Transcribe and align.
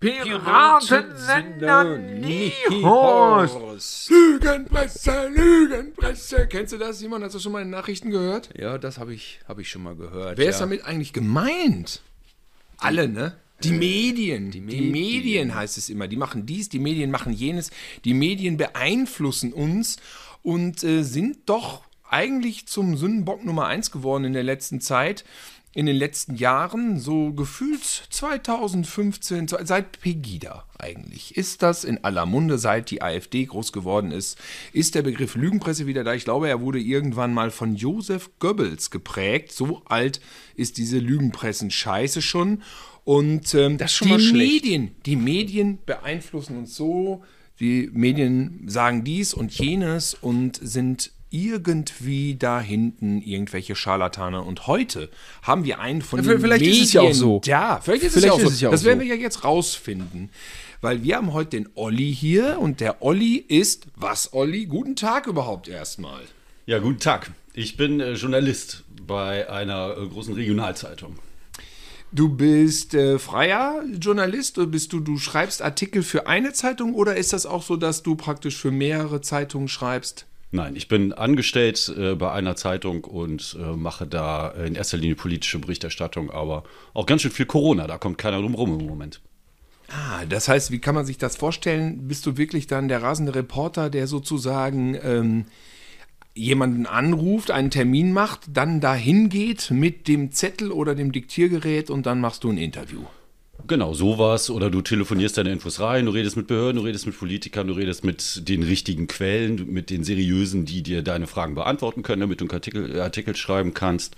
Piratensender 0.00 1.98
Nihos. 1.98 3.50
Lügenpresse, 4.08 5.28
Lügenpresse. 5.28 6.46
Kennst 6.46 6.72
du 6.72 6.78
das? 6.78 7.00
Simon, 7.00 7.24
hast 7.24 7.34
du 7.34 7.40
schon 7.40 7.50
mal 7.50 7.62
in 7.62 7.70
Nachrichten 7.70 8.10
gehört? 8.10 8.50
Ja, 8.56 8.78
das 8.78 8.98
habe 8.98 9.12
ich, 9.12 9.40
hab 9.48 9.58
ich 9.58 9.68
schon 9.68 9.82
mal 9.82 9.96
gehört. 9.96 10.38
Wer 10.38 10.44
ja. 10.44 10.50
ist 10.52 10.60
damit 10.60 10.84
eigentlich 10.84 11.12
gemeint? 11.12 12.00
Alle, 12.76 13.08
ne? 13.08 13.38
Die 13.64 13.72
Medien. 13.72 14.52
Die 14.52 14.60
Medien. 14.60 14.84
die 14.84 14.90
Medien 14.90 15.52
heißt 15.56 15.76
es 15.78 15.88
immer. 15.88 16.06
Die 16.06 16.14
machen 16.16 16.46
dies, 16.46 16.68
die 16.68 16.78
Medien 16.78 17.10
machen 17.10 17.32
jenes. 17.32 17.72
Die 18.04 18.14
Medien 18.14 18.56
beeinflussen 18.56 19.52
uns 19.52 19.96
und 20.44 20.84
äh, 20.84 21.02
sind 21.02 21.38
doch 21.46 21.82
eigentlich 22.08 22.68
zum 22.68 22.96
Sündenbock 22.96 23.44
Nummer 23.44 23.66
eins 23.66 23.90
geworden 23.90 24.24
in 24.24 24.32
der 24.32 24.44
letzten 24.44 24.80
Zeit 24.80 25.24
in 25.74 25.86
den 25.86 25.96
letzten 25.96 26.34
Jahren, 26.34 26.98
so 26.98 27.32
gefühlt 27.32 27.84
2015, 27.84 29.48
seit 29.48 30.00
Pegida 30.00 30.64
eigentlich, 30.78 31.36
ist 31.36 31.62
das 31.62 31.84
in 31.84 32.02
aller 32.04 32.26
Munde, 32.26 32.58
seit 32.58 32.90
die 32.90 33.02
AfD 33.02 33.44
groß 33.44 33.72
geworden 33.72 34.10
ist, 34.10 34.38
ist 34.72 34.94
der 34.94 35.02
Begriff 35.02 35.34
Lügenpresse 35.34 35.86
wieder 35.86 36.04
da. 36.04 36.14
Ich 36.14 36.24
glaube, 36.24 36.48
er 36.48 36.60
wurde 36.60 36.80
irgendwann 36.80 37.34
mal 37.34 37.50
von 37.50 37.76
Josef 37.76 38.30
Goebbels 38.38 38.90
geprägt. 38.90 39.52
So 39.52 39.82
alt 39.84 40.20
ist 40.56 40.78
diese 40.78 40.98
Lügenpressen-Scheiße 40.98 42.22
schon. 42.22 42.62
Und 43.04 43.54
ähm, 43.54 43.78
das 43.78 43.92
schon 43.92 44.08
die 44.08 44.12
mal 44.12 44.20
schlecht. 44.20 44.64
Medien, 44.64 44.94
die 45.06 45.16
Medien 45.16 45.78
beeinflussen 45.84 46.58
uns 46.58 46.74
so. 46.74 47.22
Die 47.60 47.90
Medien 47.92 48.64
sagen 48.68 49.04
dies 49.04 49.34
und 49.34 49.52
jenes 49.52 50.14
und 50.14 50.58
sind 50.62 51.12
irgendwie 51.30 52.36
da 52.36 52.60
hinten 52.60 53.20
irgendwelche 53.22 53.76
Scharlatane. 53.76 54.42
Und 54.42 54.66
heute 54.66 55.10
haben 55.42 55.64
wir 55.64 55.80
einen 55.80 56.02
von 56.02 56.22
Ja, 56.24 56.32
den 56.32 56.40
vielleicht 56.40 56.64
ist 56.66 56.82
es 56.82 56.92
ja 56.92 57.02
auch 57.02 57.12
so. 57.12 57.40
da. 57.44 57.80
Vielleicht 57.80 58.04
ist, 58.04 58.16
es, 58.16 58.22
Vielleicht 58.22 58.26
ja 58.26 58.32
auch 58.32 58.38
ist 58.38 58.44
so. 58.44 58.54
es 58.54 58.60
ja 58.60 58.68
auch 58.68 58.72
das 58.72 58.84
werden 58.84 59.00
so. 59.00 59.04
wir 59.06 59.14
ja 59.14 59.20
jetzt 59.20 59.44
rausfinden. 59.44 60.30
Weil 60.80 61.02
wir 61.02 61.16
haben 61.16 61.32
heute 61.32 61.50
den 61.50 61.68
Olli 61.74 62.14
hier 62.14 62.58
und 62.60 62.80
der 62.80 63.02
Olli 63.02 63.36
ist, 63.36 63.86
was 63.96 64.32
Olli? 64.32 64.66
Guten 64.66 64.94
Tag 64.96 65.26
überhaupt 65.26 65.68
erstmal. 65.68 66.22
Ja, 66.66 66.78
guten 66.78 67.00
Tag. 67.00 67.30
Ich 67.52 67.76
bin 67.76 67.98
äh, 68.00 68.12
Journalist 68.12 68.84
bei 69.06 69.50
einer 69.50 69.96
äh, 69.98 70.06
großen 70.06 70.34
Regionalzeitung. 70.34 71.18
Du 72.12 72.30
bist 72.30 72.94
äh, 72.94 73.18
freier 73.18 73.82
Journalist 74.00 74.56
oder 74.58 74.68
bist 74.68 74.92
du, 74.92 75.00
du 75.00 75.18
schreibst 75.18 75.60
Artikel 75.60 76.02
für 76.02 76.26
eine 76.26 76.52
Zeitung 76.52 76.94
oder 76.94 77.16
ist 77.16 77.32
das 77.32 77.44
auch 77.44 77.62
so, 77.62 77.76
dass 77.76 78.02
du 78.02 78.14
praktisch 78.14 78.56
für 78.56 78.70
mehrere 78.70 79.20
Zeitungen 79.20 79.68
schreibst? 79.68 80.24
Nein, 80.50 80.76
ich 80.76 80.88
bin 80.88 81.12
angestellt 81.12 81.92
äh, 81.96 82.14
bei 82.14 82.32
einer 82.32 82.56
Zeitung 82.56 83.04
und 83.04 83.56
äh, 83.60 83.76
mache 83.76 84.06
da 84.06 84.48
in 84.50 84.74
erster 84.74 84.96
Linie 84.96 85.14
politische 85.14 85.58
Berichterstattung, 85.58 86.30
aber 86.30 86.64
auch 86.94 87.04
ganz 87.04 87.22
schön 87.22 87.30
viel 87.30 87.46
Corona. 87.46 87.86
Da 87.86 87.98
kommt 87.98 88.16
keiner 88.16 88.40
drum 88.40 88.54
rum 88.54 88.80
im 88.80 88.86
Moment. 88.86 89.20
Ah, 89.90 90.24
das 90.26 90.48
heißt, 90.48 90.70
wie 90.70 90.80
kann 90.80 90.94
man 90.94 91.06
sich 91.06 91.18
das 91.18 91.36
vorstellen? 91.36 92.08
Bist 92.08 92.24
du 92.26 92.36
wirklich 92.36 92.66
dann 92.66 92.88
der 92.88 93.02
rasende 93.02 93.34
Reporter, 93.34 93.90
der 93.90 94.06
sozusagen 94.06 94.98
ähm, 95.02 95.46
jemanden 96.34 96.86
anruft, 96.86 97.50
einen 97.50 97.70
Termin 97.70 98.12
macht, 98.12 98.42
dann 98.48 98.80
dahin 98.80 99.28
geht 99.28 99.70
mit 99.70 100.08
dem 100.08 100.32
Zettel 100.32 100.72
oder 100.72 100.94
dem 100.94 101.12
Diktiergerät 101.12 101.90
und 101.90 102.06
dann 102.06 102.20
machst 102.20 102.44
du 102.44 102.50
ein 102.50 102.58
Interview? 102.58 103.04
Genau, 103.66 103.92
sowas. 103.92 104.50
Oder 104.50 104.70
du 104.70 104.82
telefonierst 104.82 105.36
deine 105.36 105.50
Infos 105.52 105.80
rein, 105.80 106.06
du 106.06 106.12
redest 106.12 106.36
mit 106.36 106.46
Behörden, 106.46 106.80
du 106.80 106.86
redest 106.86 107.06
mit 107.06 107.18
Politikern, 107.18 107.66
du 107.66 107.74
redest 107.74 108.04
mit 108.04 108.48
den 108.48 108.62
richtigen 108.62 109.06
Quellen, 109.08 109.72
mit 109.72 109.90
den 109.90 110.04
seriösen, 110.04 110.64
die 110.64 110.82
dir 110.82 111.02
deine 111.02 111.26
Fragen 111.26 111.54
beantworten 111.54 112.02
können, 112.02 112.20
damit 112.20 112.40
du 112.40 112.44
einen 112.44 112.52
Artikel, 112.52 113.00
Artikel 113.00 113.36
schreiben 113.36 113.74
kannst. 113.74 114.16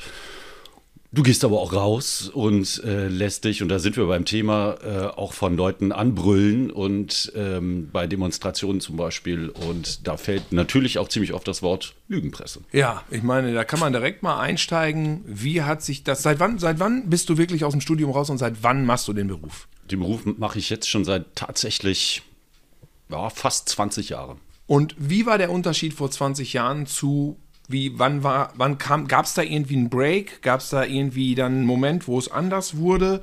Du 1.13 1.25
gehst 1.25 1.45
aber 1.45 1.61
auch 1.61 1.73
raus 1.73 2.31
und 2.33 2.85
äh, 2.85 3.09
lässt 3.09 3.45
dich, 3.45 3.63
und 3.63 3.69
da 3.69 3.81
sind 3.81 3.97
wir 3.97 4.07
beim 4.07 4.25
Thema, 4.25 4.77
äh, 4.85 5.07
auch 5.07 5.33
von 5.33 5.57
Leuten 5.57 5.91
anbrüllen 5.91 6.71
und 6.71 7.33
ähm, 7.35 7.89
bei 7.93 8.07
Demonstrationen 8.07 8.81
zum 8.81 8.97
Beispiel. 8.97 9.49
Und 9.49 10.07
da 10.07 10.17
fällt 10.17 10.53
natürlich 10.53 10.99
auch 10.99 11.09
ziemlich 11.09 11.33
oft 11.33 11.49
das 11.49 11.63
Wort 11.63 11.95
Lügenpresse. 12.07 12.61
Ja, 12.71 13.03
ich 13.11 13.25
meine, 13.25 13.53
da 13.53 13.65
kann 13.65 13.81
man 13.81 13.93
direkt 13.93 14.23
mal 14.23 14.39
einsteigen. 14.39 15.25
Wie 15.27 15.63
hat 15.63 15.83
sich 15.83 16.05
das, 16.05 16.23
seit 16.23 16.39
wann, 16.39 16.61
seit 16.61 16.79
wann 16.79 17.11
bist 17.11 17.29
du 17.29 17.37
wirklich 17.39 17.65
aus 17.65 17.73
dem 17.73 17.81
Studium 17.81 18.13
raus 18.13 18.31
und 18.31 18.39
seit 18.39 18.63
wann 18.63 18.87
machst 18.87 19.09
du 19.09 19.13
den 19.13 19.27
Beruf? 19.27 19.67
Den 19.91 19.99
Beruf 19.99 20.25
mache 20.25 20.61
ich 20.61 20.71
jetzt 20.71 20.89
schon 20.89 21.05
seit 21.05 21.35
tatsächlich 21.35 22.23
ja, 23.09 23.31
fast 23.31 23.69
20 23.71 24.11
Jahren. 24.11 24.39
Und 24.69 24.95
wie 24.97 25.27
war 25.27 25.39
der 25.39 25.51
Unterschied 25.51 25.93
vor 25.93 26.09
20 26.09 26.53
Jahren 26.53 26.87
zu, 26.87 27.37
wie, 27.71 27.99
wann 27.99 28.23
war, 28.23 28.53
wann 28.57 28.79
kam, 28.79 29.09
gab 29.09 29.25
es 29.25 29.35
da 29.35 29.43
irgendwie 29.43 29.77
einen 29.77 29.91
Break? 29.91 30.43
Gab 30.43 30.61
es 30.61 30.71
da 30.71 30.85
irgendwie 30.85 31.35
dann 31.35 31.53
einen 31.53 31.67
Moment, 31.67 32.09
wo 32.09 32.19
es 32.19 32.31
anders 32.31 32.77
wurde? 32.77 33.23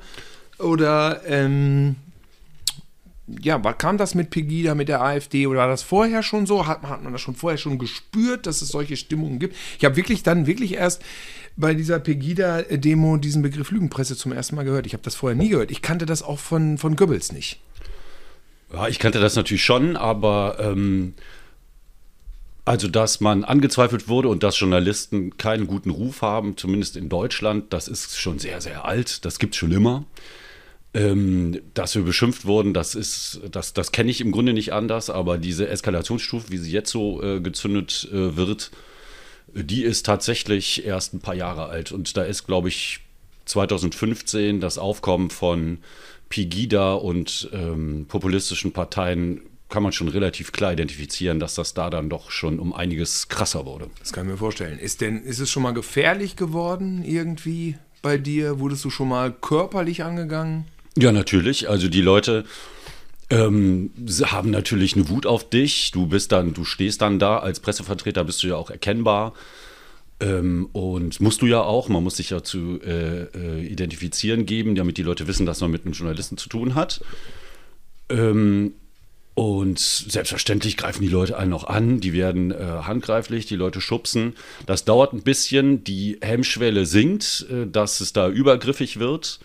Oder, 0.58 1.22
ähm, 1.26 1.96
ja, 3.42 3.62
war, 3.62 3.74
kam 3.76 3.98
das 3.98 4.14
mit 4.14 4.30
Pegida, 4.30 4.74
mit 4.74 4.88
der 4.88 5.02
AfD 5.02 5.46
oder 5.46 5.60
war 5.60 5.68
das 5.68 5.82
vorher 5.82 6.22
schon 6.22 6.46
so? 6.46 6.66
Hat, 6.66 6.82
hat 6.82 7.02
man 7.02 7.12
das 7.12 7.20
schon 7.20 7.34
vorher 7.34 7.58
schon 7.58 7.78
gespürt, 7.78 8.46
dass 8.46 8.62
es 8.62 8.68
solche 8.68 8.96
Stimmungen 8.96 9.38
gibt? 9.38 9.54
Ich 9.78 9.84
habe 9.84 9.96
wirklich 9.96 10.22
dann 10.22 10.46
wirklich 10.46 10.74
erst 10.74 11.02
bei 11.56 11.74
dieser 11.74 11.98
Pegida-Demo 11.98 13.16
diesen 13.18 13.42
Begriff 13.42 13.70
Lügenpresse 13.70 14.16
zum 14.16 14.32
ersten 14.32 14.56
Mal 14.56 14.64
gehört. 14.64 14.86
Ich 14.86 14.92
habe 14.94 15.02
das 15.02 15.14
vorher 15.14 15.36
nie 15.36 15.48
gehört. 15.48 15.70
Ich 15.70 15.82
kannte 15.82 16.06
das 16.06 16.22
auch 16.22 16.38
von, 16.38 16.78
von 16.78 16.96
Goebbels 16.96 17.32
nicht. 17.32 17.60
Ja, 18.72 18.88
ich 18.88 18.98
kannte 18.98 19.18
das 19.18 19.34
natürlich 19.36 19.64
schon, 19.64 19.96
aber 19.96 20.56
ähm, 20.60 21.14
also, 22.68 22.86
dass 22.86 23.20
man 23.20 23.44
angezweifelt 23.44 24.08
wurde 24.08 24.28
und 24.28 24.42
dass 24.42 24.60
Journalisten 24.60 25.38
keinen 25.38 25.66
guten 25.66 25.88
Ruf 25.88 26.20
haben, 26.20 26.58
zumindest 26.58 26.98
in 26.98 27.08
Deutschland, 27.08 27.72
das 27.72 27.88
ist 27.88 28.18
schon 28.18 28.38
sehr, 28.38 28.60
sehr 28.60 28.84
alt. 28.84 29.24
Das 29.24 29.38
gibt 29.38 29.54
es 29.54 29.58
schon 29.58 29.72
immer. 29.72 30.04
Ähm, 30.92 31.62
dass 31.72 31.94
wir 31.94 32.02
beschimpft 32.02 32.44
wurden, 32.44 32.74
das 32.74 32.94
ist, 32.94 33.40
das, 33.50 33.72
das 33.72 33.90
kenne 33.90 34.10
ich 34.10 34.20
im 34.20 34.32
Grunde 34.32 34.52
nicht 34.52 34.74
anders, 34.74 35.08
aber 35.08 35.38
diese 35.38 35.66
Eskalationsstufe, 35.66 36.50
wie 36.50 36.58
sie 36.58 36.70
jetzt 36.70 36.90
so 36.90 37.22
äh, 37.22 37.40
gezündet 37.40 38.06
äh, 38.12 38.36
wird, 38.36 38.70
die 39.54 39.82
ist 39.82 40.04
tatsächlich 40.04 40.84
erst 40.84 41.14
ein 41.14 41.20
paar 41.20 41.34
Jahre 41.34 41.66
alt. 41.66 41.90
Und 41.90 42.18
da 42.18 42.22
ist, 42.22 42.46
glaube 42.46 42.68
ich, 42.68 43.00
2015 43.46 44.60
das 44.60 44.76
Aufkommen 44.76 45.30
von 45.30 45.78
Pegida 46.28 46.92
und 46.92 47.48
ähm, 47.54 48.04
populistischen 48.08 48.72
Parteien 48.72 49.40
kann 49.68 49.82
man 49.82 49.92
schon 49.92 50.08
relativ 50.08 50.52
klar 50.52 50.72
identifizieren, 50.72 51.40
dass 51.40 51.54
das 51.54 51.74
da 51.74 51.90
dann 51.90 52.08
doch 52.08 52.30
schon 52.30 52.58
um 52.58 52.72
einiges 52.72 53.28
krasser 53.28 53.66
wurde. 53.66 53.90
Das 54.00 54.12
kann 54.12 54.26
ich 54.26 54.32
mir 54.32 54.38
vorstellen. 54.38 54.78
Ist 54.78 55.00
denn, 55.00 55.22
ist 55.22 55.40
es 55.40 55.50
schon 55.50 55.62
mal 55.62 55.74
gefährlich 55.74 56.36
geworden 56.36 57.04
irgendwie 57.04 57.76
bei 58.00 58.16
dir? 58.16 58.60
Wurdest 58.60 58.84
du 58.84 58.90
schon 58.90 59.08
mal 59.08 59.32
körperlich 59.32 60.04
angegangen? 60.04 60.64
Ja, 60.96 61.12
natürlich. 61.12 61.68
Also 61.68 61.88
die 61.88 62.00
Leute 62.00 62.44
ähm, 63.30 63.90
haben 64.24 64.50
natürlich 64.50 64.94
eine 64.96 65.08
Wut 65.10 65.26
auf 65.26 65.48
dich. 65.48 65.90
Du 65.90 66.06
bist 66.06 66.32
dann, 66.32 66.54
du 66.54 66.64
stehst 66.64 67.02
dann 67.02 67.18
da 67.18 67.38
als 67.38 67.60
Pressevertreter, 67.60 68.24
bist 68.24 68.42
du 68.42 68.48
ja 68.48 68.56
auch 68.56 68.70
erkennbar. 68.70 69.34
Ähm, 70.20 70.68
und 70.72 71.20
musst 71.20 71.42
du 71.42 71.46
ja 71.46 71.60
auch, 71.60 71.88
man 71.88 72.02
muss 72.02 72.16
sich 72.16 72.30
ja 72.30 72.42
zu 72.42 72.80
äh, 72.82 73.24
äh, 73.24 73.66
identifizieren 73.66 74.46
geben, 74.46 74.74
damit 74.74 74.96
die 74.96 75.02
Leute 75.02 75.28
wissen, 75.28 75.46
dass 75.46 75.60
man 75.60 75.70
mit 75.70 75.84
einem 75.84 75.92
Journalisten 75.92 76.38
zu 76.38 76.48
tun 76.48 76.74
hat. 76.74 77.02
Ähm, 78.08 78.72
und 79.38 79.78
selbstverständlich 79.78 80.76
greifen 80.76 81.00
die 81.00 81.08
Leute 81.08 81.38
einen 81.38 81.52
noch 81.52 81.68
an, 81.68 82.00
die 82.00 82.12
werden 82.12 82.50
äh, 82.50 82.56
handgreiflich, 82.56 83.46
die 83.46 83.54
Leute 83.54 83.80
schubsen. 83.80 84.34
Das 84.66 84.84
dauert 84.84 85.12
ein 85.12 85.22
bisschen, 85.22 85.84
die 85.84 86.18
Hemmschwelle 86.20 86.86
sinkt, 86.86 87.46
äh, 87.48 87.68
dass 87.70 88.00
es 88.00 88.12
da 88.12 88.28
übergriffig 88.28 88.98
wird. 88.98 89.38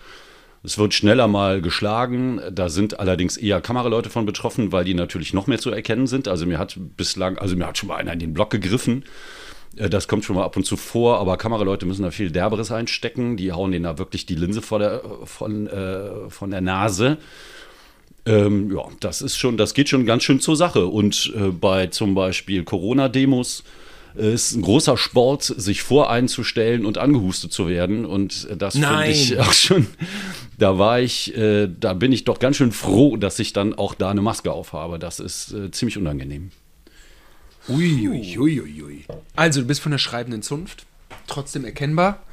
Es 0.63 0.79
wird 0.79 0.95
schneller 0.95 1.27
mal 1.27 1.61
geschlagen. 1.61 2.41
Da 2.51 2.69
sind 2.69 2.99
allerdings 2.99 3.37
eher 3.37 3.61
Kameraleute 3.61 4.09
von 4.09 4.25
betroffen, 4.25 4.71
weil 4.71 4.83
die 4.83 4.95
natürlich 4.95 5.31
noch 5.31 5.45
mehr 5.45 5.59
zu 5.59 5.69
erkennen 5.69 6.07
sind. 6.07 6.27
Also 6.27 6.47
mir 6.47 6.57
hat 6.57 6.75
bislang, 6.97 7.37
also 7.37 7.55
mir 7.55 7.67
hat 7.67 7.77
schon 7.77 7.89
mal 7.89 7.97
einer 7.97 8.13
in 8.13 8.19
den 8.19 8.33
Block 8.33 8.49
gegriffen. 8.49 9.03
Äh, 9.75 9.91
Das 9.91 10.07
kommt 10.07 10.25
schon 10.25 10.35
mal 10.35 10.43
ab 10.43 10.57
und 10.57 10.65
zu 10.65 10.75
vor, 10.75 11.19
aber 11.19 11.37
Kameraleute 11.37 11.85
müssen 11.85 12.01
da 12.01 12.09
viel 12.09 12.31
Derberes 12.31 12.71
einstecken. 12.71 13.37
Die 13.37 13.51
hauen 13.51 13.71
denen 13.71 13.83
da 13.83 13.99
wirklich 13.99 14.25
die 14.25 14.33
Linse 14.33 14.63
vor 14.63 14.79
der, 14.79 15.03
von, 15.25 15.67
äh, 15.67 16.31
von 16.31 16.49
der 16.49 16.61
Nase. 16.61 17.19
Ähm, 18.25 18.71
ja, 18.73 18.85
das 18.99 19.21
ist 19.21 19.37
schon, 19.37 19.57
das 19.57 19.73
geht 19.73 19.89
schon 19.89 20.05
ganz 20.05 20.23
schön 20.23 20.39
zur 20.39 20.55
Sache. 20.55 20.85
Und 20.85 21.33
äh, 21.35 21.49
bei 21.49 21.87
zum 21.87 22.15
Beispiel 22.15 22.63
Corona-Demos 22.63 23.63
äh, 24.17 24.33
ist 24.33 24.53
ein 24.53 24.61
großer 24.61 24.97
Sport, 24.97 25.43
sich 25.43 25.81
voreinzustellen 25.81 26.85
und 26.85 26.97
angehustet 26.97 27.51
zu 27.51 27.67
werden. 27.67 28.05
Und 28.05 28.47
äh, 28.49 28.55
das 28.55 28.75
finde 28.75 29.07
ich 29.07 29.39
auch 29.39 29.53
schon, 29.53 29.87
da 30.57 30.77
war 30.77 31.01
ich, 31.01 31.35
äh, 31.35 31.67
da 31.67 31.93
bin 31.93 32.11
ich 32.11 32.23
doch 32.23 32.39
ganz 32.39 32.57
schön 32.57 32.71
froh, 32.71 33.17
dass 33.17 33.39
ich 33.39 33.51
dann 33.51 33.73
auch 33.73 33.93
da 33.93 34.09
eine 34.09 34.21
Maske 34.21 34.51
aufhabe. 34.51 34.99
Das 34.99 35.19
ist 35.19 35.51
äh, 35.51 35.71
ziemlich 35.71 35.97
unangenehm. 35.97 36.51
Ui, 37.69 38.07
ui, 38.09 38.37
ui, 38.39 38.83
ui. 38.83 39.05
Also, 39.35 39.61
du 39.61 39.67
bist 39.67 39.81
von 39.81 39.91
der 39.91 39.99
schreibenden 39.99 40.41
Zunft, 40.41 40.85
trotzdem 41.27 41.63
erkennbar. 41.63 42.23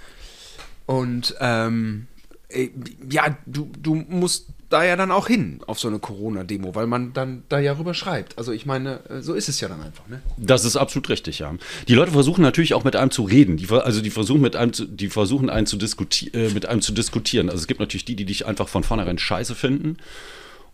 Und 0.87 1.37
ähm, 1.41 2.09
äh, 2.49 2.71
ja, 3.09 3.37
du, 3.47 3.71
du 3.81 3.95
musst 3.95 4.49
da 4.71 4.85
ja 4.85 4.95
dann 4.97 5.11
auch 5.11 5.27
hin 5.27 5.61
auf 5.67 5.81
so 5.81 5.89
eine 5.89 5.99
Corona-Demo, 5.99 6.75
weil 6.77 6.87
man 6.87 7.13
dann 7.13 7.43
da 7.49 7.59
ja 7.59 7.77
rüber 7.77 7.93
schreibt. 7.93 8.39
Also 8.39 8.53
ich 8.53 8.67
meine, 8.67 9.01
äh, 9.11 9.21
so 9.21 9.35
ist 9.35 9.49
es 9.49 9.61
ja 9.61 9.69
dann 9.69 9.83
einfach, 9.83 10.07
ne? 10.09 10.23
Das 10.39 10.65
ist 10.65 10.77
absolut 10.77 11.09
richtig, 11.09 11.41
ja. 11.41 11.53
Die 11.89 11.95
Leute 11.95 12.13
versuchen 12.13 12.43
natürlich 12.43 12.73
auch 12.73 12.85
mit 12.85 12.95
einem 12.95 13.11
zu 13.11 13.25
reden. 13.25 13.57
Die, 13.57 13.69
also 13.69 14.01
die 14.01 14.11
versuchen 14.11 14.41
mit 14.41 14.55
einem 14.55 14.73
zu, 14.73 14.87
die 14.87 15.09
versuchen 15.09 15.51
einen 15.51 15.67
zu 15.67 15.77
diskuti 15.77 16.29
äh, 16.29 16.51
mit 16.51 16.67
einem 16.67 16.83
zu 16.83 16.93
diskutieren. 16.93 17.51
Also 17.51 17.61
es 17.61 17.67
gibt 17.67 17.81
natürlich 17.81 18.05
die, 18.05 18.15
die 18.15 18.25
dich 18.25 18.47
einfach 18.47 18.69
von 18.69 18.85
vornherein 18.85 19.19
scheiße 19.19 19.57
finden 19.57 19.97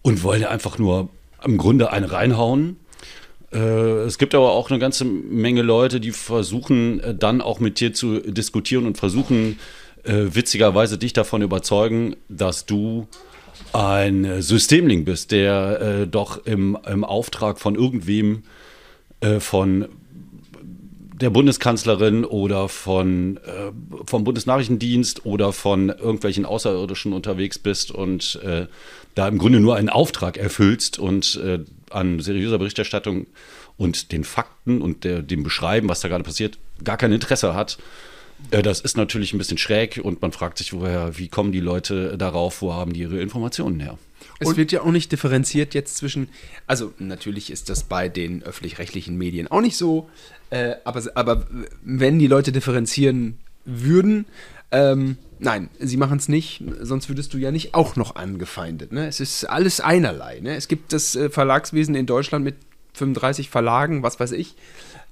und 0.03 0.23
wollen 0.23 0.43
ja 0.43 0.51
einfach 0.51 0.79
nur 0.79 1.09
im 1.43 1.57
Grunde 1.57 1.91
eine 1.91 2.13
reinhauen. 2.13 2.77
Äh, 3.51 3.59
es 3.59 4.19
gibt 4.19 4.35
aber 4.35 4.53
auch 4.53 4.69
eine 4.71 4.79
ganze 4.79 5.07
Menge 5.07 5.63
Leute, 5.63 6.01
die 6.01 6.13
versuchen 6.13 7.01
dann 7.19 7.41
auch 7.41 7.61
mit 7.61 7.81
dir 7.81 7.95
zu 7.95 8.21
diskutieren 8.21 8.87
und 8.87 8.99
versuchen 8.99 9.59
witzigerweise 10.09 10.99
dich 10.99 11.15
davon 11.15 11.43
überzeugen, 11.43 12.15
dass 12.29 12.65
du 12.65 13.09
ein 13.73 14.43
Systemling 14.43 15.05
bist, 15.05 15.33
der 15.33 15.81
äh, 15.81 16.07
doch 16.07 16.45
im, 16.47 16.79
im 16.87 17.05
Auftrag 17.05 17.59
von 17.59 17.75
irgendwem 17.75 18.43
äh, 19.21 19.41
von 19.41 19.89
der 21.21 21.31
Bundeskanzlerin 21.31 22.25
oder 22.25 22.69
von, 22.69 23.39
äh, 23.39 23.73
vom 24.07 24.25
Bundesnachrichtendienst 24.25 25.25
oder 25.25 25.53
von 25.53 25.89
irgendwelchen 25.89 26.45
Außerirdischen 26.45 27.13
unterwegs 27.13 27.59
bist 27.59 27.91
und 27.91 28.39
äh, 28.45 28.67
da 29.15 29.29
im 29.29 29.39
Grunde 29.39 29.61
nur 29.61 29.77
einen 29.77 29.89
Auftrag 29.89 30.37
erfüllst 30.37 30.99
und 30.99 31.41
äh, 31.43 31.61
an 31.91 32.21
seriöser 32.21 32.59
Berichterstattung 32.59 33.27
und 33.79 34.13
den 34.13 34.25
Fakten 34.25 34.83
und 34.83 35.05
der, 35.05 35.23
dem 35.23 35.43
Beschreiben, 35.43 35.89
was 35.89 36.01
da 36.01 36.09
gerade 36.09 36.25
passiert, 36.25 36.59
gar 36.85 36.99
kein 36.99 37.13
Interesse 37.13 37.55
hat. 37.55 37.79
Äh, 38.51 38.63
das 38.63 38.81
ist 38.81 38.97
natürlich 38.97 39.33
ein 39.33 39.39
bisschen 39.39 39.59
schräg 39.59 40.01
und 40.03 40.23
man 40.23 40.33
fragt 40.33 40.59
sich, 40.59 40.73
woher, 40.73 41.19
wie 41.19 41.29
kommen 41.29 41.53
die 41.53 41.61
Leute 41.61 42.17
darauf, 42.19 42.63
wo 42.63 42.73
haben 42.73 42.93
die 42.93 43.01
ihre 43.01 43.21
Informationen 43.21 43.81
her? 43.81 43.99
Es 44.39 44.57
wird 44.57 44.73
ja 44.73 44.83
auch 44.83 44.91
nicht 44.91 45.13
differenziert 45.13 45.73
jetzt 45.75 45.97
zwischen, 45.97 46.29
also 46.67 46.93
natürlich 46.99 47.51
ist 47.51 47.71
das 47.71 47.85
bei 47.85 48.09
den 48.09 48.43
öffentlich-rechtlichen 48.43 49.17
Medien 49.17 49.49
auch 49.49 49.61
nicht 49.61 49.77
so, 49.77 50.11
äh, 50.51 50.75
aber, 50.85 51.03
aber 51.15 51.47
wenn 51.83 52.19
die 52.19 52.27
Leute 52.27 52.53
differenzieren 52.53 53.39
würden, 53.65 54.27
ähm, 54.73 55.17
nein, 55.39 55.71
sie 55.79 55.97
machen 55.97 56.19
es 56.19 56.29
nicht, 56.29 56.63
sonst 56.81 57.09
würdest 57.09 57.33
du 57.35 57.39
ja 57.39 57.51
nicht 57.51 57.75
auch 57.75 57.97
noch 57.97 58.17
angefeindet. 58.17 58.93
Ne? 58.93 59.07
Es 59.07 59.21
ist 59.21 59.45
alles 59.45 59.81
einerlei. 59.81 60.41
Ne? 60.41 60.57
Es 60.57 60.69
gibt 60.69 60.93
das 60.93 61.17
äh, 61.17 61.31
Verlagswesen 61.31 61.95
in 61.95 62.07
Deutschland 62.07 62.45
mit 62.45 62.57
35 62.95 63.49
Verlagen, 63.49 64.03
was 64.03 64.19
weiß 64.21 64.33
ich, 64.33 64.55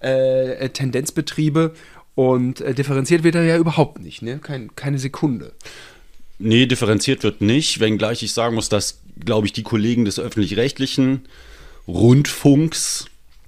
äh, 0.01 0.69
Tendenzbetriebe 0.71 1.75
und 2.15 2.61
äh, 2.61 2.75
differenziert 2.75 3.25
wird 3.25 3.35
er 3.35 3.45
ja 3.45 3.57
überhaupt 3.57 4.01
nicht, 4.01 4.23
ne? 4.23 4.39
Kein, 4.39 4.75
keine 4.77 4.99
Sekunde. 4.99 5.53
Nee, 6.39 6.67
differenziert 6.67 7.23
wird 7.23 7.41
nicht, 7.41 7.81
wenngleich 7.81 8.23
ich 8.23 8.33
sagen 8.33 8.55
muss, 8.55 8.69
dass, 8.69 9.01
glaube 9.19 9.47
ich, 9.47 9.53
die 9.53 9.63
Kollegen 9.63 10.05
des 10.05 10.19
öffentlich-rechtlichen 10.19 11.23
Rundfunks, 11.87 13.07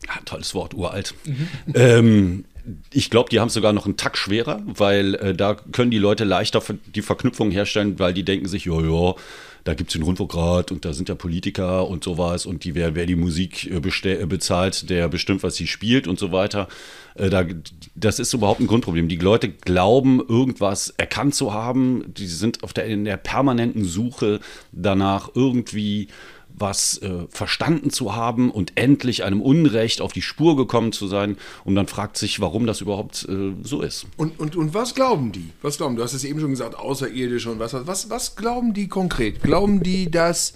ah, 0.09 0.19
tolles 0.25 0.55
Wort, 0.55 0.75
uralt, 0.75 1.15
mhm. 1.25 1.49
ähm, 1.75 2.45
ich 2.93 3.11
glaube, 3.11 3.31
die 3.31 3.39
haben 3.39 3.49
es 3.49 3.55
sogar 3.55 3.73
noch 3.73 3.87
einen 3.87 3.97
Tack 3.97 4.19
schwerer, 4.19 4.61
weil 4.67 5.15
äh, 5.17 5.35
da 5.35 5.55
können 5.55 5.91
die 5.91 5.99
Leute 5.99 6.25
leichter 6.25 6.63
die 6.95 7.03
Verknüpfung 7.03 7.51
herstellen, 7.51 7.99
weil 7.99 8.13
die 8.13 8.25
denken 8.25 8.49
sich, 8.49 8.65
ja, 8.65 8.81
ja, 8.81 9.15
da 9.67 9.75
gibt 9.75 9.91
es 9.91 9.95
den 9.95 10.03
Rundfunkrat 10.03 10.71
und 10.71 10.85
da 10.85 10.93
sind 10.93 11.09
ja 11.09 11.17
Politiker 11.17 11.89
und 11.89 12.05
sowas 12.05 12.47
und 12.47 12.63
die, 12.63 12.77
wer, 12.77 12.95
wer 12.95 13.05
die 13.05 13.17
Musik 13.17 13.69
äh, 13.69 13.79
äh, 13.79 14.27
bezahlt, 14.27 14.89
der 14.89 15.09
bestimmt, 15.09 15.43
was 15.43 15.57
sie 15.57 15.67
spielt 15.67 16.07
und 16.07 16.21
so 16.21 16.31
weiter. 16.31 16.69
Äh, 17.17 17.31
da, 17.31 17.45
das 17.97 18.21
ist 18.21 18.33
überhaupt 18.33 18.61
ein 18.61 18.69
Grundproblem. 18.69 19.09
Die 19.09 19.17
Leute 19.17 19.49
glauben, 19.49 20.21
irgendwas 20.29 20.91
erkannt 20.91 21.35
zu 21.35 21.53
haben. 21.53 22.05
Die 22.15 22.29
sind 22.29 22.63
auf 22.63 22.75
der, 22.75 22.85
in 22.87 23.05
der 23.05 23.17
permanenten 23.17 23.85
Suche 23.85 24.39
danach, 24.71 25.31
irgendwie 25.35 26.09
was 26.59 26.99
äh, 26.99 27.27
verstanden 27.29 27.91
zu 27.91 28.17
haben 28.17 28.51
und 28.51 28.73
endlich 28.77 29.25
einem 29.25 29.43
Unrecht 29.43 30.01
auf 30.01 30.13
die 30.13 30.23
Spur 30.23 30.57
gekommen 30.57 30.93
zu 30.93 31.07
sein. 31.07 31.37
Und 31.65 31.75
dann 31.75 31.87
fragt 31.87 32.17
sich, 32.17 32.41
warum 32.41 32.67
das 32.67 32.81
überhaupt 32.81 33.27
äh, 33.29 33.53
so 33.63 33.83
ist. 33.83 34.07
Und, 34.17 34.39
und, 34.41 34.57
und 34.57 34.75
was 34.75 34.95
glauben 34.95 35.33
die? 35.33 35.51
Was 35.63 35.77
glauben? 35.77 35.97
Du 35.97 36.03
hast 36.03 36.15
es 36.15 36.25
eben 36.25 36.41
schon 36.41 36.51
gesagt, 36.51 36.77
außerirdisch 36.77 37.47
und 37.47 37.59
was, 37.59 37.75
was, 37.87 38.11
was 38.11 38.37
glauben 38.37 38.73
die 38.73 38.89
konkret? 38.89 39.43
Glauben 39.43 39.83
die, 39.83 40.11
dass 40.11 40.55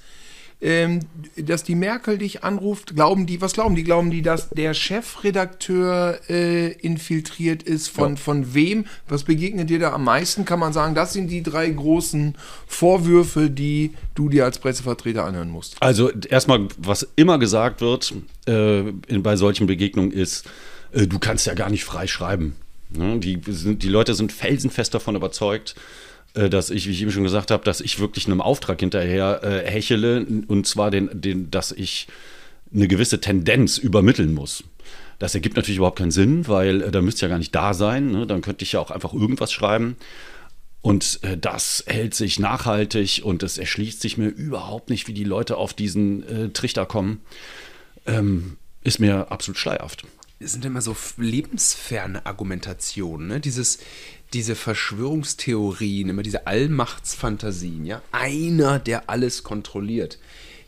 ähm, 0.61 1.01
dass 1.37 1.65
die 1.65 1.75
Merkel 1.75 2.19
dich 2.19 2.45
anruft, 2.45 2.95
glauben 2.95 3.27
die, 3.27 3.41
was 3.41 3.55
glauben 3.55 3.75
die? 3.75 3.83
Glauben 3.83 4.11
die, 4.11 4.23
dass 4.23 4.51
der 4.51 4.75
Chefredakteur 4.75 6.21
äh, 6.29 6.73
infiltriert 6.73 7.63
ist? 7.63 7.89
Von, 7.89 8.11
ja. 8.11 8.17
von 8.17 8.55
wem? 8.55 8.85
Was 9.09 9.25
begegnet 9.25 9.71
dir 9.71 9.79
da 9.79 9.93
am 9.93 10.05
meisten? 10.05 10.45
Kann 10.45 10.59
man 10.59 10.73
sagen, 10.73 10.95
das 10.95 11.13
sind 11.13 11.29
die 11.29 11.43
drei 11.43 11.69
großen 11.71 12.37
Vorwürfe, 12.67 13.49
die 13.49 13.95
du 14.15 14.29
dir 14.29 14.45
als 14.45 14.59
Pressevertreter 14.59 15.25
anhören 15.25 15.51
musst. 15.51 15.77
Also 15.81 16.11
erstmal, 16.11 16.69
was 16.77 17.09
immer 17.17 17.39
gesagt 17.39 17.81
wird 17.81 18.15
äh, 18.47 18.83
bei 19.19 19.37
solchen 19.37 19.67
Begegnungen 19.67 20.13
ist, 20.13 20.47
äh, 20.93 21.07
du 21.07 21.19
kannst 21.19 21.47
ja 21.47 21.55
gar 21.55 21.71
nicht 21.71 21.85
frei 21.85 22.07
schreiben. 22.07 22.57
Ne? 22.91 23.19
Die, 23.19 23.41
sind, 23.47 23.83
die 23.83 23.89
Leute 23.89 24.15
sind 24.15 24.33
felsenfest 24.33 24.93
davon 24.93 25.17
überzeugt, 25.17 25.75
dass 26.35 26.71
ich, 26.71 26.87
wie 26.87 26.93
ich 26.93 27.03
eben 27.03 27.11
schon 27.11 27.25
gesagt 27.25 27.51
habe, 27.51 27.65
dass 27.65 27.81
ich 27.81 27.99
wirklich 27.99 28.27
einem 28.27 28.41
Auftrag 28.41 28.81
hinterher 28.81 29.41
äh, 29.43 29.69
hechele 29.69 30.27
und 30.47 30.67
zwar 30.67 30.91
den, 30.91 31.11
den, 31.13 31.51
dass 31.51 31.73
ich 31.73 32.07
eine 32.73 32.89
gewisse 32.89 33.21
Tendenz 33.21 33.79
übermitteln 33.79 34.33
muss. 34.33 34.65
Das 35.19 35.35
ergibt 35.35 35.57
natürlich 35.57 35.77
überhaupt 35.77 35.99
keinen 35.99 36.11
Sinn, 36.11 36.49
weil 36.49 36.83
äh, 36.83 36.91
da 36.91 37.03
müsste 37.03 37.23
ja 37.27 37.29
gar 37.29 37.39
nicht 37.39 37.55
da 37.55 37.75
sein. 37.75 38.11
Ne? 38.11 38.27
Dann 38.27 38.41
könnte 38.41 38.65
ich 38.65 38.73
ja 38.73 38.81
auch 38.81 38.91
einfach 38.91 39.13
irgendwas 39.13 39.53
schreiben. 39.53 39.97
Und 40.83 41.21
äh, 41.23 41.37
das 41.37 41.85
hält 41.87 42.15
sich 42.15 42.39
nachhaltig 42.39 43.21
und 43.23 43.43
es 43.43 43.59
erschließt 43.59 44.01
sich 44.01 44.17
mir 44.17 44.29
überhaupt 44.29 44.89
nicht, 44.89 45.09
wie 45.09 45.13
die 45.13 45.25
Leute 45.25 45.59
auf 45.59 45.75
diesen 45.75 46.27
äh, 46.27 46.49
Trichter 46.51 46.87
kommen. 46.87 47.21
Ähm, 48.07 48.57
ist 48.83 48.99
mir 48.99 49.31
absolut 49.31 49.59
schleierhaft 49.59 50.05
sind 50.41 50.65
immer 50.65 50.81
so 50.81 50.97
lebensferne 51.19 52.25
Argumentationen, 52.25 53.29
ne? 53.29 53.41
Dieses, 53.41 53.79
diese 54.33 54.55
Verschwörungstheorien, 54.55 56.09
immer 56.09 56.23
diese 56.23 56.47
Allmachtsfantasien, 56.47 57.85
ja? 57.85 58.03
Einer, 58.11 58.79
der 58.79 59.11
alles 59.11 59.43
kontrolliert. 59.43 60.19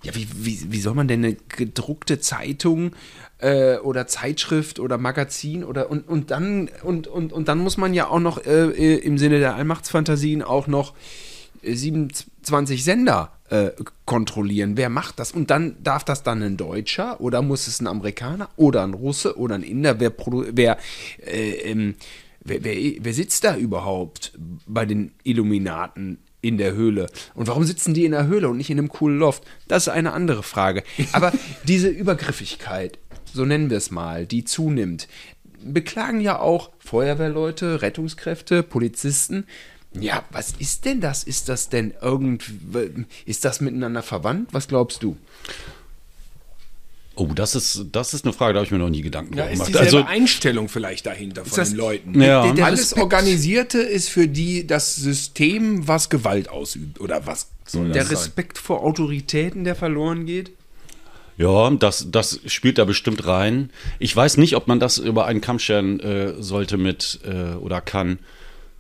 Ja, 0.03 0.15
wie, 0.15 0.27
wie, 0.35 0.73
wie 0.73 0.81
soll 0.81 0.95
man 0.95 1.07
denn 1.07 1.25
eine 1.25 1.37
gedruckte 1.49 2.19
Zeitung 2.19 2.97
äh, 3.39 3.77
oder 3.77 4.09
Zeitschrift 4.09 4.81
oder 4.81 4.99
Magazin 4.99 5.63
oder 5.63 5.91
und, 5.91 6.09
und 6.09 6.33
dann 6.33 6.69
und, 6.83 7.07
und, 7.07 7.33
und 7.33 7.47
dann 7.47 7.59
muss 7.59 7.77
man 7.77 7.95
ja 7.95 8.09
auch 8.09 8.19
noch 8.19 8.45
äh, 8.45 8.71
äh 8.71 8.97
im 8.97 9.17
Sinne 9.17 9.39
der 9.39 9.55
Allmachtsfantasien 9.55 10.43
auch 10.43 10.67
noch 10.67 10.95
äh, 11.63 11.75
sieben, 11.75 12.09
20 12.43 12.83
Sender 12.83 13.33
äh, 13.51 13.71
kontrollieren. 14.05 14.77
Wer 14.77 14.89
macht 14.89 15.19
das? 15.19 15.33
Und 15.33 15.51
dann 15.51 15.77
darf 15.83 16.05
das 16.05 16.23
dann 16.23 16.43
ein 16.43 16.57
Deutscher 16.57 17.21
oder 17.21 17.43
muss 17.43 17.67
es 17.67 17.81
ein 17.81 17.87
Amerikaner 17.87 18.49
oder 18.57 18.83
ein 18.83 18.95
Russe 18.95 19.39
oder 19.39 19.55
ein 19.55 19.63
Inder? 19.63 20.01
Wer, 20.01 20.13
wer, 20.17 20.79
äh, 21.25 21.51
ähm, 21.71 21.95
wer, 22.43 22.65
wer, 22.65 22.75
wer 23.01 23.15
sitzt 23.15 23.45
da 23.45 23.57
überhaupt 23.57 24.33
bei 24.67 24.87
den 24.87 25.13
Illuminaten? 25.23 26.19
in 26.45 26.59
der 26.59 26.75
Höhle. 26.75 27.07
Und 27.35 27.47
warum 27.47 27.63
sitzen 27.63 27.95
die 27.95 28.05
in 28.05 28.11
der 28.11 28.27
Höhle 28.27 28.49
und 28.49 28.57
nicht 28.57 28.69
in 28.69 28.79
einem 28.79 28.89
coolen 28.89 29.19
Loft? 29.21 29.45
Das 29.69 29.85
ist 29.85 29.89
eine 29.89 30.13
andere 30.13 30.43
Frage. 30.43 30.83
Aber 31.13 31.33
diese 31.69 31.89
Übergriffigkeit, 31.89 32.99
so 33.33 33.45
nennen 33.45 33.71
wir 33.71 33.77
es 33.77 33.93
mal, 33.93 34.27
die 34.27 34.45
zunimmt, 34.45 35.07
beklagen 35.65 36.21
ja 36.21 36.41
auch 36.41 36.71
Feuerwehrleute, 36.81 37.81
Rettungskräfte, 37.81 38.65
Polizisten, 38.65 39.47
ja, 39.99 40.25
was 40.31 40.53
ist 40.59 40.85
denn 40.85 41.01
das? 41.01 41.23
Ist 41.23 41.49
das 41.49 41.69
denn 41.69 41.93
irgendwie, 42.01 43.05
ist 43.27 43.45
das 43.45 43.61
miteinander 43.61 44.03
verwandt? 44.03 44.49
Was 44.53 44.69
glaubst 44.69 45.03
du? 45.03 45.17
Oh, 47.15 47.29
das 47.35 47.55
ist, 47.55 47.87
das 47.93 48.15
ist 48.15 48.25
eine 48.25 48.33
Frage, 48.33 48.55
da 48.55 48.61
habe 48.61 48.65
ich 48.65 48.71
mir 48.71 48.79
noch 48.79 48.89
nie 48.89 49.03
Gedanken 49.03 49.37
ja, 49.37 49.47
gemacht. 49.47 49.69
Ist 49.69 49.77
also, 49.77 50.03
Einstellung 50.03 50.71
vielleicht 50.71 51.05
dahinter 51.05 51.45
von 51.45 51.63
den 51.63 51.75
Leuten. 51.75 52.21
Ja. 52.21 52.43
Der, 52.45 52.55
der 52.55 52.65
Alles 52.65 52.97
Organisierte 52.97 53.79
ist 53.79 54.09
für 54.09 54.29
die 54.29 54.67
das 54.67 54.97
System, 54.97 55.87
was 55.87 56.09
Gewalt 56.09 56.49
ausübt. 56.49 57.01
Oder 57.01 57.27
was 57.27 57.49
soll 57.67 57.89
das 57.89 57.93
Der 57.93 58.05
sein? 58.05 58.17
Respekt 58.17 58.57
vor 58.57 58.83
Autoritäten, 58.83 59.65
der 59.65 59.77
verloren 59.77 60.25
geht? 60.25 60.53
Ja, 61.37 61.71
das, 61.71 62.11
das 62.11 62.41
spielt 62.47 62.79
da 62.79 62.85
bestimmt 62.85 63.27
rein. 63.27 63.71
Ich 63.99 64.15
weiß 64.17 64.39
nicht, 64.39 64.57
ob 64.57 64.67
man 64.67 64.81
das 64.81 64.97
über 64.97 65.27
einen 65.27 65.43
Kamm 65.43 65.59
scheren 65.59 66.01
äh, 66.01 66.35
sollte 66.43 66.79
mit 66.79 67.21
äh, 67.25 67.57
oder 67.57 67.83
kann 67.83 68.21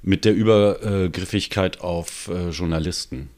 mit 0.03 0.25
der 0.25 0.35
Übergriffigkeit 0.35 1.81
auf 1.81 2.29
äh, 2.29 2.51
Journalisten. 2.51 3.31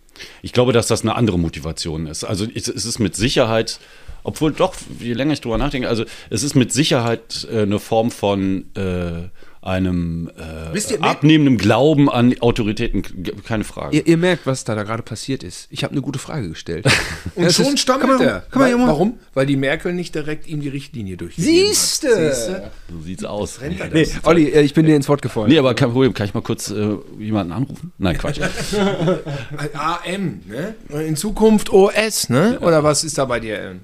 Ich 0.42 0.52
glaube, 0.52 0.72
dass 0.72 0.86
das 0.86 1.02
eine 1.02 1.16
andere 1.16 1.38
Motivation 1.38 2.06
ist. 2.06 2.24
Also 2.24 2.46
es 2.54 2.68
ist 2.68 2.98
mit 2.98 3.16
Sicherheit 3.16 3.80
obwohl 4.26 4.52
doch, 4.52 4.74
je 4.98 5.12
länger 5.12 5.34
ich 5.34 5.42
drüber 5.42 5.58
nachdenke, 5.58 5.86
also 5.86 6.04
es 6.30 6.42
ist 6.42 6.54
mit 6.54 6.72
Sicherheit 6.72 7.46
äh, 7.52 7.62
eine 7.62 7.78
Form 7.78 8.10
von 8.10 8.64
äh, 8.74 9.28
einem 9.64 10.30
äh, 10.36 10.96
abnehmendem 11.00 11.56
Glauben 11.56 12.10
an 12.10 12.34
Autoritäten, 12.40 13.02
keine 13.44 13.64
Frage. 13.64 13.96
Ihr, 13.96 14.06
ihr 14.06 14.16
merkt, 14.18 14.46
was 14.46 14.64
da, 14.64 14.74
da 14.74 14.82
gerade 14.82 15.02
passiert 15.02 15.42
ist. 15.42 15.68
Ich 15.70 15.84
habe 15.84 15.92
eine 15.92 16.02
gute 16.02 16.18
Frage 16.18 16.50
gestellt. 16.50 16.86
Und 17.34 17.50
schon 17.50 17.78
stammelt 17.78 18.20
er. 18.20 18.44
Weil, 18.52 18.78
warum? 18.78 19.18
Weil 19.32 19.46
die 19.46 19.56
Merkel 19.56 19.94
nicht 19.94 20.14
direkt 20.14 20.46
ihm 20.46 20.60
die 20.60 20.68
Richtlinie 20.68 21.16
durchgegeben 21.16 21.66
Siehste. 21.66 22.08
hat. 22.08 22.34
Siehste? 22.34 22.70
So 22.90 23.00
sieht's 23.00 23.24
aus. 23.24 23.58
Nee, 23.92 24.06
Olli, 24.24 24.50
äh, 24.50 24.60
ich 24.60 24.74
bin 24.74 24.84
dir 24.84 24.96
ins 24.96 25.08
Wort 25.08 25.22
gefallen. 25.22 25.48
Nee, 25.48 25.58
aber 25.58 25.74
kein 25.74 25.90
Problem. 25.90 26.12
Kann 26.12 26.26
ich 26.26 26.34
mal 26.34 26.42
kurz 26.42 26.70
äh, 26.70 26.96
jemanden 27.18 27.52
anrufen? 27.52 27.92
Nein, 27.96 28.18
Quatsch. 28.18 28.40
AM, 29.74 30.42
ne? 30.46 30.74
In 31.06 31.16
Zukunft 31.16 31.70
OS, 31.70 32.28
ne? 32.28 32.58
Oder 32.60 32.84
was 32.84 33.02
ist 33.02 33.16
da 33.16 33.24
bei 33.24 33.40
dir? 33.40 33.76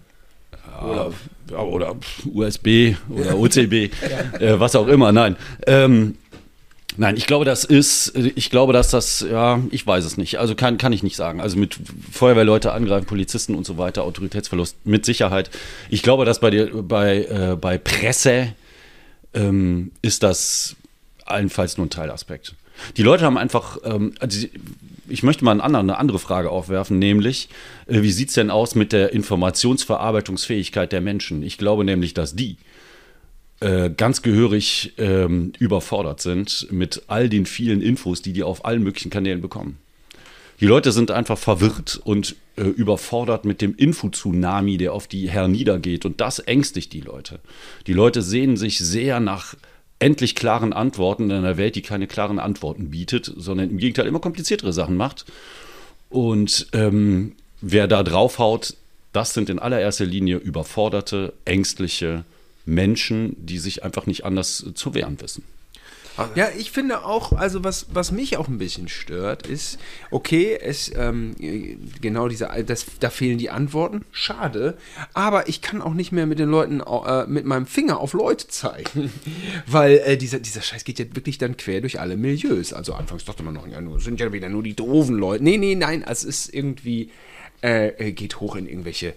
oder, 0.82 1.12
oder 1.52 1.97
USB 2.33 2.95
oder 3.09 3.38
OCB, 3.38 3.73
äh, 4.40 4.59
was 4.59 4.76
auch 4.76 4.88
immer. 4.88 5.12
Nein. 5.12 5.37
Ähm, 5.66 6.16
Nein, 6.97 7.16
ich 7.16 7.26
glaube, 7.26 7.45
das 7.45 7.64
ist, 7.64 8.14
ich 8.16 8.50
glaube, 8.50 8.73
dass 8.73 8.90
das, 8.90 9.21
ja, 9.21 9.61
ich 9.71 9.87
weiß 9.87 10.04
es 10.04 10.16
nicht. 10.16 10.38
Also 10.38 10.54
kann, 10.57 10.76
kann 10.76 10.92
ich 10.92 11.02
nicht 11.02 11.16
sagen. 11.16 11.40
Also 11.40 11.57
mit 11.57 11.78
Feuerwehrleute 12.11 12.73
angreifen, 12.73 13.07
Polizisten 13.07 13.54
und 13.54 13.64
so 13.64 13.78
weiter, 13.78 14.02
Autoritätsverlust 14.02 14.76
mit 14.85 15.07
Sicherheit. 15.07 15.50
Ich 15.88 16.02
glaube, 16.02 16.25
dass 16.25 16.40
bei 16.40 16.50
dir, 16.50 16.69
bei, 16.83 17.25
äh, 17.25 17.57
bei 17.59 17.78
Presse 17.78 18.54
ähm, 19.35 19.92
ist 20.02 20.25
das 20.25 20.76
allenfalls 21.25 21.78
nur 21.78 21.87
ein 21.87 21.90
Teilaspekt. 21.90 22.54
Die 22.97 23.02
Leute 23.02 23.25
haben 23.25 23.38
einfach, 23.38 23.78
ähm, 23.85 24.14
also 24.19 24.47
ich 25.10 25.22
möchte 25.22 25.44
mal 25.44 25.60
eine 25.60 25.98
andere, 25.98 26.18
Frage 26.18 26.50
aufwerfen, 26.50 26.98
nämlich, 26.98 27.48
äh, 27.86 28.02
wie 28.02 28.12
sieht 28.12 28.28
es 28.28 28.34
denn 28.34 28.50
aus 28.50 28.74
mit 28.74 28.92
der 28.92 29.12
Informationsverarbeitungsfähigkeit 29.12 30.92
der 30.92 31.00
Menschen? 31.00 31.42
Ich 31.42 31.58
glaube 31.58 31.84
nämlich, 31.84 32.14
dass 32.14 32.34
die 32.34 32.56
äh, 33.60 33.90
ganz 33.90 34.22
gehörig 34.22 34.94
ähm, 34.98 35.52
überfordert 35.58 36.20
sind 36.20 36.68
mit 36.70 37.02
all 37.08 37.28
den 37.28 37.46
vielen 37.46 37.82
Infos, 37.82 38.22
die 38.22 38.32
die 38.32 38.42
auf 38.42 38.64
allen 38.64 38.82
möglichen 38.82 39.10
Kanälen 39.10 39.40
bekommen. 39.40 39.78
Die 40.60 40.66
Leute 40.66 40.92
sind 40.92 41.10
einfach 41.10 41.38
verwirrt 41.38 42.00
und 42.04 42.36
äh, 42.56 42.62
überfordert 42.62 43.46
mit 43.46 43.62
dem 43.62 43.74
Info-Tsunami, 43.76 44.76
der 44.76 44.92
auf 44.92 45.08
die 45.08 45.30
herniedergeht. 45.30 46.04
Und 46.04 46.20
das 46.20 46.38
ängstigt 46.38 46.92
die 46.92 47.00
Leute. 47.00 47.40
Die 47.86 47.94
Leute 47.94 48.20
sehnen 48.20 48.58
sich 48.58 48.78
sehr 48.78 49.20
nach 49.20 49.54
endlich 50.00 50.35
klaren 50.35 50.73
Antworten 50.73 51.25
in 51.25 51.33
einer 51.33 51.57
Welt, 51.57 51.76
die 51.76 51.83
keine 51.83 52.09
klaren 52.09 52.38
Antworten 52.38 52.90
bietet, 52.90 53.33
sondern 53.37 53.71
im 53.71 53.78
Gegenteil 53.78 54.07
immer 54.07 54.19
kompliziertere 54.19 54.73
Sachen 54.73 54.97
macht. 54.97 55.26
Und 56.09 56.66
ähm, 56.73 57.37
wer 57.61 57.87
da 57.87 58.02
draufhaut, 58.02 58.75
das 59.12 59.35
sind 59.35 59.50
in 59.50 59.59
allererster 59.59 60.07
Linie 60.07 60.37
überforderte, 60.38 61.33
ängstliche 61.45 62.25
Menschen, 62.64 63.37
die 63.38 63.59
sich 63.59 63.85
einfach 63.85 64.07
nicht 64.07 64.25
anders 64.25 64.64
zu 64.75 64.95
wehren 64.95 65.21
wissen. 65.21 65.45
Ja, 66.34 66.48
ich 66.56 66.70
finde 66.70 67.04
auch, 67.04 67.32
also 67.32 67.64
was, 67.64 67.86
was 67.92 68.12
mich 68.12 68.36
auch 68.36 68.48
ein 68.48 68.58
bisschen 68.58 68.88
stört, 68.88 69.46
ist, 69.46 69.78
okay, 70.10 70.58
es, 70.60 70.92
ähm, 70.94 71.34
genau 72.00 72.28
diese, 72.28 72.48
das, 72.66 72.86
da 73.00 73.10
fehlen 73.10 73.38
die 73.38 73.50
Antworten, 73.50 74.04
schade, 74.10 74.76
aber 75.14 75.48
ich 75.48 75.62
kann 75.62 75.80
auch 75.80 75.94
nicht 75.94 76.12
mehr 76.12 76.26
mit 76.26 76.38
den 76.38 76.50
Leuten, 76.50 76.80
äh, 76.80 77.26
mit 77.26 77.44
meinem 77.44 77.66
Finger 77.66 78.00
auf 78.00 78.12
Leute 78.12 78.48
zeigen, 78.48 79.12
weil 79.66 79.98
äh, 80.04 80.16
dieser, 80.16 80.40
dieser 80.40 80.62
Scheiß 80.62 80.84
geht 80.84 80.98
ja 80.98 81.06
wirklich 81.14 81.38
dann 81.38 81.56
quer 81.56 81.80
durch 81.80 82.00
alle 82.00 82.16
Milieus. 82.16 82.72
Also 82.72 82.94
anfangs 82.94 83.24
dachte 83.24 83.42
man 83.42 83.54
noch, 83.54 83.66
ja, 83.66 83.80
nur, 83.80 84.00
sind 84.00 84.20
ja 84.20 84.32
wieder 84.32 84.48
nur 84.48 84.62
die 84.62 84.74
doofen 84.74 85.16
Leute. 85.16 85.42
Nee, 85.44 85.58
nee, 85.58 85.74
nein, 85.74 86.04
es 86.06 86.24
ist 86.24 86.52
irgendwie, 86.52 87.10
äh, 87.62 87.88
äh 87.88 88.12
geht 88.12 88.40
hoch 88.40 88.56
in 88.56 88.66
irgendwelche 88.66 89.14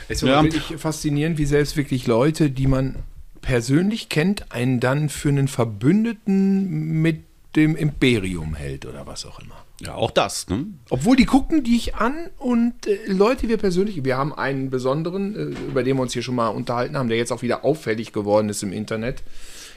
es 0.09 0.23
ist 0.23 0.29
ja. 0.29 0.43
wirklich 0.43 0.81
faszinierend, 0.81 1.39
wie 1.39 1.47
selbst 1.47 1.77
wirklich 1.77 2.07
Leute, 2.07 2.51
die 2.51 2.67
man 2.67 2.97
persönlich 3.41 4.09
kennt, 4.09 4.53
einen 4.53 4.81
dann 4.81 5.09
für 5.09 5.29
einen 5.29 5.49
Verbündeten 5.49 7.03
mit 7.03 7.30
dem 7.57 7.77
Imperium 7.77 8.55
hält 8.55 8.87
oder 8.87 9.07
was 9.07 9.27
auch 9.27 9.41
immer. 9.41 9.65
Ja, 9.81 9.95
auch 9.95 10.11
das. 10.11 10.49
Ne? 10.49 10.67
Obwohl 10.91 11.17
die 11.17 11.25
gucken 11.25 11.65
dich 11.65 11.95
an 11.95 12.29
und 12.39 12.87
äh, 12.87 12.99
Leute, 13.07 13.49
wir 13.49 13.57
persönlich, 13.57 14.05
wir 14.05 14.17
haben 14.17 14.33
einen 14.35 14.71
besonderen, 14.71 15.35
äh, 15.35 15.69
über 15.69 15.83
den 15.83 15.97
wir 15.97 16.03
uns 16.03 16.13
hier 16.13 16.23
schon 16.23 16.35
mal 16.35 16.49
unterhalten 16.49 16.97
haben, 16.97 17.09
der 17.09 17.17
jetzt 17.17 17.33
auch 17.33 17.43
wieder 17.43 17.65
auffällig 17.65 18.13
geworden 18.13 18.49
ist 18.51 18.63
im 18.63 18.73
Internet. 18.73 19.23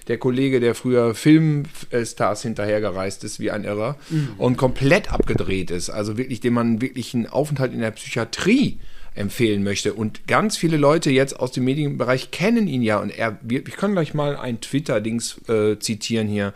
Der 0.10 0.18
Kollege, 0.18 0.60
der 0.60 0.75
früher 0.75 1.15
Filmstars 1.15 2.42
hinterhergereist 2.42 3.24
ist 3.24 3.39
wie 3.39 3.51
ein 3.51 3.63
Irrer 3.63 3.96
mhm. 4.10 4.34
und 4.38 4.58
komplett 4.58 5.13
abgedreht 5.13 5.72
ist. 5.72 5.89
Also 5.89 6.18
wirklich, 6.18 6.42
dem 6.42 6.53
man 6.53 6.82
wirklich 6.82 7.13
einen 7.13 7.27
Aufenthalt 7.27 7.72
in 7.72 7.80
der 7.80 7.92
Psychiatrie 7.92 8.80
empfehlen 9.15 9.63
möchte. 9.63 9.94
Und 9.94 10.27
ganz 10.27 10.58
viele 10.58 10.77
Leute 10.77 11.12
jetzt 11.12 11.39
aus 11.39 11.51
dem 11.51 11.65
Medienbereich 11.65 12.32
kennen 12.32 12.68
ihn 12.68 12.82
ja. 12.82 12.98
Und 12.98 13.10
er, 13.10 13.38
wir, 13.42 13.65
ich 13.65 13.75
kann 13.75 13.94
gleich 13.94 14.13
mal 14.13 14.36
ein 14.36 14.60
Twitter-Dings 14.60 15.48
äh, 15.48 15.80
zitieren 15.80 16.27
hier. 16.27 16.53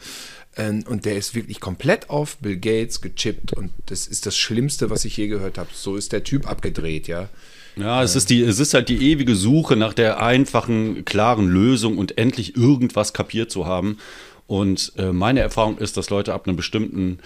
Ähm, 0.58 0.84
und 0.88 1.06
der 1.06 1.18
ist 1.18 1.36
wirklich 1.36 1.60
komplett 1.60 2.10
auf 2.10 2.38
Bill 2.38 2.58
Gates 2.58 3.02
gechippt. 3.02 3.54
Und 3.54 3.72
das 3.86 4.08
ist 4.08 4.26
das 4.26 4.38
Schlimmste, 4.38 4.90
was 4.90 5.06
ich 5.06 5.16
je 5.16 5.28
gehört 5.28 5.58
habe. 5.58 5.70
So 5.74 5.96
ist 5.96 6.12
der 6.12 6.24
Typ 6.24 6.50
abgedreht, 6.50 7.08
ja. 7.08 7.30
Ja, 7.76 8.02
es 8.02 8.16
ist, 8.16 8.32
die, 8.32 8.42
es 8.42 8.60
ist 8.60 8.74
halt 8.74 8.90
die 8.90 9.12
ewige 9.12 9.36
Suche 9.36 9.76
nach 9.76 9.94
der 9.94 10.22
einfachen, 10.22 11.06
klaren 11.06 11.48
Lösung 11.48 12.00
und 12.00 12.18
endlich 12.18 12.56
irgendwas 12.58 13.14
kapiert 13.14 13.52
zu 13.52 13.68
haben. 13.68 14.00
Und 14.48 14.94
äh, 14.98 15.12
meine 15.12 15.42
Erfahrung 15.42 15.78
ist, 15.78 15.96
dass 15.96 16.10
Leute 16.10 16.34
ab 16.34 16.48
einem 16.48 16.58
bestimmten 16.58 17.20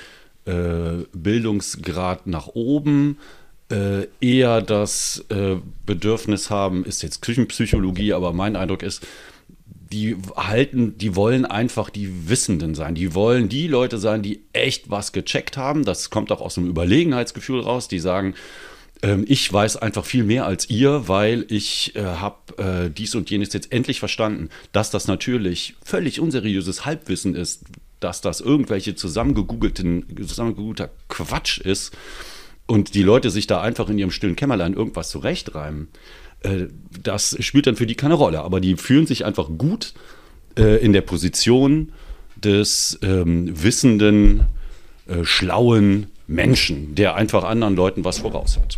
äh, 0.45 1.05
Bildungsgrad 1.13 2.27
nach 2.27 2.47
oben 2.47 3.17
äh, 3.71 4.07
eher 4.19 4.61
das 4.61 5.23
äh, 5.29 5.55
Bedürfnis 5.85 6.49
haben, 6.49 6.83
ist 6.83 7.03
jetzt 7.03 7.21
Küchenpsychologie, 7.21 8.11
aber 8.11 8.33
mein 8.33 8.55
Eindruck 8.55 8.83
ist, 8.83 9.05
die 9.91 10.17
halten, 10.35 10.97
die 10.97 11.15
wollen 11.15 11.45
einfach 11.45 11.89
die 11.89 12.29
Wissenden 12.29 12.75
sein. 12.75 12.95
Die 12.95 13.13
wollen 13.13 13.49
die 13.49 13.67
Leute 13.67 13.97
sein, 13.97 14.21
die 14.21 14.41
echt 14.53 14.89
was 14.89 15.11
gecheckt 15.11 15.57
haben. 15.57 15.83
Das 15.83 16.09
kommt 16.09 16.31
auch 16.31 16.41
aus 16.41 16.57
einem 16.57 16.69
Überlegenheitsgefühl 16.69 17.59
raus. 17.59 17.87
Die 17.87 17.99
sagen, 17.99 18.33
ähm, 19.01 19.25
ich 19.27 19.51
weiß 19.51 19.77
einfach 19.77 20.05
viel 20.05 20.23
mehr 20.23 20.45
als 20.45 20.69
ihr, 20.69 21.07
weil 21.07 21.45
ich 21.49 21.95
äh, 21.95 22.03
habe 22.03 22.57
äh, 22.57 22.89
dies 22.89 23.15
und 23.15 23.29
jenes 23.29 23.53
jetzt 23.53 23.71
endlich 23.71 23.99
verstanden, 23.99 24.49
dass 24.71 24.91
das 24.91 25.07
natürlich 25.07 25.75
völlig 25.83 26.19
unseriöses 26.19 26.85
Halbwissen 26.85 27.35
ist, 27.35 27.65
dass 27.99 28.21
das 28.21 28.41
irgendwelche 28.41 28.95
zusammengegoogelten, 28.95 30.05
zusammengegoogelter 30.25 30.89
Quatsch 31.07 31.59
ist 31.59 31.95
und 32.65 32.95
die 32.95 33.03
Leute 33.03 33.29
sich 33.29 33.47
da 33.47 33.61
einfach 33.61 33.89
in 33.89 33.97
ihrem 33.97 34.11
stillen 34.11 34.35
Kämmerlein 34.35 34.73
irgendwas 34.73 35.09
zurechtreimen. 35.09 35.89
Äh, 36.43 36.67
das 37.03 37.37
spielt 37.39 37.67
dann 37.67 37.75
für 37.75 37.85
die 37.85 37.95
keine 37.95 38.15
Rolle. 38.15 38.41
Aber 38.41 38.59
die 38.59 38.75
fühlen 38.75 39.07
sich 39.07 39.25
einfach 39.25 39.49
gut 39.57 39.93
äh, 40.57 40.83
in 40.83 40.93
der 40.93 41.01
Position 41.01 41.91
des 42.35 42.99
ähm, 43.03 43.63
wissenden, 43.63 44.45
äh, 45.07 45.23
schlauen 45.23 46.07
Menschen, 46.27 46.95
der 46.95 47.15
einfach 47.15 47.43
anderen 47.43 47.75
Leuten 47.75 48.05
was 48.05 48.19
voraus 48.19 48.57
hat. 48.57 48.77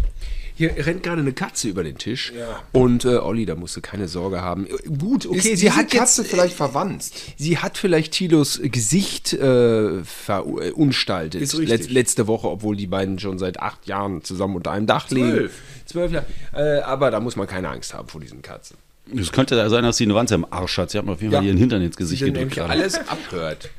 Hier 0.55 0.73
rennt 0.85 1.03
gerade 1.03 1.21
eine 1.21 1.33
Katze 1.33 1.67
über 1.67 1.83
den 1.83 1.97
Tisch. 1.97 2.31
Ja. 2.37 2.61
Und 2.71 3.05
äh, 3.05 3.17
Olli, 3.17 3.45
da 3.45 3.55
musst 3.55 3.75
du 3.75 3.81
keine 3.81 4.07
Sorge 4.07 4.41
haben. 4.41 4.67
Gut, 4.99 5.25
okay, 5.25 5.53
Ist 5.53 5.59
sie 5.59 5.71
hat 5.71 5.89
Katze 5.89 6.21
jetzt, 6.21 6.31
vielleicht 6.31 6.55
verwandt. 6.55 7.05
Sie 7.37 7.57
hat 7.57 7.77
vielleicht 7.77 8.13
Tilos 8.13 8.59
Gesicht 8.63 9.33
äh, 9.33 10.03
verunstaltet. 10.03 11.53
Letz, 11.53 11.89
letzte 11.89 12.27
Woche, 12.27 12.47
obwohl 12.47 12.75
die 12.75 12.87
beiden 12.87 13.19
schon 13.19 13.39
seit 13.39 13.59
acht 13.59 13.87
Jahren 13.87 14.23
zusammen 14.23 14.55
unter 14.55 14.71
einem 14.71 14.87
Dach 14.87 15.07
Zwölf. 15.07 15.33
leben. 15.33 15.49
Zwölf 15.85 16.11
Jahre. 16.11 16.25
Äh, 16.53 16.81
aber 16.81 17.09
da 17.11 17.19
muss 17.19 17.35
man 17.35 17.47
keine 17.47 17.69
Angst 17.69 17.93
haben 17.93 18.07
vor 18.07 18.21
diesen 18.21 18.41
Katzen. 18.41 18.77
Es 19.17 19.31
könnte 19.31 19.55
da 19.55 19.69
sein, 19.69 19.83
dass 19.83 19.97
sie 19.97 20.05
eine 20.05 20.15
Wanze 20.15 20.35
im 20.35 20.45
Arsch 20.49 20.77
hat. 20.77 20.91
Sie 20.91 20.97
hat 20.97 21.05
mir 21.05 21.11
auf 21.11 21.21
jeden 21.21 21.33
Fall 21.33 21.43
ihren 21.43 21.57
Hintern 21.57 21.81
ins 21.81 21.97
Gesicht 21.97 22.23
gedrückt. 22.23 22.57
alles 22.59 22.95
abhört. 23.09 23.69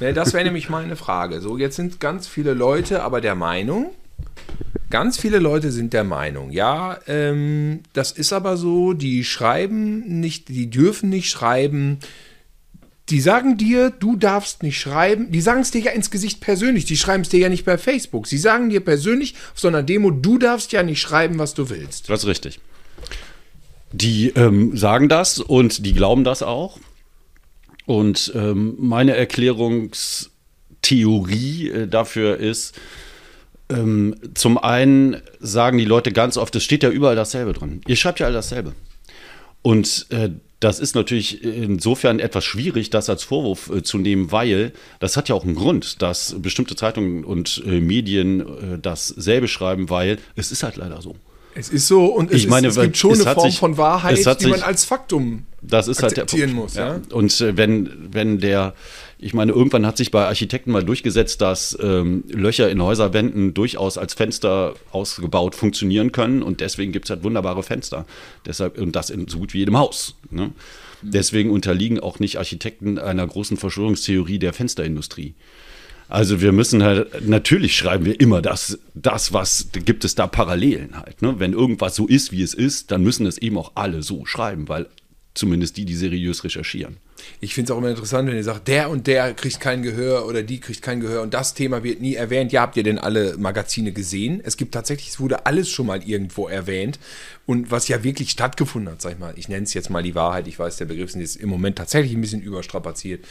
das 0.00 0.32
wäre 0.32 0.44
nämlich 0.44 0.70
meine 0.70 0.96
Frage. 0.96 1.40
So, 1.40 1.58
jetzt 1.58 1.76
sind 1.76 2.00
ganz 2.00 2.26
viele 2.26 2.54
Leute 2.54 3.02
aber 3.02 3.20
der 3.20 3.34
Meinung, 3.34 3.90
Ganz 4.90 5.18
viele 5.18 5.38
Leute 5.38 5.72
sind 5.72 5.94
der 5.94 6.04
Meinung, 6.04 6.50
ja, 6.50 6.98
ähm, 7.06 7.80
das 7.94 8.12
ist 8.12 8.34
aber 8.34 8.58
so, 8.58 8.92
die 8.92 9.24
schreiben 9.24 10.20
nicht, 10.20 10.48
die 10.48 10.68
dürfen 10.68 11.08
nicht 11.08 11.30
schreiben. 11.30 11.98
Die 13.08 13.20
sagen 13.20 13.56
dir, 13.56 13.90
du 13.90 14.16
darfst 14.16 14.62
nicht 14.62 14.78
schreiben. 14.78 15.32
Die 15.32 15.40
sagen 15.40 15.62
es 15.62 15.70
dir 15.70 15.80
ja 15.80 15.92
ins 15.92 16.10
Gesicht 16.10 16.40
persönlich. 16.40 16.84
Die 16.84 16.96
schreiben 16.96 17.22
es 17.22 17.30
dir 17.30 17.40
ja 17.40 17.48
nicht 17.48 17.64
per 17.64 17.78
Facebook. 17.78 18.26
Sie 18.26 18.38
sagen 18.38 18.70
dir 18.70 18.80
persönlich 18.80 19.34
auf 19.52 19.60
so 19.60 19.68
einer 19.68 19.82
Demo, 19.82 20.10
du 20.10 20.38
darfst 20.38 20.72
ja 20.72 20.82
nicht 20.82 21.00
schreiben, 21.00 21.38
was 21.38 21.54
du 21.54 21.68
willst. 21.68 22.08
Das 22.08 22.20
ist 22.20 22.28
richtig. 22.28 22.60
Die 23.92 24.28
ähm, 24.36 24.76
sagen 24.76 25.08
das 25.08 25.38
und 25.38 25.84
die 25.84 25.94
glauben 25.94 26.24
das 26.24 26.42
auch. 26.42 26.78
Und 27.86 28.32
ähm, 28.34 28.74
meine 28.78 29.16
Erklärungstheorie 29.16 31.70
äh, 31.70 31.88
dafür 31.88 32.38
ist, 32.38 32.78
ähm, 33.72 34.14
zum 34.34 34.58
einen 34.58 35.16
sagen 35.40 35.78
die 35.78 35.84
Leute 35.84 36.12
ganz 36.12 36.36
oft, 36.36 36.54
es 36.56 36.64
steht 36.64 36.82
ja 36.82 36.90
überall 36.90 37.16
dasselbe 37.16 37.52
drin. 37.52 37.80
Ihr 37.86 37.96
schreibt 37.96 38.20
ja 38.20 38.26
all 38.26 38.32
dasselbe. 38.32 38.72
Und 39.62 40.06
äh, 40.10 40.30
das 40.60 40.78
ist 40.78 40.94
natürlich 40.94 41.42
insofern 41.42 42.20
etwas 42.20 42.44
schwierig, 42.44 42.90
das 42.90 43.08
als 43.08 43.24
Vorwurf 43.24 43.70
äh, 43.70 43.82
zu 43.82 43.98
nehmen, 43.98 44.30
weil 44.30 44.72
das 45.00 45.16
hat 45.16 45.28
ja 45.28 45.34
auch 45.34 45.44
einen 45.44 45.54
Grund, 45.54 46.02
dass 46.02 46.36
bestimmte 46.38 46.76
Zeitungen 46.76 47.24
und 47.24 47.62
äh, 47.66 47.80
Medien 47.80 48.40
äh, 48.40 48.78
dasselbe 48.80 49.48
schreiben, 49.48 49.90
weil 49.90 50.18
es 50.36 50.52
ist 50.52 50.62
halt 50.62 50.76
leider 50.76 51.02
so. 51.02 51.16
Es 51.54 51.68
ist 51.68 51.86
so 51.86 52.06
und 52.06 52.30
es, 52.30 52.38
ich 52.38 52.48
meine, 52.48 52.68
ist, 52.68 52.76
es 52.76 52.82
gibt 52.82 52.96
schon 52.96 53.12
eine 53.12 53.34
Form 53.34 53.50
sich, 53.50 53.58
von 53.58 53.76
Wahrheit, 53.76 54.40
die 54.40 54.46
man 54.46 54.62
als 54.62 54.84
Faktum 54.84 55.46
das 55.62 55.88
ist 55.88 56.02
halt 56.02 56.16
der 56.16 56.24
Punkt. 56.24 56.52
muss. 56.52 56.74
Ja? 56.74 57.00
Und 57.10 57.40
äh, 57.40 57.56
wenn, 57.56 57.90
wenn 58.10 58.38
der 58.38 58.74
Ich 59.24 59.34
meine, 59.34 59.52
irgendwann 59.52 59.86
hat 59.86 59.96
sich 59.96 60.10
bei 60.10 60.26
Architekten 60.26 60.72
mal 60.72 60.82
durchgesetzt, 60.82 61.40
dass 61.40 61.78
ähm, 61.80 62.24
Löcher 62.28 62.68
in 62.68 62.82
Häuserwänden 62.82 63.54
durchaus 63.54 63.96
als 63.96 64.14
Fenster 64.14 64.74
ausgebaut 64.90 65.54
funktionieren 65.54 66.10
können 66.10 66.42
und 66.42 66.60
deswegen 66.60 66.90
gibt 66.90 67.06
es 67.06 67.10
halt 67.10 67.22
wunderbare 67.22 67.62
Fenster. 67.62 68.04
Deshalb, 68.46 68.78
und 68.78 68.96
das 68.96 69.10
in 69.10 69.28
so 69.28 69.38
gut 69.38 69.54
wie 69.54 69.58
jedem 69.58 69.78
Haus. 69.78 70.16
Ne? 70.30 70.50
Deswegen 71.02 71.50
unterliegen 71.50 72.00
auch 72.00 72.18
nicht 72.18 72.38
Architekten 72.38 72.98
einer 72.98 73.24
großen 73.24 73.56
Verschwörungstheorie 73.56 74.40
der 74.40 74.52
Fensterindustrie. 74.52 75.34
Also 76.08 76.40
wir 76.40 76.50
müssen 76.50 76.82
halt, 76.82 77.26
natürlich 77.26 77.76
schreiben 77.76 78.04
wir 78.04 78.18
immer 78.18 78.42
das, 78.42 78.80
das 78.94 79.32
was, 79.32 79.68
gibt 79.72 80.04
es 80.04 80.16
da 80.16 80.26
Parallelen 80.26 80.96
halt. 80.98 81.22
Ne? 81.22 81.36
Wenn 81.38 81.52
irgendwas 81.52 81.94
so 81.94 82.08
ist, 82.08 82.32
wie 82.32 82.42
es 82.42 82.54
ist, 82.54 82.90
dann 82.90 83.04
müssen 83.04 83.24
es 83.26 83.38
eben 83.38 83.56
auch 83.56 83.70
alle 83.76 84.02
so 84.02 84.26
schreiben, 84.26 84.68
weil 84.68 84.88
zumindest 85.34 85.76
die, 85.76 85.84
die 85.84 85.94
seriös 85.94 86.44
recherchieren. 86.44 86.98
Ich 87.40 87.54
finde 87.54 87.72
es 87.72 87.74
auch 87.74 87.78
immer 87.78 87.90
interessant, 87.90 88.28
wenn 88.28 88.36
ihr 88.36 88.44
sagt, 88.44 88.68
der 88.68 88.90
und 88.90 89.06
der 89.06 89.32
kriegt 89.34 89.60
kein 89.60 89.82
Gehör 89.82 90.26
oder 90.26 90.42
die 90.42 90.60
kriegt 90.60 90.82
kein 90.82 91.00
Gehör 91.00 91.22
und 91.22 91.34
das 91.34 91.54
Thema 91.54 91.84
wird 91.84 92.00
nie 92.00 92.14
erwähnt. 92.14 92.52
Ja, 92.52 92.62
habt 92.62 92.76
ihr 92.76 92.82
denn 92.82 92.98
alle 92.98 93.36
Magazine 93.38 93.92
gesehen? 93.92 94.40
Es 94.44 94.56
gibt 94.56 94.74
tatsächlich, 94.74 95.08
es 95.10 95.20
wurde 95.20 95.46
alles 95.46 95.70
schon 95.70 95.86
mal 95.86 96.02
irgendwo 96.02 96.48
erwähnt 96.48 96.98
und 97.46 97.70
was 97.70 97.88
ja 97.88 98.02
wirklich 98.02 98.30
stattgefunden 98.30 98.92
hat, 98.92 99.02
sag 99.02 99.12
ich 99.12 99.18
mal. 99.18 99.34
Ich 99.36 99.48
nenne 99.48 99.64
es 99.64 99.74
jetzt 99.74 99.90
mal 99.90 100.02
die 100.02 100.14
Wahrheit. 100.14 100.48
Ich 100.48 100.58
weiß, 100.58 100.76
der 100.76 100.86
Begriff 100.86 101.10
ist 101.10 101.16
jetzt 101.16 101.36
im 101.36 101.48
Moment 101.48 101.76
tatsächlich 101.76 102.12
ein 102.12 102.20
bisschen 102.20 102.42
überstrapaziert. 102.42 103.24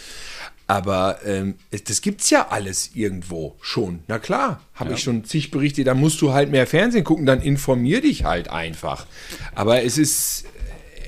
Aber 0.67 1.19
ähm, 1.25 1.55
das 1.85 2.01
gibt's 2.01 2.29
ja 2.29 2.47
alles 2.47 2.91
irgendwo 2.93 3.55
schon. 3.61 3.99
Na 4.07 4.19
klar, 4.19 4.61
habe 4.73 4.91
ja. 4.91 4.95
ich 4.95 5.03
schon 5.03 5.25
zig 5.25 5.51
Berichte, 5.51 5.83
da 5.83 5.93
musst 5.93 6.21
du 6.21 6.31
halt 6.31 6.49
mehr 6.49 6.65
Fernsehen 6.65 7.03
gucken, 7.03 7.25
dann 7.25 7.41
informier 7.41 7.99
dich 7.99 8.23
halt 8.23 8.49
einfach. 8.49 9.05
Aber 9.53 9.83
es 9.83 9.97
ist, 9.97 10.45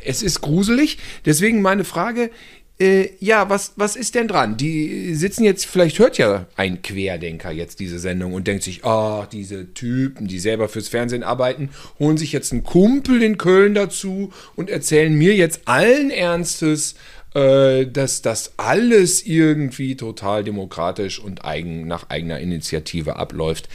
es 0.05 0.21
ist 0.21 0.41
gruselig. 0.41 0.97
Deswegen 1.25 1.61
meine 1.61 1.83
Frage, 1.83 2.29
äh, 2.79 3.09
ja, 3.19 3.49
was, 3.49 3.73
was 3.75 3.95
ist 3.95 4.15
denn 4.15 4.27
dran? 4.27 4.57
Die 4.57 5.13
sitzen 5.13 5.43
jetzt, 5.43 5.65
vielleicht 5.65 5.99
hört 5.99 6.17
ja 6.17 6.47
ein 6.55 6.81
Querdenker 6.81 7.51
jetzt 7.51 7.79
diese 7.79 7.99
Sendung 7.99 8.33
und 8.33 8.47
denkt 8.47 8.63
sich, 8.63 8.81
oh, 8.83 9.25
diese 9.31 9.73
Typen, 9.73 10.27
die 10.27 10.39
selber 10.39 10.67
fürs 10.67 10.89
Fernsehen 10.89 11.23
arbeiten, 11.23 11.69
holen 11.99 12.17
sich 12.17 12.31
jetzt 12.31 12.51
einen 12.51 12.63
Kumpel 12.63 13.21
in 13.21 13.37
Köln 13.37 13.75
dazu 13.75 14.33
und 14.55 14.69
erzählen 14.69 15.13
mir 15.13 15.35
jetzt 15.35 15.61
allen 15.65 16.09
Ernstes, 16.09 16.95
äh, 17.35 17.85
dass 17.85 18.21
das 18.21 18.53
alles 18.57 19.23
irgendwie 19.25 19.95
total 19.95 20.43
demokratisch 20.43 21.19
und 21.19 21.45
eigen, 21.45 21.87
nach 21.87 22.09
eigener 22.09 22.39
Initiative 22.39 23.17
abläuft. 23.17 23.69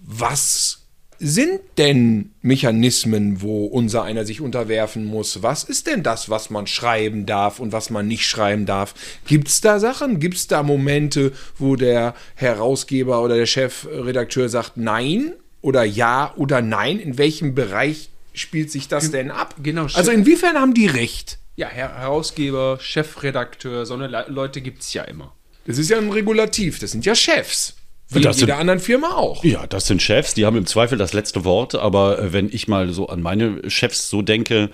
Was 0.00 0.82
sind 1.18 1.60
denn 1.78 2.30
Mechanismen, 2.42 3.42
wo 3.42 3.66
unser 3.66 4.04
einer 4.04 4.24
sich 4.24 4.40
unterwerfen 4.40 5.04
muss? 5.04 5.42
Was 5.42 5.64
ist 5.64 5.86
denn 5.86 6.02
das, 6.02 6.30
was 6.30 6.50
man 6.50 6.66
schreiben 6.66 7.26
darf 7.26 7.58
und 7.58 7.72
was 7.72 7.90
man 7.90 8.06
nicht 8.06 8.26
schreiben 8.26 8.66
darf? 8.66 8.94
Gibt 9.26 9.48
es 9.48 9.60
da 9.60 9.80
Sachen? 9.80 10.20
Gibt 10.20 10.36
es 10.36 10.46
da 10.46 10.62
Momente, 10.62 11.32
wo 11.56 11.76
der 11.76 12.14
Herausgeber 12.36 13.22
oder 13.22 13.36
der 13.36 13.46
Chefredakteur 13.46 14.48
sagt 14.48 14.76
Nein 14.76 15.32
oder 15.60 15.84
Ja 15.84 16.32
oder 16.36 16.62
Nein? 16.62 17.00
In 17.00 17.18
welchem 17.18 17.54
Bereich 17.54 18.10
spielt 18.32 18.70
sich 18.70 18.88
das 18.88 19.10
denn 19.10 19.30
ab? 19.30 19.56
Genau. 19.62 19.86
Also 19.94 20.12
inwiefern 20.12 20.56
haben 20.56 20.74
die 20.74 20.86
recht? 20.86 21.38
Ja, 21.56 21.68
Herausgeber, 21.68 22.78
Chefredakteur, 22.80 23.84
so 23.84 23.94
eine 23.94 24.26
Leute 24.28 24.60
gibt 24.60 24.82
es 24.82 24.92
ja 24.92 25.02
immer. 25.02 25.34
Das 25.66 25.76
ist 25.76 25.90
ja 25.90 25.98
ein 25.98 26.10
Regulativ, 26.10 26.78
das 26.78 26.92
sind 26.92 27.04
ja 27.04 27.16
Chefs. 27.16 27.74
Wie 28.10 28.20
das 28.20 28.36
in 28.36 28.46
jeder 28.46 28.58
anderen 28.58 28.80
Firma 28.80 29.14
auch. 29.14 29.44
Ja, 29.44 29.66
das 29.66 29.86
sind 29.86 30.00
Chefs, 30.00 30.34
die 30.34 30.46
haben 30.46 30.56
im 30.56 30.66
Zweifel 30.66 30.96
das 30.96 31.12
letzte 31.12 31.44
Wort, 31.44 31.74
aber 31.74 32.18
äh, 32.18 32.32
wenn 32.32 32.48
ich 32.50 32.68
mal 32.68 32.90
so 32.90 33.08
an 33.08 33.20
meine 33.20 33.68
Chefs 33.70 34.08
so 34.08 34.22
denke, 34.22 34.70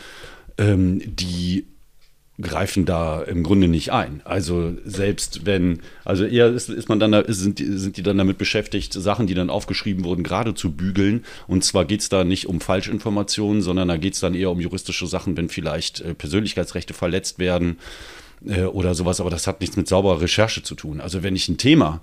ähm, 0.59 1.03
die 1.05 1.67
greifen 2.41 2.85
da 2.85 3.23
im 3.23 3.45
Grunde 3.45 3.69
nicht 3.69 3.93
ein. 3.93 4.21
Also 4.25 4.73
selbst 4.85 5.47
wenn, 5.47 5.81
also 6.05 6.25
eher 6.25 6.49
ist, 6.49 6.69
ist 6.69 6.89
man 6.89 6.99
dann 6.99 7.13
da, 7.13 7.23
sind, 7.29 7.61
die, 7.61 7.79
sind 7.79 7.97
die 7.97 8.03
dann 8.03 8.19
damit 8.19 8.39
beschäftigt, 8.39 8.93
Sachen, 8.93 9.29
die 9.29 9.35
dann 9.35 9.51
aufgeschrieben 9.51 10.05
wurden, 10.05 10.25
gerade 10.25 10.55
zu 10.55 10.73
bügeln. 10.73 11.25
Und 11.47 11.65
zwar 11.65 11.85
geht 11.85 12.01
es 12.01 12.09
da 12.09 12.25
nicht 12.25 12.49
um 12.49 12.61
Falschinformationen, 12.61 13.63
sondern 13.63 13.87
da 13.87 13.97
geht 13.97 14.15
es 14.15 14.21
dann 14.21 14.35
eher 14.35 14.51
um 14.51 14.61
juristische 14.61 15.07
Sachen, 15.07 15.37
wenn 15.37 15.49
vielleicht 15.49 16.01
äh, 16.01 16.15
Persönlichkeitsrechte 16.15 16.93
verletzt 16.93 17.39
werden 17.39 17.79
äh, 18.45 18.63
oder 18.63 18.97
sowas. 18.97 19.21
Aber 19.21 19.31
das 19.31 19.47
hat 19.47 19.61
nichts 19.61 19.77
mit 19.77 19.87
sauberer 19.87 20.21
Recherche 20.21 20.65
zu 20.65 20.75
tun. 20.75 21.01
Also 21.01 21.23
wenn 21.23 21.37
ich 21.37 21.49
ein 21.49 21.59
Thema 21.59 22.01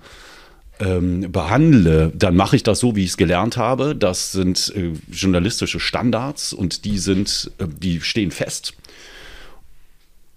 ähm, 0.80 1.30
behandle, 1.30 2.12
dann 2.14 2.34
mache 2.34 2.56
ich 2.56 2.62
das 2.62 2.80
so, 2.80 2.96
wie 2.96 3.04
ich 3.04 3.10
es 3.10 3.16
gelernt 3.16 3.56
habe. 3.56 3.94
Das 3.94 4.32
sind 4.32 4.72
äh, 4.74 4.92
journalistische 5.10 5.80
Standards 5.80 6.52
und 6.52 6.84
die 6.84 6.98
sind, 6.98 7.50
äh, 7.58 7.66
die 7.68 8.00
stehen 8.00 8.30
fest. 8.30 8.74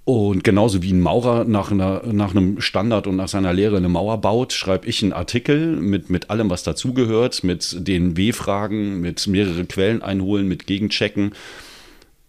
Und 0.06 0.43
genauso 0.43 0.84
wie 0.84 0.93
ein 0.93 1.02
Maurer 1.02 1.45
nach, 1.45 1.71
einer, 1.71 2.04
nach 2.06 2.30
einem 2.30 2.62
Standard 2.62 3.08
und 3.08 3.15
nach 3.15 3.28
seiner 3.28 3.54
Lehre 3.54 3.78
eine 3.78 3.89
Mauer 3.89 4.21
baut, 4.21 4.54
schreibe 4.54 4.88
ich 4.88 5.02
einen 5.02 5.13
Artikel 5.13 5.78
mit, 5.78 6.12
mit 6.12 6.30
allem, 6.30 6.52
was 6.52 6.62
dazugehört, 6.62 7.43
mit 7.43 7.88
den 7.88 8.15
W-Fragen, 8.15 9.02
mit 9.02 9.26
mehrere 9.26 9.65
Quellen 9.65 10.04
einholen, 10.04 10.48
mit 10.48 10.67
Gegenchecken. 10.67 11.34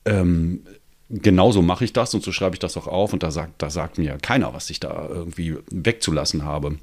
Ähm, 0.07 0.63
genauso 1.11 1.61
mache 1.61 1.85
ich 1.85 1.93
das 1.93 2.15
und 2.15 2.25
so 2.25 2.33
schreibe 2.33 2.55
ich 2.55 2.61
das 2.61 2.79
auch 2.79 2.87
auf 2.87 3.13
und 3.13 3.23
da 3.23 3.31
sagt, 3.31 3.61
da 3.61 3.69
sagt 3.69 3.99
mir 3.99 4.17
keiner, 4.23 4.55
was 4.55 4.71
ich 4.71 4.81
da 4.81 5.07
irgendwie 5.11 5.57
wegzulassen 5.71 6.45
habe. 6.45 6.77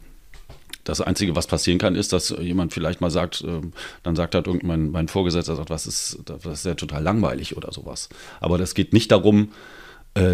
Das 0.84 1.00
Einzige, 1.02 1.36
was 1.36 1.48
passieren 1.48 1.80
kann, 1.80 1.96
ist, 1.96 2.12
dass 2.14 2.30
jemand 2.30 2.74
vielleicht 2.74 3.02
mal 3.02 3.12
sagt, 3.12 3.42
äh, 3.42 3.62
dann 4.04 4.16
sagt 4.16 4.36
halt 4.36 4.48
irgendein 4.48 4.92
mein 4.92 5.08
Vorgesetzter, 5.08 5.56
sagt, 5.56 5.70
was 5.70 5.88
ist, 5.88 6.20
das 6.26 6.46
ist 6.46 6.66
ja 6.66 6.76
total 6.76 7.04
langweilig 7.04 7.56
oder 7.56 7.72
sowas. 7.72 8.10
Aber 8.42 8.58
das 8.58 8.76
geht 8.76 8.94
nicht 8.94 9.12
darum, 9.12 9.52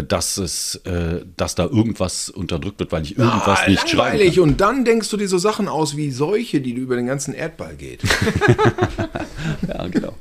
dass 0.02 0.36
es, 0.36 0.76
äh, 0.84 1.24
dass 1.36 1.54
da 1.54 1.64
irgendwas 1.64 2.28
unterdrückt 2.28 2.80
wird, 2.80 2.92
weil 2.92 3.02
ich 3.02 3.16
irgendwas 3.16 3.60
ah, 3.64 3.68
nicht 3.68 3.88
schreibe. 3.88 4.42
Und 4.42 4.60
dann 4.60 4.84
denkst 4.84 5.08
du 5.08 5.16
dir 5.16 5.28
so 5.28 5.38
Sachen 5.38 5.68
aus 5.68 5.96
wie 5.96 6.10
solche, 6.10 6.60
die 6.60 6.72
über 6.72 6.96
den 6.96 7.06
ganzen 7.06 7.32
Erdball 7.32 7.76
geht. 7.76 8.00
ja, 9.68 9.86
genau. 9.88 10.14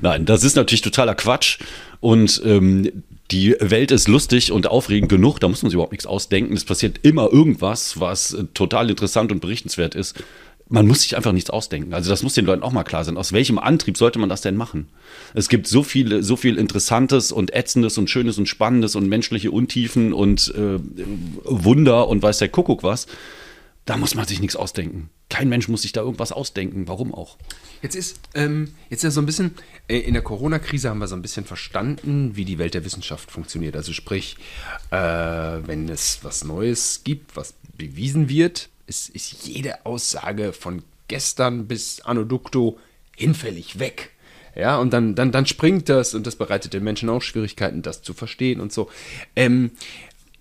Nein, 0.00 0.24
das 0.24 0.42
ist 0.42 0.56
natürlich 0.56 0.82
totaler 0.82 1.14
Quatsch. 1.14 1.60
Und 2.00 2.42
ähm, 2.44 3.04
die 3.30 3.56
Welt 3.60 3.90
ist 3.90 4.08
lustig 4.08 4.52
und 4.52 4.68
aufregend 4.68 5.08
genug, 5.08 5.38
da 5.38 5.48
muss 5.48 5.62
man 5.62 5.70
sich 5.70 5.74
überhaupt 5.74 5.92
nichts 5.92 6.06
ausdenken. 6.06 6.54
Es 6.54 6.64
passiert 6.64 7.00
immer 7.02 7.32
irgendwas, 7.32 8.00
was 8.00 8.32
äh, 8.32 8.44
total 8.54 8.90
interessant 8.90 9.30
und 9.30 9.40
berichtenswert 9.40 9.94
ist. 9.94 10.16
Man 10.68 10.86
muss 10.86 11.02
sich 11.02 11.16
einfach 11.16 11.32
nichts 11.32 11.50
ausdenken. 11.50 11.94
Also 11.94 12.10
das 12.10 12.24
muss 12.24 12.34
den 12.34 12.44
Leuten 12.44 12.64
auch 12.64 12.72
mal 12.72 12.82
klar 12.82 13.04
sein. 13.04 13.16
Aus 13.16 13.32
welchem 13.32 13.58
Antrieb 13.58 13.96
sollte 13.96 14.18
man 14.18 14.28
das 14.28 14.40
denn 14.40 14.56
machen? 14.56 14.88
Es 15.32 15.48
gibt 15.48 15.68
so 15.68 15.84
viele, 15.84 16.24
so 16.24 16.36
viel 16.36 16.58
Interessantes 16.58 17.30
und 17.30 17.54
Ätzendes 17.54 17.98
und 17.98 18.10
Schönes 18.10 18.36
und 18.36 18.46
Spannendes 18.46 18.96
und 18.96 19.08
menschliche 19.08 19.52
Untiefen 19.52 20.12
und 20.12 20.52
äh, 20.56 20.78
Wunder 21.44 22.08
und 22.08 22.20
weiß 22.22 22.38
der 22.38 22.48
Kuckuck 22.48 22.82
was. 22.82 23.06
Da 23.84 23.96
muss 23.96 24.16
man 24.16 24.26
sich 24.26 24.40
nichts 24.40 24.56
ausdenken. 24.56 25.10
Kein 25.28 25.48
Mensch 25.48 25.68
muss 25.68 25.82
sich 25.82 25.92
da 25.92 26.00
irgendwas 26.00 26.32
ausdenken. 26.32 26.88
Warum 26.88 27.14
auch? 27.14 27.38
Jetzt 27.82 27.94
ist, 27.94 28.18
ähm, 28.34 28.72
jetzt 28.90 29.04
ist 29.04 29.14
so 29.14 29.22
ein 29.22 29.26
bisschen, 29.26 29.52
äh, 29.86 29.98
in 29.98 30.14
der 30.14 30.22
Corona-Krise 30.22 30.90
haben 30.90 30.98
wir 30.98 31.06
so 31.06 31.14
ein 31.14 31.22
bisschen 31.22 31.44
verstanden, 31.44 32.34
wie 32.34 32.44
die 32.44 32.58
Welt 32.58 32.74
der 32.74 32.84
Wissenschaft 32.84 33.30
funktioniert. 33.30 33.76
Also 33.76 33.92
sprich, 33.92 34.36
äh, 34.90 34.96
wenn 34.96 35.88
es 35.88 36.18
was 36.22 36.42
Neues 36.42 37.02
gibt, 37.04 37.36
was 37.36 37.54
bewiesen 37.76 38.28
wird, 38.28 38.70
ist, 38.86 39.08
ist 39.10 39.46
jede 39.46 39.84
Aussage 39.86 40.52
von 40.52 40.82
gestern 41.08 41.66
bis 41.66 42.00
Anno 42.00 42.78
hinfällig 43.16 43.78
weg. 43.78 44.10
Ja, 44.54 44.78
und 44.78 44.92
dann, 44.92 45.14
dann, 45.14 45.32
dann 45.32 45.46
springt 45.46 45.88
das 45.88 46.14
und 46.14 46.26
das 46.26 46.36
bereitet 46.36 46.72
den 46.72 46.82
Menschen 46.82 47.10
auch 47.10 47.20
Schwierigkeiten, 47.20 47.82
das 47.82 48.02
zu 48.02 48.14
verstehen 48.14 48.60
und 48.60 48.72
so. 48.72 48.88
Ähm, 49.34 49.72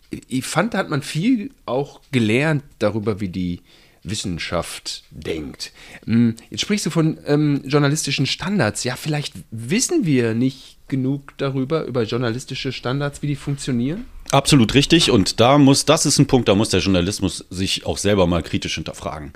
ich 0.10 0.46
fand, 0.46 0.74
da 0.74 0.78
hat 0.78 0.90
man 0.90 1.02
viel 1.02 1.52
auch 1.66 2.00
gelernt 2.12 2.64
darüber, 2.80 3.20
wie 3.20 3.28
die 3.28 3.62
Wissenschaft 4.10 5.04
denkt. 5.12 5.72
Hm, 6.06 6.36
jetzt 6.50 6.62
sprichst 6.62 6.86
du 6.86 6.90
von 6.90 7.18
ähm, 7.26 7.62
journalistischen 7.66 8.26
Standards. 8.26 8.84
Ja, 8.84 8.96
vielleicht 8.96 9.34
wissen 9.52 10.06
wir 10.06 10.34
nicht 10.34 10.78
genug 10.88 11.34
darüber, 11.38 11.86
über 11.86 12.04
journalistische 12.04 12.72
Standards, 12.72 13.22
wie 13.22 13.28
die 13.28 13.36
funktionieren. 13.36 14.06
Absolut 14.32 14.74
richtig. 14.74 15.12
Und 15.12 15.40
da 15.40 15.58
muss, 15.58 15.86
das 15.86 16.06
ist 16.06 16.20
ein 16.20 16.28
Punkt, 16.28 16.48
da 16.48 16.56
muss 16.56 16.70
der 16.70 16.80
Journalismus 16.80 17.46
sich 17.50 17.86
auch 17.86 17.98
selber 17.98 18.28
mal 18.28 18.44
kritisch 18.44 18.76
hinterfragen. 18.76 19.34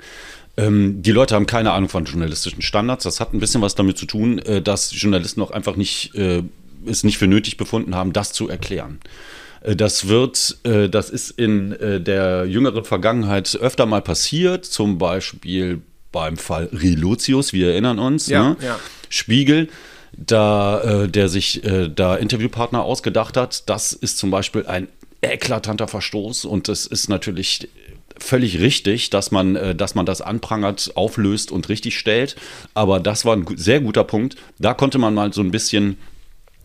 Ähm, 0.56 1.02
die 1.02 1.12
Leute 1.12 1.34
haben 1.34 1.46
keine 1.46 1.72
Ahnung 1.72 1.88
von 1.88 2.04
journalistischen 2.04 2.62
Standards. 2.62 3.04
Das 3.04 3.20
hat 3.20 3.32
ein 3.32 3.40
bisschen 3.40 3.62
was 3.62 3.74
damit 3.74 3.98
zu 3.98 4.06
tun, 4.06 4.38
äh, 4.40 4.60
dass 4.60 4.92
Journalisten 4.92 5.42
auch 5.42 5.50
einfach 5.50 5.76
nicht, 5.76 6.14
äh, 6.14 6.42
es 6.86 7.04
nicht 7.04 7.18
für 7.18 7.28
nötig 7.28 7.56
befunden 7.56 7.94
haben, 7.94 8.12
das 8.12 8.32
zu 8.32 8.48
erklären. 8.48 9.00
Äh, 9.62 9.76
das 9.76 10.08
wird, 10.08 10.58
äh, 10.64 10.88
das 10.88 11.10
ist 11.10 11.30
in 11.30 11.72
äh, 11.72 12.00
der 12.00 12.46
jüngeren 12.46 12.84
Vergangenheit 12.84 13.56
öfter 13.60 13.86
mal 13.86 14.02
passiert, 14.02 14.64
zum 14.64 14.98
Beispiel 14.98 15.82
beim 16.12 16.36
Fall 16.36 16.68
Relotius, 16.72 17.52
wir 17.52 17.70
erinnern 17.70 17.98
uns, 17.98 18.26
ja, 18.26 18.50
ne? 18.50 18.56
ja. 18.62 18.78
Spiegel, 19.08 19.68
da 20.12 21.06
der 21.06 21.28
sich 21.28 21.62
da 21.94 22.16
Interviewpartner 22.16 22.82
ausgedacht 22.82 23.36
hat. 23.36 23.68
Das 23.68 23.92
ist 23.92 24.18
zum 24.18 24.32
Beispiel 24.32 24.66
ein 24.66 24.88
eklatanter 25.22 25.86
Verstoß 25.86 26.46
und 26.46 26.66
das 26.66 26.86
ist 26.86 27.08
natürlich 27.08 27.68
völlig 28.18 28.58
richtig, 28.58 29.10
dass 29.10 29.30
man, 29.30 29.76
dass 29.76 29.94
man 29.94 30.04
das 30.04 30.20
anprangert, 30.20 30.90
auflöst 30.96 31.52
und 31.52 31.68
richtig 31.68 31.96
stellt. 31.96 32.34
Aber 32.74 32.98
das 32.98 33.24
war 33.24 33.36
ein 33.36 33.46
sehr 33.56 33.80
guter 33.80 34.02
Punkt. 34.02 34.34
Da 34.58 34.74
konnte 34.74 34.98
man 34.98 35.14
mal 35.14 35.32
so 35.32 35.42
ein 35.42 35.52
bisschen 35.52 35.96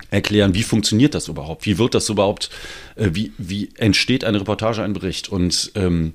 erklären, 0.09 0.53
wie 0.53 0.63
funktioniert 0.63 1.13
das 1.13 1.27
überhaupt? 1.27 1.65
Wie 1.65 1.77
wird 1.77 1.93
das 1.93 2.09
überhaupt, 2.09 2.49
äh, 2.95 3.09
wie, 3.13 3.33
wie 3.37 3.69
entsteht 3.75 4.23
eine 4.23 4.39
Reportage, 4.39 4.83
ein 4.83 4.93
Bericht? 4.93 5.29
Und 5.29 5.71
ähm, 5.75 6.13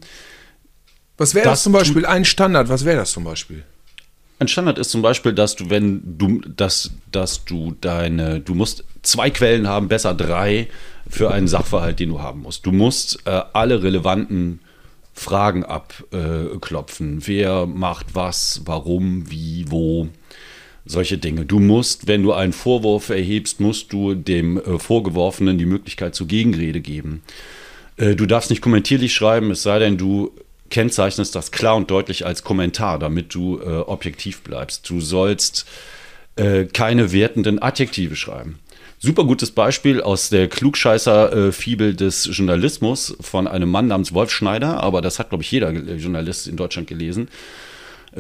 Was 1.17 1.35
wäre 1.35 1.45
das, 1.45 1.59
Das 1.59 1.63
zum 1.65 1.73
Beispiel 1.73 2.07
ein 2.07 2.25
Standard? 2.25 2.69
Was 2.69 2.85
wäre 2.85 2.97
das 2.97 3.13
zum 3.13 3.25
Beispiel? 3.25 3.65
Ein 4.39 4.49
Standard 4.49 4.79
ist 4.79 4.91
zum 4.91 5.03
Beispiel, 5.03 5.35
dass 5.35 5.55
du, 5.55 5.69
wenn 5.69 6.17
du, 6.17 6.41
dass, 6.41 6.93
dass 7.13 7.45
du 7.45 7.77
deine, 7.81 8.41
du 8.41 8.55
musst 8.55 8.85
zwei 9.03 9.29
Quellen 9.29 9.69
haben, 9.69 9.89
besser 9.89 10.15
drei 10.15 10.69
für 11.09 11.31
einen 11.31 11.47
Sachverhalt, 11.47 12.01
den 12.01 12.09
du 12.09 12.23
haben 12.23 12.43
musst. 12.43 12.65
Du 12.65 12.73
musst 12.73 13.27
äh, 13.27 13.43
alle 13.53 13.83
relevanten 13.83 14.61
Fragen 15.13 15.65
abklopfen. 15.65 17.27
Wer 17.27 17.67
macht 17.67 18.15
was, 18.15 18.63
warum, 18.65 19.31
wie, 19.31 19.67
wo, 19.69 20.09
solche 20.85 21.19
Dinge. 21.19 21.45
Du 21.45 21.59
musst, 21.59 22.07
wenn 22.07 22.23
du 22.23 22.33
einen 22.33 22.53
Vorwurf 22.53 23.11
erhebst, 23.11 23.61
musst 23.61 23.93
du 23.93 24.15
dem 24.15 24.59
äh, 24.59 24.79
Vorgeworfenen 24.79 25.59
die 25.59 25.67
Möglichkeit 25.67 26.15
zur 26.15 26.27
Gegenrede 26.27 26.81
geben. 26.81 27.23
Äh, 27.97 28.17
du 28.17 28.27
darfst 28.27 28.51
nicht 28.51 28.63
kommentierlich 28.63 29.15
schreiben, 29.15 29.51
es 29.51 29.63
sei 29.63 29.79
denn, 29.79 29.99
du 29.99 30.33
kennzeichnest 30.71 31.35
das 31.35 31.51
klar 31.51 31.77
und 31.77 31.91
deutlich 31.91 32.25
als 32.25 32.45
Kommentar, 32.45 32.99
damit 32.99 33.35
du 33.35 33.59
äh, 33.59 33.65
objektiv 33.81 34.43
bleibst. 34.43 34.89
Du 34.89 35.01
sollst 35.01 35.67
keine 36.73 37.13
wertenden 37.13 37.59
Adjektive 37.59 38.17
schreiben. 38.17 38.61
Super 38.99 39.25
gutes 39.25 39.51
Beispiel 39.51 40.01
aus 40.01 40.31
der 40.31 40.49
Klugscheißer-Fibel 40.49 41.95
des 41.95 42.31
Journalismus 42.33 43.15
von 43.21 43.47
einem 43.47 43.71
Mann 43.71 43.89
namens 43.89 44.15
Wolf 44.15 44.31
Schneider, 44.31 44.83
aber 44.83 45.03
das 45.03 45.19
hat, 45.19 45.29
glaube 45.29 45.45
ich, 45.45 45.51
jeder 45.51 45.71
Journalist 45.71 46.47
in 46.47 46.57
Deutschland 46.57 46.89
gelesen. 46.89 47.29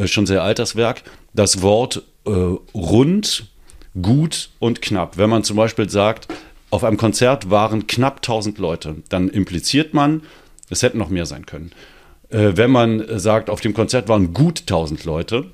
Schon 0.05 0.27
sehr 0.27 0.43
altes 0.43 0.77
Werk. 0.77 1.03
Das 1.33 1.63
Wort 1.63 2.03
äh, 2.27 2.31
rund, 2.75 3.47
gut 4.01 4.51
und 4.59 4.83
knapp. 4.83 5.17
Wenn 5.17 5.31
man 5.31 5.45
zum 5.45 5.57
Beispiel 5.57 5.89
sagt, 5.89 6.29
auf 6.71 6.85
einem 6.85 6.97
Konzert 6.97 7.51
waren 7.51 7.87
knapp 7.87 8.17
1000 8.17 8.59
Leute, 8.59 8.97
dann 9.09 9.29
impliziert 9.29 9.95
man, 9.95 10.23
es 10.69 10.83
hätten 10.83 10.99
noch 10.99 11.09
mehr 11.09 11.27
sein 11.27 11.47
können. 11.47 11.73
Äh, 12.29 12.53
wenn 12.55 12.71
man 12.71 13.19
sagt, 13.19 13.51
auf 13.51 13.61
dem 13.61 13.75
Konzert 13.75 14.09
waren 14.09 14.33
gut 14.33 14.61
1000 14.61 15.05
Leute, 15.05 15.47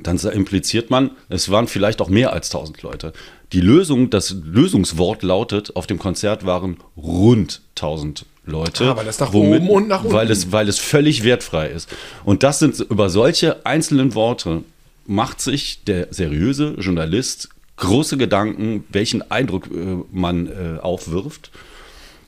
dann 0.00 0.16
impliziert 0.18 0.90
man, 0.90 1.10
es 1.28 1.50
waren 1.50 1.68
vielleicht 1.68 2.00
auch 2.00 2.08
mehr 2.08 2.32
als 2.32 2.54
1000 2.54 2.82
Leute. 2.82 3.12
Die 3.52 3.60
Lösung, 3.60 4.08
das 4.08 4.34
Lösungswort 4.42 5.22
lautet, 5.22 5.76
auf 5.76 5.86
dem 5.86 5.98
Konzert 5.98 6.46
waren 6.46 6.78
rund 6.96 7.60
1000 7.76 8.24
Leute. 8.44 8.90
Ah, 8.90 8.96
weil 8.96 9.04
das 9.04 9.20
nach 9.20 9.32
oben 9.34 9.68
und 9.68 9.88
nach 9.88 10.02
unten. 10.02 10.14
Weil 10.14 10.30
es, 10.30 10.50
weil 10.50 10.68
es 10.68 10.78
völlig 10.78 11.22
wertfrei 11.22 11.68
ist. 11.68 11.88
Und 12.24 12.42
das 12.42 12.58
sind 12.58 12.80
über 12.80 13.10
solche 13.10 13.64
einzelnen 13.66 14.14
Worte 14.14 14.64
macht 15.06 15.40
sich 15.40 15.84
der 15.84 16.08
seriöse 16.10 16.74
Journalist 16.78 17.48
große 17.76 18.16
Gedanken, 18.16 18.84
welchen 18.90 19.28
Eindruck 19.30 19.66
äh, 19.66 19.96
man 20.12 20.46
äh, 20.46 20.78
aufwirft, 20.80 21.50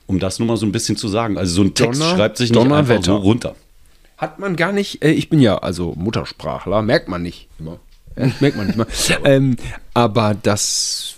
um 0.06 0.18
das 0.18 0.38
nur 0.38 0.48
mal 0.48 0.56
so 0.56 0.66
ein 0.66 0.72
bisschen 0.72 0.96
zu 0.96 1.08
sagen. 1.08 1.38
Also 1.38 1.54
so 1.56 1.62
ein 1.62 1.74
Text 1.74 2.00
Donner- 2.00 2.16
schreibt 2.16 2.36
sich 2.38 2.50
nicht 2.50 2.58
einfach 2.58 2.70
Donnerwetter. 2.76 3.02
so 3.04 3.16
runter. 3.16 3.54
Hat 4.16 4.38
man 4.38 4.56
gar 4.56 4.72
nicht, 4.72 5.02
äh, 5.04 5.10
ich 5.10 5.28
bin 5.28 5.40
ja 5.40 5.58
also 5.58 5.94
Muttersprachler, 5.96 6.82
merkt 6.82 7.08
man 7.08 7.22
nicht 7.22 7.48
immer. 7.58 7.78
Merkt 8.16 8.56
man 8.56 8.66
nicht 8.66 8.76
mal. 8.76 8.86
ähm, 9.24 9.56
aber 9.92 10.34
das, 10.40 11.16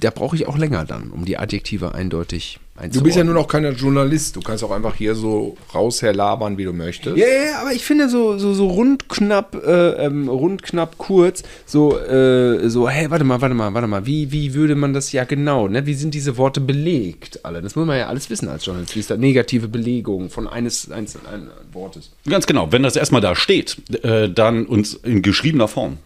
da 0.00 0.10
brauche 0.10 0.36
ich 0.36 0.46
auch 0.46 0.56
länger 0.56 0.84
dann, 0.84 1.10
um 1.10 1.24
die 1.24 1.38
Adjektive 1.38 1.94
eindeutig 1.94 2.60
Du 2.92 3.02
bist 3.02 3.16
ja 3.16 3.24
nur 3.24 3.34
noch 3.34 3.48
keiner 3.48 3.70
Journalist. 3.70 4.36
Du 4.36 4.40
kannst 4.40 4.62
auch 4.62 4.70
einfach 4.70 4.94
hier 4.94 5.14
so 5.14 5.56
rausherlabern, 5.74 6.58
wie 6.58 6.64
du 6.64 6.72
möchtest. 6.72 7.16
Ja, 7.16 7.26
ja, 7.26 7.44
ja, 7.44 7.60
aber 7.60 7.72
ich 7.72 7.84
finde 7.84 8.08
so, 8.08 8.36
so, 8.38 8.52
so 8.52 8.68
rund 8.68 9.08
knapp, 9.08 9.56
äh, 9.66 10.04
ähm, 10.04 10.28
rund 10.28 10.62
knapp 10.62 10.98
kurz, 10.98 11.42
so, 11.64 11.98
äh, 11.98 12.68
so, 12.68 12.88
hey, 12.88 13.10
warte 13.10 13.24
mal, 13.24 13.40
warte 13.40 13.54
mal, 13.54 13.72
warte 13.72 13.88
mal, 13.88 14.04
wie, 14.04 14.30
wie 14.30 14.52
würde 14.52 14.74
man 14.74 14.92
das 14.92 15.12
ja 15.12 15.24
genau, 15.24 15.68
ne? 15.68 15.86
Wie 15.86 15.94
sind 15.94 16.12
diese 16.12 16.36
Worte 16.36 16.60
belegt 16.60 17.44
alle? 17.44 17.62
Das 17.62 17.76
muss 17.76 17.86
man 17.86 17.98
ja 17.98 18.08
alles 18.08 18.28
wissen 18.28 18.48
als 18.48 18.66
Journalist. 18.66 18.94
Wie 18.94 19.00
ist 19.00 19.10
da 19.10 19.16
negative 19.16 19.68
Belegung 19.68 20.28
von 20.28 20.46
eines, 20.46 20.90
eines, 20.90 21.16
eines 21.26 21.48
Wortes? 21.72 22.10
Ganz 22.28 22.46
genau. 22.46 22.72
Wenn 22.72 22.82
das 22.82 22.96
erstmal 22.96 23.22
da 23.22 23.34
steht, 23.34 23.78
äh, 24.04 24.28
dann 24.28 24.66
uns 24.66 24.94
in 24.94 25.22
geschriebener 25.22 25.68
Form. 25.68 25.98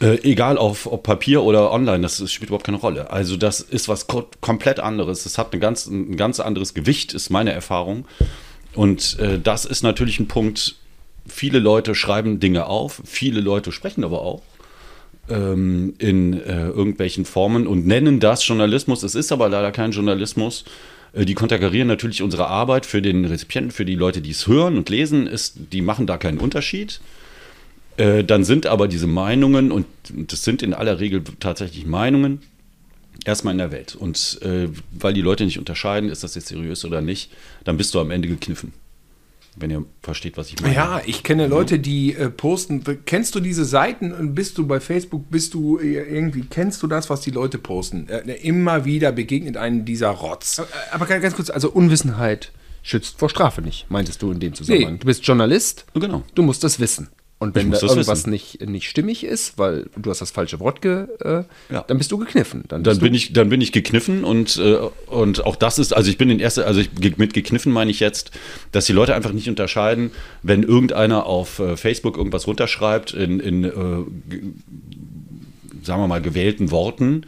Äh, 0.00 0.18
egal 0.22 0.58
auf, 0.58 0.90
ob 0.90 1.04
Papier 1.04 1.42
oder 1.42 1.70
online, 1.72 2.00
das, 2.00 2.18
das 2.18 2.32
spielt 2.32 2.50
überhaupt 2.50 2.66
keine 2.66 2.78
Rolle. 2.78 3.10
Also 3.10 3.36
das 3.36 3.60
ist 3.60 3.88
was 3.88 4.06
ko 4.06 4.28
komplett 4.40 4.80
anderes. 4.80 5.24
Das 5.24 5.38
hat 5.38 5.52
eine 5.52 5.60
ganz, 5.60 5.86
ein 5.86 6.16
ganz 6.16 6.40
anderes 6.40 6.74
Gewicht, 6.74 7.14
ist 7.14 7.30
meine 7.30 7.52
Erfahrung. 7.52 8.06
Und 8.74 9.18
äh, 9.20 9.38
das 9.38 9.64
ist 9.64 9.82
natürlich 9.82 10.18
ein 10.18 10.26
Punkt, 10.26 10.76
viele 11.26 11.58
Leute 11.58 11.94
schreiben 11.94 12.40
Dinge 12.40 12.66
auf, 12.66 13.00
viele 13.04 13.40
Leute 13.40 13.72
sprechen 13.72 14.04
aber 14.04 14.22
auch 14.22 14.42
ähm, 15.28 15.94
in 15.98 16.34
äh, 16.34 16.68
irgendwelchen 16.68 17.24
Formen 17.24 17.66
und 17.66 17.86
nennen 17.86 18.20
das 18.20 18.46
Journalismus. 18.46 19.02
Es 19.02 19.14
ist 19.14 19.32
aber 19.32 19.48
leider 19.48 19.72
kein 19.72 19.92
Journalismus. 19.92 20.64
Äh, 21.12 21.24
Die 21.24 21.34
konterkarieren 21.34 21.88
natürlich 21.88 22.22
unsere 22.22 22.48
Arbeit 22.48 22.84
für 22.84 23.00
den 23.00 23.24
Rezipienten, 23.24 23.70
für 23.70 23.84
die 23.84 23.94
Leute, 23.94 24.20
die 24.20 24.30
es 24.30 24.46
hören 24.46 24.76
und 24.76 24.88
lesen, 24.90 25.26
ist, 25.26 25.56
die 25.72 25.80
machen 25.82 26.06
da 26.06 26.18
keinen 26.18 26.38
Unterschied. 26.38 27.00
Äh, 27.96 28.24
Dann 28.24 28.44
sind 28.44 28.66
aber 28.66 28.88
diese 28.88 29.06
Meinungen, 29.06 29.70
und 29.72 29.86
das 30.10 30.44
sind 30.44 30.62
in 30.62 30.74
aller 30.74 31.00
Regel 31.00 31.22
tatsächlich 31.40 31.86
Meinungen, 31.86 32.40
erstmal 33.24 33.52
in 33.52 33.58
der 33.58 33.70
Welt. 33.72 33.94
Und 33.94 34.40
äh, 34.42 34.68
weil 34.92 35.14
die 35.14 35.20
Leute 35.22 35.44
nicht 35.44 35.58
unterscheiden, 35.58 36.10
ist 36.10 36.24
das 36.24 36.34
jetzt 36.34 36.48
seriös 36.48 36.84
oder 36.84 37.00
nicht, 37.00 37.30
dann 37.64 37.76
bist 37.76 37.94
du 37.94 38.00
am 38.00 38.10
Ende 38.10 38.28
gekniffen. 38.28 38.72
Wenn 39.56 39.70
ihr 39.70 39.84
versteht, 40.02 40.36
was 40.36 40.48
ich 40.48 40.60
meine. 40.60 40.74
Ja, 40.74 41.00
ich 41.06 41.22
kenne 41.22 41.46
Leute, 41.46 41.78
die 41.78 42.12
äh, 42.14 42.28
posten. 42.28 42.82
Kennst 43.06 43.36
du 43.36 43.40
diese 43.40 43.64
Seiten 43.64 44.10
und 44.12 44.34
bist 44.34 44.58
du 44.58 44.66
bei 44.66 44.80
Facebook, 44.80 45.30
bist 45.30 45.54
du 45.54 45.78
äh, 45.78 45.92
irgendwie, 45.94 46.42
kennst 46.50 46.82
du 46.82 46.88
das, 46.88 47.08
was 47.08 47.20
die 47.20 47.30
Leute 47.30 47.58
posten? 47.58 48.08
Äh, 48.08 48.32
immer 48.42 48.84
wieder 48.84 49.12
begegnet 49.12 49.56
einem 49.56 49.84
dieser 49.84 50.08
Rotz. 50.08 50.60
Aber 50.90 51.06
ganz 51.06 51.22
ganz 51.22 51.36
kurz, 51.36 51.50
also 51.50 51.70
Unwissenheit 51.70 52.50
schützt 52.82 53.20
vor 53.20 53.30
Strafe 53.30 53.62
nicht, 53.62 53.88
meintest 53.90 54.20
du 54.22 54.32
in 54.32 54.40
dem 54.40 54.54
Zusammenhang. 54.54 54.94
Nee. 54.94 54.98
Du 54.98 55.06
bist 55.06 55.24
Journalist, 55.24 55.86
Genau. 55.94 56.24
du 56.34 56.42
musst 56.42 56.64
das 56.64 56.80
wissen. 56.80 57.08
Und 57.44 57.54
wenn 57.54 57.70
da 57.70 57.80
irgendwas 57.80 58.08
wissen. 58.08 58.30
nicht, 58.30 58.66
nicht 58.68 58.88
stimmig 58.88 59.24
ist, 59.24 59.58
weil 59.58 59.86
du 59.96 60.10
hast 60.10 60.20
das 60.20 60.30
falsche 60.30 60.60
Wort 60.60 60.80
ge, 60.82 61.06
äh, 61.20 61.44
Ja. 61.72 61.84
dann 61.86 61.98
bist 61.98 62.10
du 62.10 62.18
gekniffen. 62.18 62.64
Dann, 62.68 62.82
Dann 62.82 62.98
bin 62.98 63.14
ich, 63.14 63.32
dann 63.32 63.48
bin 63.48 63.60
ich 63.60 63.70
gekniffen 63.72 64.24
und, 64.24 64.56
äh, 64.56 64.76
und 65.06 65.44
auch 65.44 65.56
das 65.56 65.78
ist, 65.78 65.92
also 65.94 66.10
ich 66.10 66.18
bin 66.18 66.30
in 66.30 66.40
erster, 66.40 66.66
also 66.66 66.80
ich, 66.80 66.90
mit 67.18 67.34
gekniffen 67.34 67.72
meine 67.72 67.90
ich 67.90 68.00
jetzt, 68.00 68.30
dass 68.72 68.86
die 68.86 68.92
Leute 68.92 69.14
einfach 69.14 69.32
nicht 69.32 69.48
unterscheiden, 69.48 70.10
wenn 70.42 70.62
irgendeiner 70.62 71.26
auf 71.26 71.58
äh, 71.58 71.76
Facebook 71.76 72.16
irgendwas 72.16 72.46
runterschreibt 72.46 73.12
in, 73.12 73.40
in 73.40 73.64
äh, 73.64 73.70
ge- 74.30 74.42
sagen 75.82 76.00
wir 76.02 76.08
mal, 76.08 76.22
gewählten 76.22 76.70
Worten. 76.70 77.26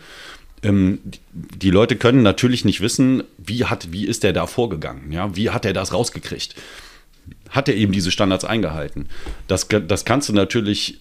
Ähm, 0.63 0.99
die, 1.05 1.19
die 1.59 1.71
Leute 1.71 1.97
können 1.97 2.23
natürlich 2.23 2.65
nicht 2.65 2.81
wissen, 2.81 3.23
wie 3.37 3.67
hat, 3.67 3.93
wie 3.93 4.07
ist 4.07 4.23
der 4.23 4.33
da 4.33 4.47
vorgegangen, 4.47 5.13
ja, 5.13 5.37
wie 5.37 5.51
hat 5.51 5.67
er 5.67 5.75
das 5.75 5.93
rausgekriegt? 5.93 6.55
Hat 7.51 7.69
er 7.69 7.75
eben 7.75 7.93
diese 7.93 8.11
Standards 8.11 8.45
eingehalten? 8.45 9.09
Das, 9.49 9.69
das 9.69 10.05
kannst 10.05 10.29
du 10.29 10.33
natürlich 10.33 11.01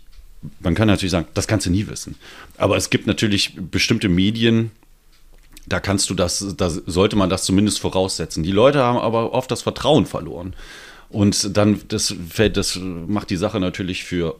man 0.60 0.76
kann 0.76 0.88
natürlich 0.88 1.12
sagen, 1.12 1.28
das 1.34 1.48
kannst 1.48 1.66
du 1.66 1.72
nie 1.72 1.88
wissen. 1.88 2.16
Aber 2.58 2.78
es 2.78 2.90
gibt 2.90 3.08
natürlich 3.08 3.56
bestimmte 3.56 4.10
Medien, 4.10 4.72
da 5.68 5.80
kannst 5.80 6.10
du 6.10 6.14
das, 6.14 6.56
da 6.58 6.70
sollte 6.70 7.16
man 7.16 7.30
das 7.30 7.44
zumindest 7.44 7.80
voraussetzen. 7.80 8.44
Die 8.44 8.52
Leute 8.52 8.84
haben 8.84 8.98
aber 8.98 9.34
oft 9.34 9.50
das 9.50 9.64
Vertrauen 9.64 10.06
verloren. 10.06 10.56
Und 11.10 11.56
dann, 11.58 11.82
das 11.88 12.14
fällt, 12.30 12.58
das 12.58 12.76
macht 12.82 13.30
die 13.30 13.36
Sache 13.36 13.60
natürlich 13.60 14.04
für 14.04 14.36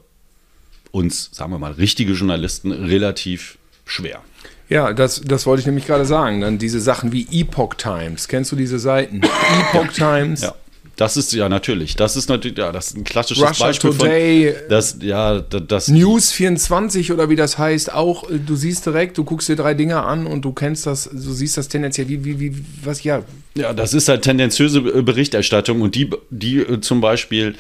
uns, 0.92 1.30
sagen 1.32 1.52
wir 1.52 1.60
mal, 1.60 1.74
richtige 1.74 2.14
Journalisten 2.14 2.72
relativ 2.72 3.58
schwer. 3.86 4.22
Ja, 4.68 4.94
das, 4.94 5.22
das 5.22 5.46
wollte 5.46 5.62
ich 5.62 5.66
nämlich 5.66 5.86
gerade 5.86 6.06
sagen. 6.06 6.42
Dann 6.42 6.58
diese 6.58 6.80
Sachen 6.80 7.12
wie 7.12 7.28
Epoch 7.32 7.76
Times. 7.76 8.28
Kennst 8.28 8.52
du 8.52 8.56
diese 8.56 8.80
Seiten? 8.80 9.22
Epoch 9.74 9.94
Times. 9.94 10.42
Ja. 10.42 10.56
Das 10.98 11.18
ist 11.18 11.34
ja 11.34 11.50
natürlich, 11.50 11.96
das 11.98 12.16
ist 12.16 12.30
natürlich, 12.30 12.58
ja, 12.58 12.72
das 12.72 12.88
ist 12.88 12.98
ein 12.98 13.04
klassisches 13.04 13.44
Russia 13.44 13.68
Beispiel 13.68 13.90
Today. 13.92 14.54
von, 14.54 14.62
das, 14.70 14.98
ja, 15.02 15.40
da- 15.42 15.60
das, 15.60 15.90
News 15.90 16.32
24 16.32 17.12
oder 17.12 17.30
wie 17.30 17.36
das 17.36 17.58
heißt, 17.58 17.94
auch, 17.94 18.30
äh, 18.32 18.40
du 18.40 18.56
siehst 18.56 18.86
direkt, 18.86 19.18
du 19.18 19.26
guckst 19.26 19.50
dir 19.50 19.58
drei 19.58 19.74
Dinge 19.74 20.02
an 20.04 20.26
und 20.26 20.44
du 20.46 20.54
kennst 20.54 20.86
das, 20.86 21.10
du 21.12 21.34
siehst 21.34 21.58
das 21.58 21.68
tendenziell, 21.68 22.08
wie, 22.08 22.24
wie, 22.24 22.40
wie, 22.40 22.66
was, 22.84 23.04
ja, 23.04 23.24
Ja, 23.58 23.74
das 23.74 23.94
ist 23.94 24.08
halt 24.08 24.22
tendenziöse 24.22 24.80
äh, 24.80 25.02
Berichterstattung 25.02 25.82
und 25.82 25.96
die, 25.96 26.10
die 26.30 26.60
äh, 26.60 26.80
zum 26.80 27.02
Beispiel 27.02 27.56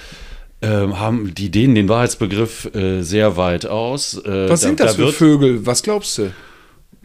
ähm, 0.62 0.98
haben, 0.98 1.34
die 1.36 1.52
dehnen 1.52 1.76
den 1.76 1.89
Wahrheitsbegriff 1.89 2.74
äh, 2.74 3.02
sehr 3.02 3.36
weit 3.36 3.65
aus. 3.65 4.13
Äh, 4.24 4.48
was 4.50 4.62
da- 4.62 4.67
sind 4.67 4.80
das 4.80 4.95
da 4.95 5.04
für 5.08 5.12
Vögel? 5.12 5.65
Was 5.65 5.84
glaubst 5.84 6.17
du? 6.19 6.32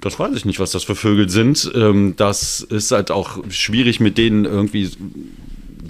Das 0.01 0.19
weiß 0.19 0.35
ich 0.37 0.45
nicht, 0.45 0.61
was 0.61 0.71
das 0.71 0.85
für 0.85 0.95
Vögel 0.95 1.29
sind. 1.29 1.71
Ähm, 1.75 2.15
das 2.17 2.61
ist 2.61 2.93
halt 2.93 3.11
auch 3.11 3.39
schwierig, 3.51 3.99
mit 3.99 4.17
denen 4.17 4.45
irgendwie 4.45 4.89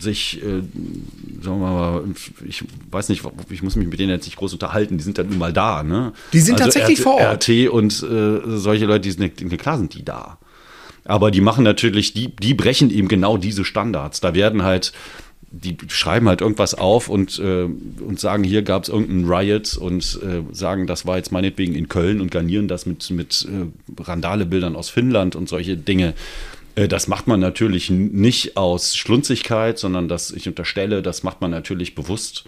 sich, 0.01 0.43
äh, 0.43 0.63
sagen 1.43 1.61
wir 1.61 1.71
mal, 1.71 2.05
ich 2.49 2.65
weiß 2.91 3.09
nicht, 3.09 3.23
ich 3.51 3.63
muss 3.63 3.77
mich 3.77 3.89
mit 3.89 3.99
denen 3.99 4.11
jetzt 4.11 4.27
nicht 4.27 4.37
groß 4.37 4.53
unterhalten, 4.53 4.99
die 4.99 5.05
sind 5.05 5.19
dann 5.19 5.29
nun 5.29 5.39
mal 5.39 5.53
da, 5.53 5.83
ne? 5.83 6.13
Die 6.33 6.41
sind 6.41 6.59
tatsächlich 6.59 6.99
RT, 6.99 7.03
vor 7.03 7.15
Ort. 7.15 7.49
RT 7.49 7.69
und 7.69 8.03
äh, 8.03 8.59
solche 8.59 8.87
Leute, 8.87 9.01
die 9.01 9.11
sind, 9.11 9.59
klar 9.59 9.79
sind 9.79 9.95
die 9.95 10.05
da. 10.05 10.39
Aber 11.05 11.31
die 11.31 11.41
machen 11.41 11.65
natürlich, 11.65 12.13
die, 12.13 12.29
die 12.37 12.55
brechen 12.55 12.91
eben 12.91 13.09
genau 13.09 13.37
diese 13.37 13.65
Standards. 13.65 14.21
Da 14.21 14.35
werden 14.35 14.63
halt 14.63 14.93
die 15.53 15.77
schreiben 15.89 16.29
halt 16.29 16.41
irgendwas 16.43 16.75
auf 16.75 17.09
und, 17.09 17.39
äh, 17.41 17.65
und 17.65 18.21
sagen, 18.21 18.45
hier 18.45 18.63
gab 18.63 18.85
es 18.85 18.89
irgendeinen 18.89 19.31
Riot 19.31 19.77
und 19.77 20.21
äh, 20.23 20.43
sagen, 20.55 20.87
das 20.87 21.07
war 21.07 21.17
jetzt 21.17 21.33
meinetwegen 21.33 21.75
in 21.75 21.89
Köln 21.89 22.21
und 22.21 22.31
garnieren 22.31 22.69
das 22.69 22.87
mit, 22.87 23.11
mit 23.11 23.49
äh, 23.51 24.01
Randale-Bildern 24.01 24.77
aus 24.77 24.91
Finnland 24.91 25.35
und 25.35 25.49
solche 25.49 25.77
Dinge. 25.77 26.15
Äh, 26.75 26.89
Das 26.89 27.09
macht 27.09 27.27
man 27.27 27.41
natürlich 27.41 27.91
nicht 27.91 28.57
aus 28.57 28.97
Schlunzigkeit, 28.97 29.79
sondern 29.79 30.09
das, 30.09 30.31
ich 30.31 30.49
unterstelle, 30.49 31.03
das 31.03 31.23
macht 31.23 31.41
man 31.41 31.51
natürlich 31.51 31.95
bewusst, 31.95 32.45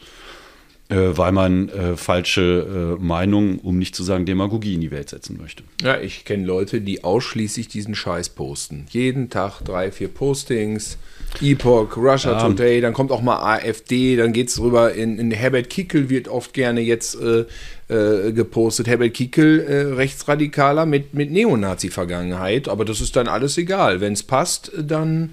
weil 1.17 1.33
man 1.33 1.69
äh, 1.69 1.97
falsche 1.97 2.97
äh, 2.99 3.03
Meinungen, 3.03 3.59
um 3.59 3.79
nicht 3.79 3.95
zu 3.95 4.03
sagen 4.03 4.27
Demagogie 4.27 4.75
in 4.75 4.81
die 4.81 4.91
Welt 4.91 5.09
setzen 5.09 5.39
möchte. 5.41 5.63
Ja, 5.83 6.01
ich 6.01 6.25
kenne 6.25 6.47
Leute, 6.47 6.81
die 6.81 7.05
ausschließlich 7.05 7.69
diesen 7.69 7.95
Scheiß 7.95 8.31
posten. 8.31 8.87
Jeden 8.91 9.31
Tag 9.31 9.61
drei, 9.61 9.91
vier 9.91 10.09
Postings. 10.09 10.99
Epoch, 11.41 11.97
Russia 11.97 12.33
Ja. 12.33 12.47
Today, 12.47 12.81
dann 12.81 12.93
kommt 12.93 13.11
auch 13.11 13.23
mal 13.23 13.39
AfD, 13.39 14.17
dann 14.17 14.33
geht 14.33 14.49
es 14.49 14.61
rüber 14.61 14.93
in, 14.93 15.19
in 15.19 15.31
Herbert 15.31 15.71
Kickel 15.71 16.11
wird 16.11 16.29
oft 16.29 16.53
gerne 16.53 16.81
jetzt 16.81 17.17
äh, 17.21 17.45
äh, 17.89 18.33
gepostet. 18.33 18.87
Herbert 18.87 19.15
Kickel, 19.15 19.61
äh, 19.61 19.95
Rechtsradikaler 19.95 20.85
mit, 20.87 21.15
mit 21.15 21.31
Neonazi-Vergangenheit, 21.31 22.69
aber 22.69 22.85
das 22.85 23.01
ist 23.01 23.17
dann 23.17 23.29
alles 23.29 23.57
egal. 23.57 24.01
Wenn 24.01 24.13
es 24.13 24.23
passt, 24.23 24.73
dann 24.77 25.31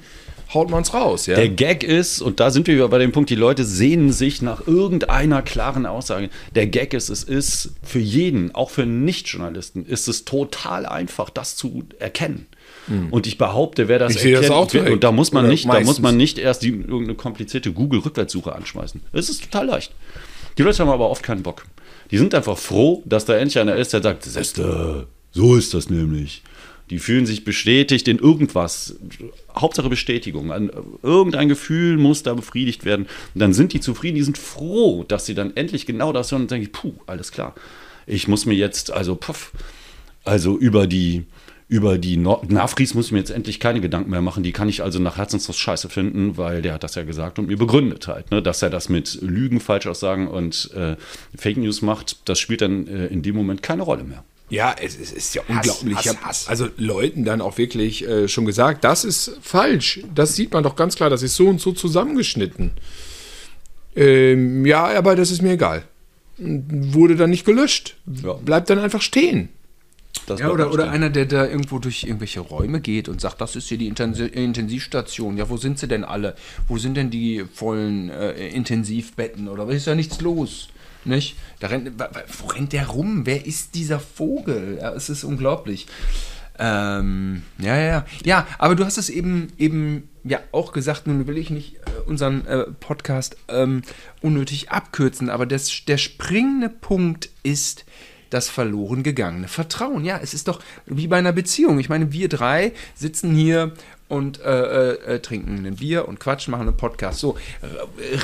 haut 0.54 0.70
man 0.70 0.82
es 0.82 0.94
raus. 0.94 1.26
Ja? 1.28 1.36
Der 1.36 1.50
Gag 1.50 1.84
ist, 1.84 2.22
und 2.22 2.40
da 2.40 2.50
sind 2.52 2.68
wir 2.68 2.76
wieder 2.76 2.88
bei 2.88 2.98
dem 2.98 3.12
Punkt, 3.12 3.30
die 3.30 3.36
Leute 3.36 3.64
sehnen 3.64 4.12
sich 4.12 4.42
nach 4.42 4.66
irgendeiner 4.68 5.42
klaren 5.42 5.86
Aussage. 5.86 6.30
Der 6.56 6.68
Gag 6.68 6.94
ist, 6.94 7.10
es 7.10 7.24
ist 7.24 7.72
für 7.84 8.00
jeden, 8.00 8.56
auch 8.56 8.70
für 8.70 8.86
Nichtjournalisten, 8.86 9.86
ist 9.86 10.08
es 10.08 10.26
total 10.26 10.86
einfach, 10.86 11.30
das 11.30 11.56
zu 11.56 11.84
erkennen. 12.00 12.48
Und 13.12 13.28
ich 13.28 13.38
behaupte, 13.38 13.88
wer 13.88 14.00
das 14.00 14.16
Ich 14.16 14.22
sehe 14.22 14.36
das 14.36 14.50
auch 14.50 14.66
direkt. 14.66 14.92
und 14.92 15.04
da 15.04 15.12
muss 15.12 15.32
man 15.32 15.44
Oder 15.44 15.52
nicht, 15.52 15.66
da 15.66 15.74
muss 15.74 15.86
meistens. 15.86 16.00
man 16.00 16.18
nicht 16.18 16.40
erst 16.40 16.64
die, 16.64 16.70
irgendeine 16.70 17.14
komplizierte 17.14 17.72
Google-Rückwärtssuche 17.72 18.54
anschmeißen. 18.56 19.02
Es 19.14 19.30
ist 19.30 19.44
total 19.44 19.68
leicht. 19.68 19.92
Die 20.58 20.64
Leute 20.64 20.80
haben 20.80 20.90
aber 20.90 21.10
oft 21.10 21.22
keinen 21.22 21.44
Bock. 21.44 21.66
Die 22.10 22.18
sind 22.18 22.34
einfach 22.34 22.58
froh, 22.58 23.04
dass 23.06 23.26
da 23.26 23.36
endlich 23.36 23.60
einer 23.60 23.76
ist, 23.76 23.94
der 23.94 24.02
sagt, 24.02 24.24
Siehste, 24.24 25.06
so 25.32 25.56
ist 25.56 25.76
das 25.76 25.92
nämlich. 25.92 26.42
Die 26.90 27.00
fühlen 27.00 27.26
sich 27.26 27.44
bestätigt 27.44 28.08
in 28.08 28.18
irgendwas. 28.18 28.96
Hauptsache 29.56 29.90
Bestätigung. 29.90 30.52
An 30.52 30.72
irgendein 31.04 31.50
Gefühl 31.50 31.98
muss 31.98 32.24
da 32.24 32.34
befriedigt 32.34 32.86
werden. 32.86 33.06
Und 33.34 33.40
dann 33.40 33.54
sind 33.54 33.74
die 33.74 33.80
zufrieden, 33.80 34.16
die 34.16 34.24
sind 34.24 34.38
froh, 34.38 35.04
dass 35.04 35.26
sie 35.26 35.36
dann 35.36 35.56
endlich 35.56 35.86
genau 35.86 36.12
das 36.14 36.32
hören 36.32 36.44
und 36.44 36.52
denken, 36.52 36.72
puh, 36.72 36.94
alles 37.06 37.32
klar. 37.32 37.54
Ich 38.08 38.28
muss 38.28 38.46
mir 38.46 38.56
jetzt, 38.56 38.92
also 38.92 39.16
puff, 39.16 39.52
also 40.24 40.58
über 40.58 40.88
die, 40.88 41.26
über 41.68 42.00
die 42.00 42.18
Nafris 42.18 42.96
muss 42.96 43.08
ich 43.08 43.12
mir 43.12 43.20
jetzt 43.20 43.30
endlich 43.30 43.60
keine 43.60 43.82
Gedanken 43.82 44.10
mehr 44.10 44.22
machen. 44.22 44.42
Die 44.42 44.52
kann 44.52 44.68
ich 44.68 44.82
also 44.82 44.98
nach 44.98 45.18
Herzenslust 45.18 45.60
scheiße 45.60 45.90
finden, 45.90 46.38
weil 46.38 46.64
der 46.64 46.74
hat 46.74 46.84
das 46.84 46.96
ja 46.96 47.04
gesagt 47.04 47.38
und 47.38 47.48
mir 47.48 47.58
begründet 47.58 48.08
halt, 48.08 48.32
ne? 48.32 48.42
dass 48.42 48.64
er 48.64 48.72
das 48.72 48.90
mit 48.90 49.20
Lügen, 49.22 49.60
Falschaussagen 49.60 50.28
und 50.28 50.72
äh, 50.74 50.96
Fake 51.38 51.58
News 51.58 51.84
macht. 51.84 52.18
Das 52.28 52.40
spielt 52.40 52.62
dann 52.62 52.88
äh, 52.88 53.06
in 53.08 53.22
dem 53.22 53.36
Moment 53.36 53.62
keine 53.62 53.84
Rolle 53.84 54.04
mehr. 54.04 54.24
Ja, 54.50 54.76
es, 54.82 54.98
es 55.00 55.12
ist 55.12 55.36
ja 55.36 55.44
unglaublich. 55.48 55.96
Hass, 55.96 56.06
Ich 56.06 56.12
hab 56.12 56.26
Hass. 56.26 56.48
Also 56.48 56.70
Leuten 56.78 57.24
dann 57.24 57.42
auch 57.42 57.58
wirklich 57.58 58.08
äh, 58.08 58.28
schon 58.28 58.46
gesagt, 58.46 58.84
das 58.84 59.04
ist 59.04 59.38
falsch. 59.42 60.02
Das 60.14 60.36
sieht 60.36 60.54
man 60.54 60.64
doch 60.64 60.76
ganz 60.76 60.96
klar, 60.96 61.10
das 61.10 61.22
ist 61.22 61.36
so 61.36 61.48
und 61.48 61.62
so 61.62 61.72
zusammengeschnitten. 61.72 62.72
Ähm, 63.96 64.66
ja, 64.66 64.86
aber 64.98 65.16
das 65.16 65.32
ist 65.32 65.42
mir 65.42 65.52
egal. 65.52 65.84
Wurde 66.38 67.16
dann 67.16 67.30
nicht 67.30 67.46
gelöscht. 67.46 67.98
Ja. 68.24 68.34
Bleibt 68.34 68.70
dann 68.70 68.80
einfach 68.80 69.02
stehen. 69.02 69.50
Das 70.26 70.40
Ja, 70.40 70.50
oder, 70.50 70.72
oder 70.72 70.90
einer, 70.90 71.10
der 71.10 71.26
da 71.26 71.46
irgendwo 71.46 71.80
durch 71.80 72.04
irgendwelche 72.04 72.40
Räume 72.40 72.82
geht 72.82 73.10
und 73.10 73.22
sagt, 73.22 73.42
das 73.42 73.56
ist 73.56 73.68
hier 73.68 73.78
die 73.78 73.88
Intensi 73.88 74.26
Intensivstation. 74.26 75.38
Ja, 75.38 75.50
wo 75.50 75.58
sind 75.58 75.80
sie 75.80 75.88
denn 75.88 76.04
alle? 76.04 76.36
Wo 76.68 76.78
sind 76.78 76.98
denn 76.98 77.10
die 77.10 77.46
vollen 77.54 78.10
äh, 78.10 78.48
Intensivbetten? 78.50 79.48
Oder 79.48 79.68
ist 79.70 79.88
ja 79.88 79.96
nichts 79.96 80.22
los? 80.22 80.70
Nicht? 81.06 81.38
Da 81.60 81.68
rennt, 81.68 81.92
wo 82.40 82.48
rennt 82.48 82.74
der 82.74 82.88
rum? 82.88 83.26
Wer 83.26 83.46
ist 83.46 83.76
dieser 83.76 84.00
Vogel? 84.00 84.80
Ja, 84.82 84.94
es 84.94 85.10
ist 85.10 85.24
unglaublich. 85.24 85.88
Ähm, 86.60 87.44
ja, 87.58 87.78
ja, 87.78 87.86
ja. 87.86 88.06
Ja, 88.26 88.48
aber 88.58 88.76
du 88.76 88.86
hast 88.86 88.98
es 88.98 89.10
eben, 89.10 89.48
eben 89.58 90.10
ja 90.26 90.40
auch 90.52 90.74
gesagt, 90.74 91.08
nun 91.08 91.26
will 91.26 91.38
ich 91.38 91.50
nicht 91.50 91.76
äh, 91.76 91.80
unseren 92.06 92.46
äh, 92.46 92.66
Podcast 92.80 93.38
ähm, 93.48 93.82
unnötig 94.22 94.70
abkürzen, 94.70 95.30
aber 95.30 95.46
das, 95.46 95.86
der 95.88 95.98
springende 95.98 96.68
Punkt 96.68 97.30
ist 97.44 97.86
das 98.30 98.50
verloren 98.50 99.04
gegangene 99.04 99.48
Vertrauen. 99.48 100.04
Ja, 100.06 100.20
es 100.22 100.34
ist 100.34 100.48
doch 100.48 100.62
wie 100.86 101.08
bei 101.08 101.18
einer 101.18 101.32
Beziehung. 101.32 101.80
Ich 101.80 101.90
meine, 101.90 102.12
wir 102.12 102.30
drei 102.30 102.74
sitzen 102.94 103.34
hier 103.34 103.74
und 104.10 104.42
äh, 104.42 104.50
äh, 104.50 105.16
äh, 105.16 105.20
trinken 105.20 105.66
ein 105.66 105.76
Bier 105.76 106.08
und 106.08 106.20
quatschen, 106.20 106.52
machen 106.52 106.68
einen 106.68 106.76
Podcast. 106.76 107.20
So, 107.20 107.38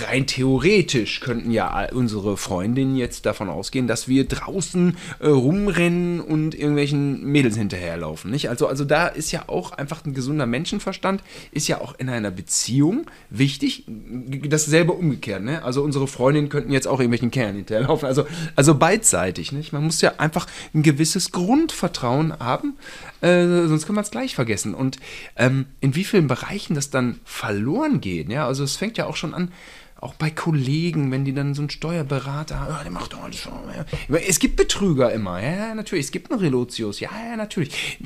rein 0.08 0.26
theoretisch 0.26 1.19
könnten 1.19 1.52
ja 1.52 1.88
unsere 1.93 2.38
Freundinnen 2.38 2.95
jetzt 2.95 3.26
davon 3.26 3.50
ausgehen, 3.50 3.88
dass 3.88 4.08
wir 4.08 4.28
draußen 4.28 4.98
äh, 5.19 5.28
rumrennen 5.28 6.19
und 6.19 6.56
irgendwelchen 6.56 7.24
Mädels 7.24 7.56
hinterherlaufen. 7.56 8.32
Nicht? 8.32 8.50
Also, 8.50 8.67
also 8.67 8.84
da 8.84 9.08
ist 9.08 9.32
ja 9.32 9.43
auch 9.48 9.74
einfach 9.74 10.04
ein 10.06 10.15
gesunder 10.15 10.48
Menschenverstand, 10.48 11.21
ist 11.52 11.67
ja 11.67 11.80
auch 11.80 11.93
in 12.00 12.10
einer 12.10 12.32
Beziehung 12.32 13.06
wichtig. 13.30 13.84
Dasselbe 13.88 14.93
umgekehrt. 14.93 15.43
Ne? 15.43 15.63
Also 15.63 15.84
unsere 15.84 16.08
Freundinnen 16.08 16.50
könnten 16.50 16.71
jetzt 16.71 16.88
auch 16.88 17.00
irgendwelchen 17.00 17.30
Kerlen 17.30 17.58
hinterherlaufen. 17.58 18.08
Also, 18.08 18.26
also 18.56 18.74
beidseitig. 18.74 19.52
Nicht? 19.52 19.71
Man 19.71 19.84
muss 19.84 20.02
ja 20.02 20.13
einfach 20.17 20.48
ein 20.74 20.82
gewisses 20.82 21.32
Grundvertrauen 21.32 22.39
haben, 22.39 22.74
äh, 23.26 23.68
sonst 23.68 23.86
kann 23.86 23.96
man 23.96 24.04
es 24.04 24.12
gleich 24.12 24.36
vergessen. 24.36 24.74
Und 24.74 24.98
ähm, 25.36 25.66
in 25.82 25.96
wie 25.96 26.04
vielen 26.04 26.28
Bereichen 26.28 26.76
das 26.76 26.90
dann 26.90 27.20
verloren 27.24 28.02
geht. 28.02 28.30
Ja? 28.30 28.46
Also 28.48 28.64
es 28.64 28.76
fängt 28.76 28.98
ja 28.98 29.06
auch 29.06 29.16
schon 29.16 29.34
an, 29.34 29.52
auch 30.00 30.14
bei 30.14 30.30
Kollegen, 30.30 31.12
wenn 31.12 31.26
die 31.26 31.34
dann 31.34 31.56
so 31.56 31.62
einen 31.62 31.70
Steuerberater, 31.70 32.68
oh, 32.70 32.84
der 32.84 32.92
macht 32.92 33.14
doch 33.14 33.24
alles 33.24 33.38
schon. 33.38 33.54
Ja. 33.76 34.18
Es 34.18 34.40
gibt 34.40 34.56
Betrüger 34.56 35.12
immer, 35.12 35.42
ja, 35.42 35.56
ja, 35.56 35.76
natürlich. 35.76 36.06
Es 36.06 36.12
gibt 36.12 36.32
einen 36.32 36.40
Relotius, 36.40 37.00
ja, 37.00 37.10
ja, 37.30 37.36
natürlich. 37.36 37.98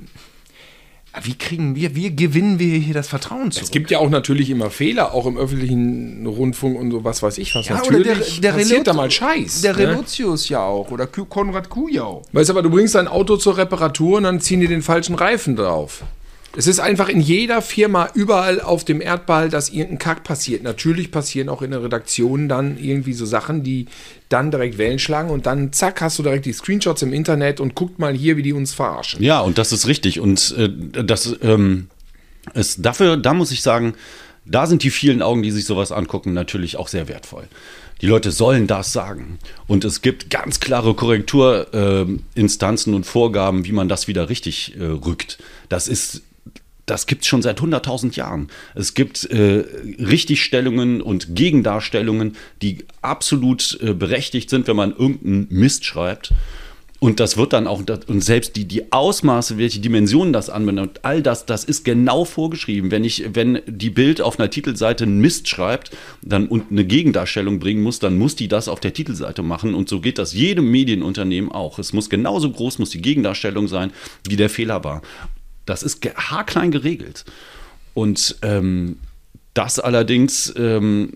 Wie 1.23 1.33
kriegen 1.33 1.75
wir, 1.75 1.95
wie 1.95 2.15
gewinnen 2.15 2.59
wir 2.59 2.77
hier 2.77 2.93
das 2.93 3.07
Vertrauen 3.07 3.51
zurück? 3.51 3.65
Es 3.65 3.71
gibt 3.71 3.89
ja 3.89 3.97
auch 3.97 4.09
natürlich 4.09 4.49
immer 4.51 4.69
Fehler, 4.69 5.13
auch 5.13 5.25
im 5.25 5.37
öffentlichen 5.37 6.25
Rundfunk 6.27 6.77
und 6.77 6.91
so 6.91 7.03
was 7.03 7.23
weiß 7.23 7.39
ich 7.39 7.55
was. 7.55 7.67
ja, 7.67 7.81
oder 7.81 7.97
natürlich 7.97 8.39
der, 8.41 8.51
der 8.51 8.59
passiert 8.59 8.87
da 8.87 8.93
mal 8.93 9.09
Scheiß. 9.09 9.61
Der 9.61 9.73
ne? 9.73 9.79
Relotius 9.79 10.49
ja 10.49 10.61
auch, 10.61 10.91
oder 10.91 11.07
Konrad 11.07 11.69
Kujau. 11.69 12.21
Weißt 12.31 12.49
du, 12.49 12.53
aber 12.53 12.61
du 12.61 12.69
bringst 12.69 12.93
dein 12.93 13.07
Auto 13.07 13.37
zur 13.37 13.57
Reparatur 13.57 14.17
und 14.17 14.23
dann 14.23 14.39
ziehen 14.39 14.59
die 14.61 14.67
den 14.67 14.83
falschen 14.83 15.15
Reifen 15.15 15.55
drauf. 15.55 16.03
Es 16.59 16.67
ist 16.67 16.81
einfach 16.81 17.07
in 17.07 17.21
jeder 17.21 17.61
Firma 17.61 18.09
überall 18.15 18.59
auf 18.59 18.83
dem 18.83 18.99
Erdball, 18.99 19.47
dass 19.47 19.69
irgendein 19.69 19.97
Kack 19.97 20.25
passiert. 20.25 20.61
Natürlich 20.61 21.09
passieren 21.09 21.47
auch 21.47 21.61
in 21.61 21.71
der 21.71 21.81
Redaktion 21.81 22.49
dann 22.49 22.77
irgendwie 22.77 23.13
so 23.13 23.25
Sachen, 23.25 23.63
die 23.63 23.85
dann 24.27 24.51
direkt 24.51 24.77
Wellen 24.77 24.99
schlagen 24.99 25.29
und 25.29 25.45
dann 25.45 25.71
zack, 25.71 26.01
hast 26.01 26.19
du 26.19 26.23
direkt 26.23 26.45
die 26.45 26.51
Screenshots 26.51 27.01
im 27.01 27.13
Internet 27.13 27.61
und 27.61 27.75
guckt 27.75 27.97
mal 27.97 28.13
hier, 28.13 28.35
wie 28.35 28.43
die 28.43 28.51
uns 28.51 28.73
verarschen. 28.73 29.23
Ja, 29.23 29.39
und 29.39 29.57
das 29.57 29.71
ist 29.71 29.87
richtig. 29.87 30.19
Und 30.19 30.53
äh, 30.57 30.69
das 31.01 31.33
ähm, 31.43 31.87
ist 32.53 32.85
dafür, 32.85 33.15
da 33.15 33.33
muss 33.33 33.53
ich 33.53 33.61
sagen, 33.61 33.93
da 34.43 34.67
sind 34.67 34.83
die 34.83 34.91
vielen 34.91 35.21
Augen, 35.21 35.41
die 35.41 35.51
sich 35.51 35.63
sowas 35.63 35.93
angucken, 35.93 36.33
natürlich 36.33 36.75
auch 36.75 36.89
sehr 36.89 37.07
wertvoll. 37.07 37.47
Die 38.01 38.07
Leute 38.07 38.31
sollen 38.31 38.67
das 38.67 38.91
sagen. 38.91 39.39
Und 39.65 39.85
es 39.85 40.01
gibt 40.01 40.29
ganz 40.29 40.59
klare 40.59 40.93
Korrekturinstanzen 40.93 42.91
äh, 42.91 42.95
und 42.97 43.05
Vorgaben, 43.05 43.63
wie 43.63 43.71
man 43.71 43.87
das 43.87 44.09
wieder 44.09 44.27
richtig 44.27 44.75
äh, 44.77 44.83
rückt. 44.83 45.37
Das 45.69 45.87
ist 45.87 46.23
das 46.89 47.05
gibt 47.05 47.23
es 47.23 47.27
schon 47.27 47.41
seit 47.41 47.59
100.000 47.59 48.15
Jahren. 48.15 48.49
Es 48.75 48.93
gibt 48.93 49.25
äh, 49.25 49.63
Richtigstellungen 49.99 51.01
und 51.01 51.35
Gegendarstellungen, 51.35 52.35
die 52.61 52.85
absolut 53.01 53.79
äh, 53.81 53.93
berechtigt 53.93 54.49
sind, 54.49 54.67
wenn 54.67 54.75
man 54.75 54.91
irgendeinen 54.95 55.47
Mist 55.49 55.85
schreibt. 55.85 56.33
Und 56.99 57.21
das 57.21 57.37
wird 57.37 57.53
dann 57.53 57.65
auch, 57.65 57.81
und 58.07 58.21
selbst 58.21 58.57
die, 58.57 58.65
die 58.65 58.91
Ausmaße, 58.91 59.57
welche 59.57 59.79
Dimensionen 59.79 60.33
das 60.33 60.49
anwendet, 60.49 60.99
all 61.03 61.21
das, 61.21 61.45
das 61.45 61.63
ist 61.63 61.85
genau 61.85 62.25
vorgeschrieben. 62.25 62.91
Wenn 62.91 63.05
ich, 63.05 63.23
wenn 63.33 63.61
die 63.67 63.89
Bild 63.89 64.19
auf 64.19 64.37
einer 64.37 64.49
Titelseite 64.49 65.05
einen 65.05 65.21
Mist 65.21 65.47
schreibt 65.47 65.91
dann, 66.21 66.47
und 66.47 66.71
eine 66.71 66.83
Gegendarstellung 66.83 67.59
bringen 67.59 67.83
muss, 67.83 67.99
dann 67.99 68.17
muss 68.17 68.35
die 68.35 68.49
das 68.49 68.67
auf 68.67 68.81
der 68.81 68.93
Titelseite 68.93 69.43
machen. 69.43 69.75
Und 69.75 69.87
so 69.87 70.01
geht 70.01 70.17
das 70.17 70.33
jedem 70.33 70.69
Medienunternehmen 70.71 71.49
auch. 71.49 71.79
Es 71.79 71.93
muss 71.93 72.09
genauso 72.09 72.51
groß, 72.51 72.79
muss 72.79 72.89
die 72.89 73.01
Gegendarstellung 73.01 73.69
sein, 73.69 73.91
wie 74.27 74.35
der 74.35 74.49
Fehler 74.49 74.83
war. 74.83 75.01
Das 75.69 75.83
ist 75.83 76.03
haarklein 76.03 76.71
geregelt. 76.71 77.25
Und 77.93 78.37
ähm, 78.41 78.97
das 79.53 79.79
allerdings, 79.79 80.51
ähm, 80.57 81.13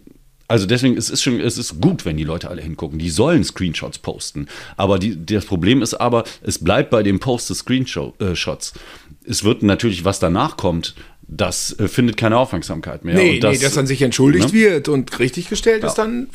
also 0.48 0.68
deswegen 0.68 0.96
es 0.96 1.10
ist 1.10 1.24
schon, 1.24 1.40
es 1.40 1.58
ist 1.58 1.82
gut, 1.82 2.06
wenn 2.06 2.18
die 2.18 2.24
Leute 2.24 2.50
alle 2.50 2.62
hingucken. 2.62 3.00
Die 3.00 3.10
sollen 3.10 3.44
Screenshots 3.44 3.98
posten. 3.98 4.48
Aber 4.78 5.00
die, 5.00 5.26
das 5.26 5.46
Problem 5.46 5.82
ist 5.82 5.96
aber, 5.96 6.24
es 6.42 6.64
bleibt 6.64 6.92
bei 6.92 7.02
dem 7.02 7.20
Post 7.20 7.50
des 7.50 7.60
Screenshots. 7.60 8.74
Es 9.26 9.44
wird 9.44 9.64
natürlich, 9.64 10.06
was 10.06 10.20
danach 10.20 10.56
kommt, 10.56 10.94
das 11.28 11.78
äh, 11.80 11.88
findet 11.88 12.18
keine 12.18 12.38
Aufmerksamkeit 12.38 13.06
mehr. 13.06 13.16
Nee, 13.16 13.40
Und 13.42 13.50
nee, 13.50 13.58
dass 13.58 13.74
dann 13.74 13.88
sich 13.88 14.02
entschuldigt 14.04 14.48
ne? 14.48 14.54
wird 14.54 14.88
und 14.88 15.18
richtig 15.20 15.50
gestellt 15.50 15.84
ist, 15.84 15.96
dann 15.96 16.28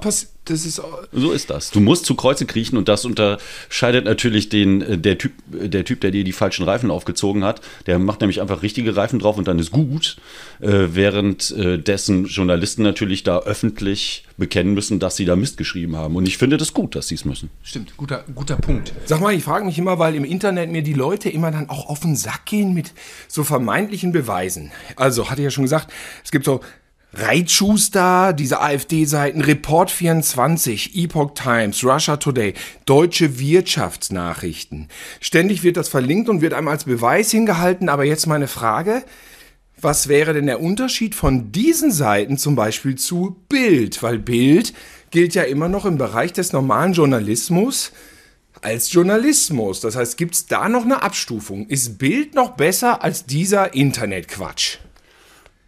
Pass- 0.00 0.30
Das 0.46 0.66
ist 0.66 0.80
So 1.12 1.32
ist 1.32 1.48
das. 1.48 1.70
Du 1.70 1.80
musst 1.80 2.04
zu 2.04 2.14
Kreuze 2.14 2.44
kriechen 2.44 2.76
und 2.76 2.86
das 2.88 3.04
unterscheidet 3.06 4.04
natürlich 4.04 4.50
den, 4.50 4.82
äh, 4.82 4.98
der, 4.98 5.16
typ, 5.16 5.32
äh, 5.58 5.68
der 5.68 5.84
Typ, 5.86 6.00
der 6.02 6.10
dir 6.10 6.22
die 6.24 6.32
falschen 6.32 6.64
Reifen 6.64 6.90
aufgezogen 6.90 7.44
hat. 7.44 7.62
Der 7.86 7.98
macht 7.98 8.20
nämlich 8.20 8.40
einfach 8.42 8.62
richtige 8.62 8.94
Reifen 8.94 9.18
drauf 9.18 9.38
und 9.38 9.48
dann 9.48 9.58
ist 9.58 9.70
gut. 9.70 10.16
Äh, 10.60 10.88
während 10.92 11.50
äh, 11.52 11.78
dessen 11.78 12.26
Journalisten 12.26 12.82
natürlich 12.82 13.22
da 13.22 13.38
öffentlich 13.40 14.24
bekennen 14.36 14.74
müssen, 14.74 14.98
dass 14.98 15.16
sie 15.16 15.24
da 15.24 15.34
Mist 15.36 15.56
geschrieben 15.56 15.96
haben. 15.96 16.16
Und 16.16 16.26
ich 16.28 16.36
finde 16.36 16.56
das 16.58 16.74
gut, 16.74 16.94
dass 16.94 17.08
sie 17.08 17.14
es 17.14 17.24
müssen. 17.24 17.48
Stimmt, 17.62 17.96
guter, 17.96 18.24
guter 18.34 18.56
Punkt. 18.56 18.92
Sag 19.06 19.20
mal, 19.20 19.32
ich 19.32 19.44
frage 19.44 19.64
mich 19.64 19.78
immer, 19.78 19.98
weil 19.98 20.14
im 20.14 20.24
Internet 20.24 20.70
mir 20.70 20.82
die 20.82 20.92
Leute 20.92 21.30
immer 21.30 21.50
dann 21.52 21.70
auch 21.70 21.88
auf 21.88 22.00
den 22.00 22.16
Sack 22.16 22.44
gehen 22.46 22.74
mit 22.74 22.92
so 23.28 23.44
vermeintlichen 23.44 24.12
Beweisen. 24.12 24.72
Also, 24.96 25.30
hatte 25.30 25.40
ich 25.40 25.44
ja 25.44 25.50
schon 25.50 25.64
gesagt, 25.64 25.90
es 26.24 26.30
gibt 26.30 26.44
so 26.44 26.60
Reitschuster, 27.16 28.32
diese 28.32 28.60
AfD-Seiten, 28.60 29.42
Report24, 29.42 30.94
Epoch 30.94 31.34
Times, 31.34 31.84
Russia 31.84 32.16
Today, 32.16 32.54
deutsche 32.86 33.38
Wirtschaftsnachrichten. 33.38 34.88
Ständig 35.20 35.62
wird 35.62 35.76
das 35.76 35.88
verlinkt 35.88 36.28
und 36.28 36.40
wird 36.40 36.54
einem 36.54 36.68
als 36.68 36.84
Beweis 36.84 37.30
hingehalten. 37.30 37.88
Aber 37.88 38.04
jetzt 38.04 38.26
meine 38.26 38.48
Frage. 38.48 39.04
Was 39.80 40.08
wäre 40.08 40.32
denn 40.32 40.46
der 40.46 40.60
Unterschied 40.60 41.14
von 41.14 41.52
diesen 41.52 41.92
Seiten 41.92 42.38
zum 42.38 42.56
Beispiel 42.56 42.94
zu 42.94 43.36
Bild? 43.48 44.02
Weil 44.02 44.18
Bild 44.18 44.72
gilt 45.10 45.34
ja 45.34 45.42
immer 45.42 45.68
noch 45.68 45.84
im 45.84 45.98
Bereich 45.98 46.32
des 46.32 46.52
normalen 46.52 46.94
Journalismus 46.94 47.92
als 48.62 48.92
Journalismus. 48.92 49.80
Das 49.80 49.94
heißt, 49.94 50.16
gibt 50.16 50.34
es 50.34 50.46
da 50.46 50.68
noch 50.68 50.84
eine 50.84 51.02
Abstufung? 51.02 51.66
Ist 51.66 51.98
Bild 51.98 52.34
noch 52.34 52.52
besser 52.52 53.02
als 53.02 53.26
dieser 53.26 53.74
Internetquatsch? 53.74 54.78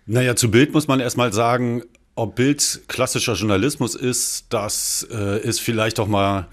Naja, 0.06 0.36
zu 0.36 0.50
Bild 0.52 0.72
muss 0.72 0.86
man 0.86 1.00
erstmal 1.00 1.32
sagen, 1.32 1.82
ob 2.14 2.36
Bild 2.36 2.82
klassischer 2.86 3.34
Journalismus 3.34 3.96
ist, 3.96 4.46
das 4.50 5.06
äh, 5.10 5.42
ist 5.42 5.60
vielleicht 5.60 5.98
auch 5.98 6.06
mal 6.06 6.46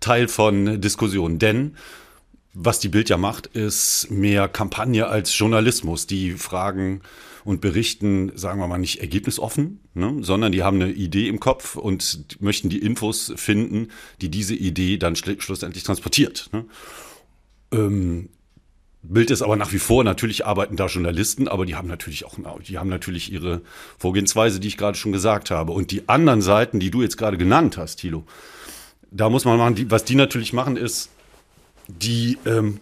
Teil 0.00 0.28
von 0.28 0.80
Diskussionen. 0.80 1.38
Denn 1.38 1.76
was 2.52 2.78
die 2.78 2.88
Bild 2.88 3.08
ja 3.08 3.16
macht, 3.16 3.46
ist 3.46 4.10
mehr 4.10 4.48
Kampagne 4.48 5.06
als 5.06 5.36
Journalismus. 5.36 6.06
Die 6.06 6.32
fragen 6.32 7.00
und 7.44 7.62
berichten, 7.62 8.32
sagen 8.36 8.60
wir 8.60 8.68
mal, 8.68 8.76
nicht 8.76 9.00
ergebnisoffen, 9.00 9.80
ne, 9.94 10.18
sondern 10.20 10.52
die 10.52 10.62
haben 10.62 10.80
eine 10.80 10.92
Idee 10.92 11.28
im 11.28 11.40
Kopf 11.40 11.76
und 11.76 12.36
möchten 12.40 12.68
die 12.68 12.80
Infos 12.80 13.32
finden, 13.36 13.88
die 14.20 14.28
diese 14.28 14.54
Idee 14.54 14.98
dann 14.98 15.14
schlu- 15.14 15.40
schlussendlich 15.40 15.84
transportiert. 15.84 16.50
Ne. 16.52 16.66
Ähm, 17.72 18.28
Bild 19.02 19.30
ist 19.30 19.40
aber 19.40 19.56
nach 19.56 19.72
wie 19.72 19.78
vor, 19.78 20.04
natürlich 20.04 20.44
arbeiten 20.44 20.76
da 20.76 20.86
Journalisten, 20.86 21.48
aber 21.48 21.64
die 21.64 21.74
haben 21.74 21.88
natürlich 21.88 22.26
auch, 22.26 22.36
die 22.60 22.78
haben 22.78 22.90
natürlich 22.90 23.32
ihre 23.32 23.62
Vorgehensweise, 23.98 24.60
die 24.60 24.68
ich 24.68 24.76
gerade 24.76 24.98
schon 24.98 25.12
gesagt 25.12 25.50
habe. 25.50 25.72
Und 25.72 25.90
die 25.90 26.08
anderen 26.08 26.42
Seiten, 26.42 26.80
die 26.80 26.90
du 26.90 27.02
jetzt 27.02 27.16
gerade 27.16 27.38
genannt 27.38 27.78
hast, 27.78 27.96
Thilo, 27.96 28.24
da 29.10 29.30
muss 29.30 29.44
man 29.44 29.56
machen, 29.56 29.74
die, 29.74 29.90
was 29.90 30.04
die 30.04 30.16
natürlich 30.16 30.52
machen, 30.52 30.76
ist, 30.76 31.08
die, 31.88 32.38
ähm, 32.44 32.80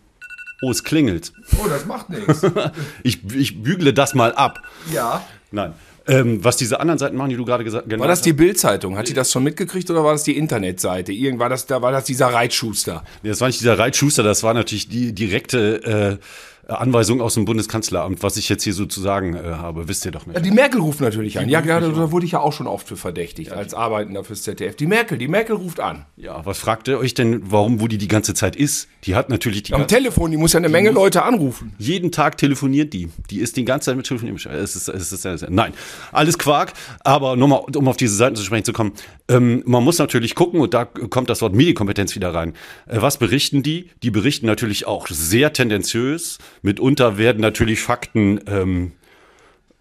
oh, 0.61 0.71
es 0.71 0.83
klingelt. 0.83 1.33
Oh, 1.63 1.69
das 1.69 1.87
macht 1.87 2.11
nichts. 2.11 2.43
Ich, 3.05 3.21
ich 3.33 3.63
bügle 3.63 3.93
das 3.93 4.15
mal 4.15 4.35
ab. 4.35 4.61
Ja. 4.93 5.25
Nein. 5.53 5.73
Ähm, 6.09 6.43
was 6.43 6.57
diese 6.57 6.81
anderen 6.81 6.99
Seiten 6.99 7.17
machen, 7.17 7.29
die 7.29 7.37
du 7.37 7.45
gerade 7.45 7.65
gesagt 7.65 7.85
genannt 7.85 8.01
War 8.01 8.09
das 8.09 8.23
die 8.23 8.31
hast, 8.31 8.37
Bildzeitung? 8.39 8.97
Hat 8.97 9.09
die 9.09 9.15
das 9.15 9.31
schon 9.31 9.45
mitgekriegt 9.45 9.91
oder 9.91 10.03
war 10.03 10.13
das 10.13 10.23
die 10.25 10.37
Internetseite? 10.37 11.13
Irgend 11.13 11.39
war 11.39 11.51
das, 11.51 11.67
da 11.67 11.83
war 11.83 11.93
das 11.93 12.05
dieser 12.05 12.29
Reitschuster. 12.29 13.05
Nee, 13.23 13.29
Das 13.29 13.41
war 13.41 13.49
nicht 13.49 13.61
dieser 13.61 13.79
Reitschuster, 13.79 14.23
das 14.23 14.43
war 14.43 14.55
natürlich 14.55 14.89
die 14.89 15.13
direkte 15.13 16.19
äh, 16.19 16.25
Anweisung 16.69 17.23
aus 17.23 17.33
dem 17.33 17.47
Bundeskanzleramt, 17.47 18.23
was 18.23 18.37
ich 18.37 18.51
jetzt 18.51 18.63
hier 18.63 18.75
sozusagen 18.75 19.35
äh, 19.35 19.39
habe, 19.43 19.89
wisst 19.89 20.05
ihr 20.05 20.11
doch 20.11 20.27
nicht. 20.27 20.45
Die 20.45 20.51
Merkel 20.51 20.81
ruft 20.81 21.01
natürlich 21.01 21.39
an. 21.39 21.49
Ja, 21.49 21.63
ja, 21.63 21.81
da, 21.81 22.13
wurde 22.13 22.27
ich 22.27 22.33
ja 22.33 22.41
auch 22.41 22.53
schon 22.53 22.67
oft 22.67 22.87
für 22.87 22.97
verdächtigt, 22.97 23.53
als 23.53 23.73
Arbeitender 23.73 24.23
fürs 24.23 24.43
ZDF. 24.43 24.77
Die 24.77 24.87
Merkel, 24.87 25.17
die 25.17 25.29
Merkel 25.29 25.57
ruft 25.57 25.81
an. 25.81 26.05
Ja, 26.17 26.45
was 26.45 26.59
fragt 26.59 26.87
ihr 26.89 26.99
euch 26.99 27.15
denn, 27.15 27.51
warum, 27.51 27.81
wo 27.81 27.87
die 27.89 27.97
die 27.97 28.09
ganze 28.09 28.35
Zeit 28.35 28.55
ist? 28.55 28.89
Die 29.05 29.15
hat 29.15 29.31
natürlich 29.31 29.63
die 29.63 29.73
Am 29.73 29.87
Telefon, 29.87 30.31
die 30.31 30.37
muss 30.37 30.53
ja 30.53 30.59
eine 30.59 30.69
Menge 30.69 30.91
Leute 30.91 31.23
anrufen. 31.23 31.75
jeden 31.79 32.13
Tag 32.13 32.37
telefoniert 32.37 32.93
die. 32.93 33.09
Die 33.31 33.39
ist 33.39 33.57
die 33.57 33.65
ganze 33.65 33.87
Zeit 33.87 33.97
mit 33.97 34.07
Telefonieren. 34.07 34.39
Es 34.53 34.77
ist, 34.77 34.89
es 34.89 35.13
ist, 35.13 35.25
es 35.25 35.43
ist, 35.43 35.51
nein, 35.51 35.73
alles 36.13 36.39
Quark. 36.39 36.75
Aber 37.01 37.37
nur 37.37 37.49
mal, 37.49 37.63
um 37.75 37.89
auf 37.89 37.97
diese 37.97 38.15
Seiten 38.15 38.37
zu 38.37 38.43
sprechen 38.43 38.65
zu 38.65 38.75
kommen, 38.75 38.93
ähm, 39.29 39.63
man 39.65 39.83
muss 39.83 39.99
natürlich 39.99 40.35
gucken, 40.35 40.61
und 40.61 40.75
da 40.75 40.85
kommt 40.85 41.31
das 41.31 41.41
Wort 41.41 41.55
Medienkompetenz 41.55 42.15
wieder 42.15 42.35
rein. 42.35 42.55
Äh, 42.87 43.01
was 43.01 43.17
berichten 43.17 43.63
die? 43.63 43.91
Die 44.03 44.11
berichten 44.11 44.45
natürlich 44.45 44.87
auch 44.87 45.07
sehr 45.09 45.55
tendenziös. 45.55 46.39
Mitunter 46.63 47.19
werden 47.19 47.41
natürlich 47.41 47.81
Fakten 47.81 48.41
ähm, 48.47 48.93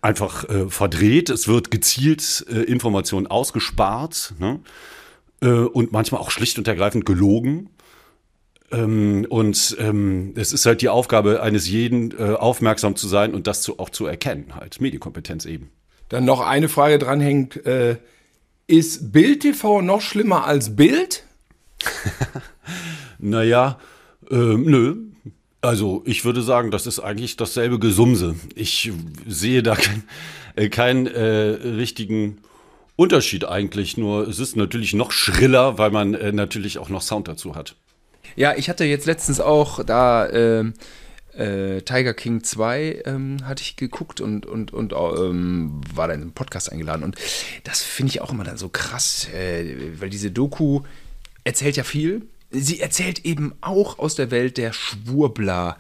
einfach 0.02 0.48
äh, 0.50 0.70
verdreht. 0.70 1.30
Es 1.30 1.48
wird 1.48 1.72
gezielt 1.72 2.46
äh, 2.50 2.62
Informationen 2.62 3.28
ausgespart. 3.28 4.34
Ne? 4.40 4.60
Äh, 5.42 5.50
und 5.50 5.92
manchmal 5.92 6.22
auch 6.22 6.32
schlicht 6.32 6.58
und 6.58 6.68
ergreifend 6.68 7.06
gelogen. 7.06 7.70
Ähm, 8.72 9.26
und 9.30 9.78
ähm, 9.80 10.34
es 10.36 10.54
ist 10.54 10.66
halt 10.66 10.82
die 10.82 10.90
Aufgabe 10.90 11.42
eines 11.42 11.70
jeden, 11.70 12.12
äh, 12.18 12.34
aufmerksam 12.34 12.96
zu 12.96 13.08
sein 13.08 13.34
und 13.34 13.48
das 13.48 13.62
zu, 13.62 13.80
auch 13.80 13.90
zu 13.90 14.06
erkennen, 14.06 14.56
halt. 14.56 14.82
Medienkompetenz 14.82 15.46
eben. 15.46 15.72
Dann 16.10 16.26
noch 16.26 16.42
eine 16.42 16.70
Frage 16.70 17.00
dranhängt. 17.00 17.66
Äh, 17.66 17.98
ist 18.68 19.14
Bild 19.14 19.42
TV 19.42 19.82
noch 19.82 20.02
schlimmer 20.02 20.46
als 20.46 20.76
Bild? 20.76 21.24
Naja, 23.20 23.80
ähm, 24.30 24.64
nö. 24.66 24.96
Also 25.62 26.04
ich 26.06 26.24
würde 26.24 26.42
sagen, 26.42 26.72
das 26.72 26.86
ist 26.86 27.00
eigentlich 27.00 27.36
dasselbe 27.36 27.80
Gesumse. 27.80 28.36
Ich 28.56 28.92
sehe 29.28 29.64
da 29.64 29.76
kein, 29.76 30.04
äh, 30.56 30.70
keinen 30.70 31.08
äh, 31.08 31.22
richtigen 31.22 32.38
Unterschied 32.96 33.46
eigentlich. 33.46 33.98
Nur 33.98 34.28
es 34.28 34.40
ist 34.40 34.56
natürlich 34.56 34.94
noch 34.94 35.12
schriller, 35.12 35.78
weil 35.78 35.92
man 35.92 36.14
äh, 36.14 36.32
natürlich 36.32 36.78
auch 36.78 36.90
noch 36.90 37.02
Sound 37.02 37.28
dazu 37.28 37.56
hat. 37.56 37.76
Ja, 38.36 38.56
ich 38.56 38.70
hatte 38.70 38.86
jetzt 38.86 39.06
letztens 39.06 39.40
auch 39.40 39.84
da 39.84 40.30
ähm, 40.30 40.74
äh, 41.38 41.82
Tiger 41.82 42.14
King 42.14 42.44
2 42.44 43.04
ähm, 43.06 43.38
hatte 43.46 43.62
ich 43.62 43.76
geguckt 43.76 44.22
und, 44.22 44.46
und, 44.46 44.74
und 44.74 44.94
ähm, 44.94 45.82
war 45.94 46.08
dann 46.08 46.22
im 46.22 46.32
Podcast 46.34 46.72
eingeladen. 46.72 47.04
Und 47.04 47.16
das 47.64 47.82
finde 47.82 48.12
ich 48.12 48.22
auch 48.22 48.32
immer 48.32 48.44
dann 48.44 48.58
so 48.58 48.70
krass, 48.70 49.28
äh, 49.34 50.00
weil 50.00 50.10
diese 50.10 50.32
Doku 50.32 50.82
erzählt 51.44 51.78
ja 51.78 51.84
viel. 51.84 52.24
Sie 52.50 52.80
erzählt 52.80 53.26
eben 53.26 53.54
auch 53.62 54.00
aus 54.00 54.16
der 54.16 54.32
Welt 54.32 54.58
der 54.58 54.72
Schwurbler, 54.74 55.78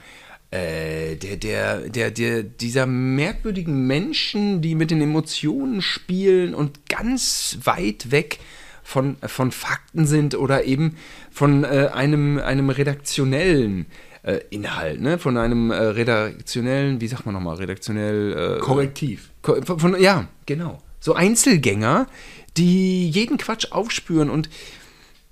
äh, 0.51 1.15
der, 1.15 1.37
der, 1.37 1.79
der, 1.89 2.11
der, 2.11 2.43
dieser 2.43 2.85
merkwürdigen 2.85 3.87
Menschen, 3.87 4.61
die 4.61 4.75
mit 4.75 4.91
den 4.91 5.01
Emotionen 5.01 5.81
spielen 5.81 6.53
und 6.53 6.89
ganz 6.89 7.57
weit 7.63 8.11
weg 8.11 8.39
von, 8.83 9.17
von 9.25 9.51
Fakten 9.51 10.05
sind 10.05 10.35
oder 10.35 10.63
eben 10.65 10.97
von 11.31 11.63
äh, 11.63 11.89
einem, 11.93 12.37
einem 12.39 12.69
redaktionellen 12.69 13.85
äh, 14.23 14.39
Inhalt, 14.49 15.01
ne? 15.01 15.19
von 15.19 15.37
einem 15.37 15.71
äh, 15.71 15.75
redaktionellen, 15.75 17.01
wie 17.01 17.07
sagt 17.07 17.25
man 17.25 17.33
nochmal, 17.35 17.57
redaktionell. 17.57 18.57
Äh, 18.57 18.59
Korrektiv. 18.61 19.29
Ko- 19.41 19.61
Von, 19.63 19.79
von, 19.79 20.01
ja, 20.01 20.27
genau. 20.45 20.81
So 20.99 21.13
Einzelgänger, 21.13 22.07
die 22.55 23.09
jeden 23.09 23.37
Quatsch 23.37 23.71
aufspüren 23.71 24.29
und 24.29 24.49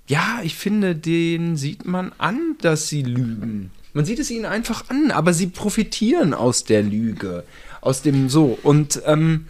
ja, 0.06 0.40
ich 0.42 0.54
finde, 0.54 0.94
den 0.94 1.56
sieht 1.56 1.84
man 1.84 2.12
an, 2.18 2.56
dass 2.60 2.88
sie 2.88 3.02
lügen. 3.02 3.70
Man 3.92 4.04
sieht 4.04 4.18
es 4.18 4.30
ihnen 4.30 4.44
einfach 4.44 4.88
an, 4.88 5.10
aber 5.10 5.32
sie 5.32 5.46
profitieren 5.46 6.34
aus 6.34 6.64
der 6.64 6.82
Lüge, 6.82 7.44
aus 7.80 8.02
dem 8.02 8.28
so. 8.28 8.58
Und 8.62 9.00
ähm, 9.06 9.46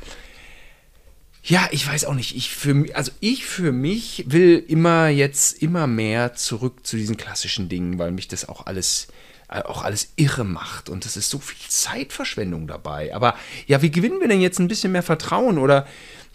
ja, 1.43 1.69
ich 1.71 1.87
weiß 1.87 2.07
auch 2.07 2.15
nicht. 2.15 2.37
Ich 2.37 2.51
für 2.51 2.87
also 2.95 3.13
ich 3.21 3.45
für 3.45 3.73
mich 3.73 4.25
will 4.29 4.65
immer 4.67 5.09
jetzt 5.09 5.63
immer 5.63 5.87
mehr 5.87 6.35
zurück 6.35 6.87
zu 6.87 6.97
diesen 6.97 7.17
klassischen 7.17 7.69
Dingen, 7.69 7.99
weil 7.99 8.13
mich 8.13 8.29
das 8.29 8.49
auch 8.49 8.67
alles 8.67 9.09
äh, 9.49 9.63
auch 9.63 9.85
alles 9.85 10.09
irre 10.17 10.45
macht 10.45 10.89
und 10.89 11.07
es 11.07 11.17
ist 11.17 11.31
so 11.31 11.39
viel 11.39 11.69
Zeitverschwendung 11.69 12.67
dabei. 12.67 13.15
Aber 13.15 13.37
ja, 13.69 13.81
wie 13.81 13.93
gewinnen 13.93 14.21
wir 14.21 14.27
denn 14.27 14.41
jetzt 14.41 14.59
ein 14.59 14.67
bisschen 14.67 14.91
mehr 14.91 15.05
Vertrauen 15.05 15.59
oder 15.59 15.87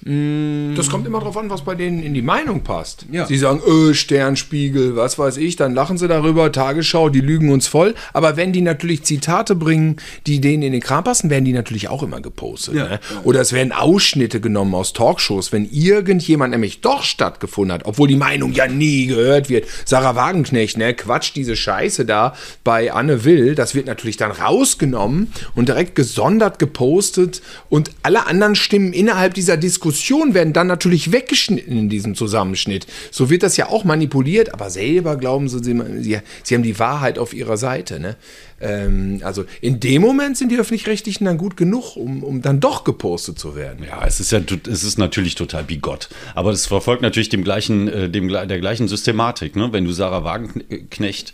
Das 0.03 0.89
kommt 0.89 1.05
immer 1.05 1.19
drauf 1.19 1.37
an, 1.37 1.51
was 1.51 1.61
bei 1.61 1.75
denen 1.75 2.01
in 2.01 2.15
die 2.15 2.23
Meinung 2.23 2.63
passt. 2.63 3.05
Ja. 3.11 3.27
Sie 3.27 3.37
sagen, 3.37 3.61
öh, 3.67 3.93
Sternspiegel, 3.93 4.95
was 4.95 5.19
weiß 5.19 5.37
ich, 5.37 5.57
dann 5.57 5.75
lachen 5.75 5.99
sie 5.99 6.07
darüber, 6.07 6.51
Tagesschau, 6.51 7.09
die 7.09 7.21
lügen 7.21 7.51
uns 7.51 7.67
voll. 7.67 7.93
Aber 8.11 8.35
wenn 8.35 8.51
die 8.51 8.61
natürlich 8.61 9.03
Zitate 9.03 9.53
bringen, 9.53 9.97
die 10.25 10.41
denen 10.41 10.63
in 10.63 10.71
den 10.71 10.81
Kram 10.81 11.03
passen, 11.03 11.29
werden 11.29 11.45
die 11.45 11.53
natürlich 11.53 11.87
auch 11.89 12.01
immer 12.01 12.19
gepostet. 12.19 12.73
Ne? 12.73 12.99
Oder 13.23 13.41
es 13.41 13.53
werden 13.53 13.71
Ausschnitte 13.71 14.41
genommen 14.41 14.73
aus 14.73 14.93
Talkshows, 14.93 15.51
wenn 15.51 15.69
irgendjemand 15.69 16.51
nämlich 16.51 16.81
doch 16.81 17.03
stattgefunden 17.03 17.73
hat, 17.73 17.85
obwohl 17.85 18.07
die 18.07 18.15
Meinung 18.15 18.53
ja 18.53 18.67
nie 18.67 19.05
gehört 19.05 19.49
wird. 19.49 19.67
Sarah 19.85 20.15
Wagenknecht, 20.15 20.77
ne, 20.77 20.95
Quatsch, 20.95 21.33
diese 21.35 21.55
Scheiße 21.55 22.05
da 22.05 22.33
bei 22.63 22.91
Anne 22.91 23.23
Will, 23.23 23.53
das 23.53 23.75
wird 23.75 23.85
natürlich 23.85 24.17
dann 24.17 24.31
rausgenommen 24.31 25.31
und 25.53 25.69
direkt 25.69 25.93
gesondert 25.93 26.57
gepostet 26.57 27.43
und 27.69 27.91
alle 28.01 28.25
anderen 28.25 28.55
Stimmen 28.55 28.93
innerhalb 28.93 29.35
dieser 29.35 29.57
Diskussion 29.57 29.90
Diskussionen 29.91 30.33
werden 30.33 30.53
dann 30.53 30.67
natürlich 30.67 31.11
weggeschnitten 31.11 31.77
in 31.77 31.89
diesem 31.89 32.15
Zusammenschnitt. 32.15 32.87
So 33.11 33.29
wird 33.29 33.43
das 33.43 33.57
ja 33.57 33.67
auch 33.67 33.83
manipuliert, 33.83 34.53
aber 34.53 34.69
selber 34.69 35.17
glauben 35.17 35.49
sie, 35.49 35.61
sie, 35.61 36.19
sie, 36.43 36.55
haben 36.55 36.63
die 36.63 36.79
Wahrheit 36.79 37.19
auf 37.19 37.33
ihrer 37.33 37.57
Seite. 37.57 37.99
Ne? 37.99 38.15
Ähm, 38.61 39.19
also 39.23 39.43
in 39.59 39.81
dem 39.81 40.01
Moment 40.01 40.37
sind 40.37 40.49
die 40.49 40.57
Öffentlich-Rechtlichen 40.57 41.25
dann 41.25 41.37
gut 41.37 41.57
genug, 41.57 41.97
um, 41.97 42.23
um 42.23 42.41
dann 42.41 42.61
doch 42.61 42.85
gepostet 42.85 43.37
zu 43.37 43.55
werden. 43.55 43.85
Ja, 43.85 44.05
es 44.07 44.21
ist 44.21 44.31
ja, 44.31 44.39
es 44.69 44.83
ist 44.83 44.97
natürlich 44.97 45.35
total 45.35 45.65
bigott. 45.65 46.07
Aber 46.35 46.51
es 46.51 46.67
verfolgt 46.67 47.01
natürlich 47.01 47.29
dem 47.29 47.43
gleichen, 47.43 47.89
äh, 47.89 48.09
dem, 48.09 48.29
der 48.29 48.59
gleichen 48.59 48.87
Systematik. 48.87 49.57
Ne? 49.57 49.73
Wenn 49.73 49.83
du 49.83 49.91
Sarah 49.91 50.23
Wagenknecht 50.23 51.33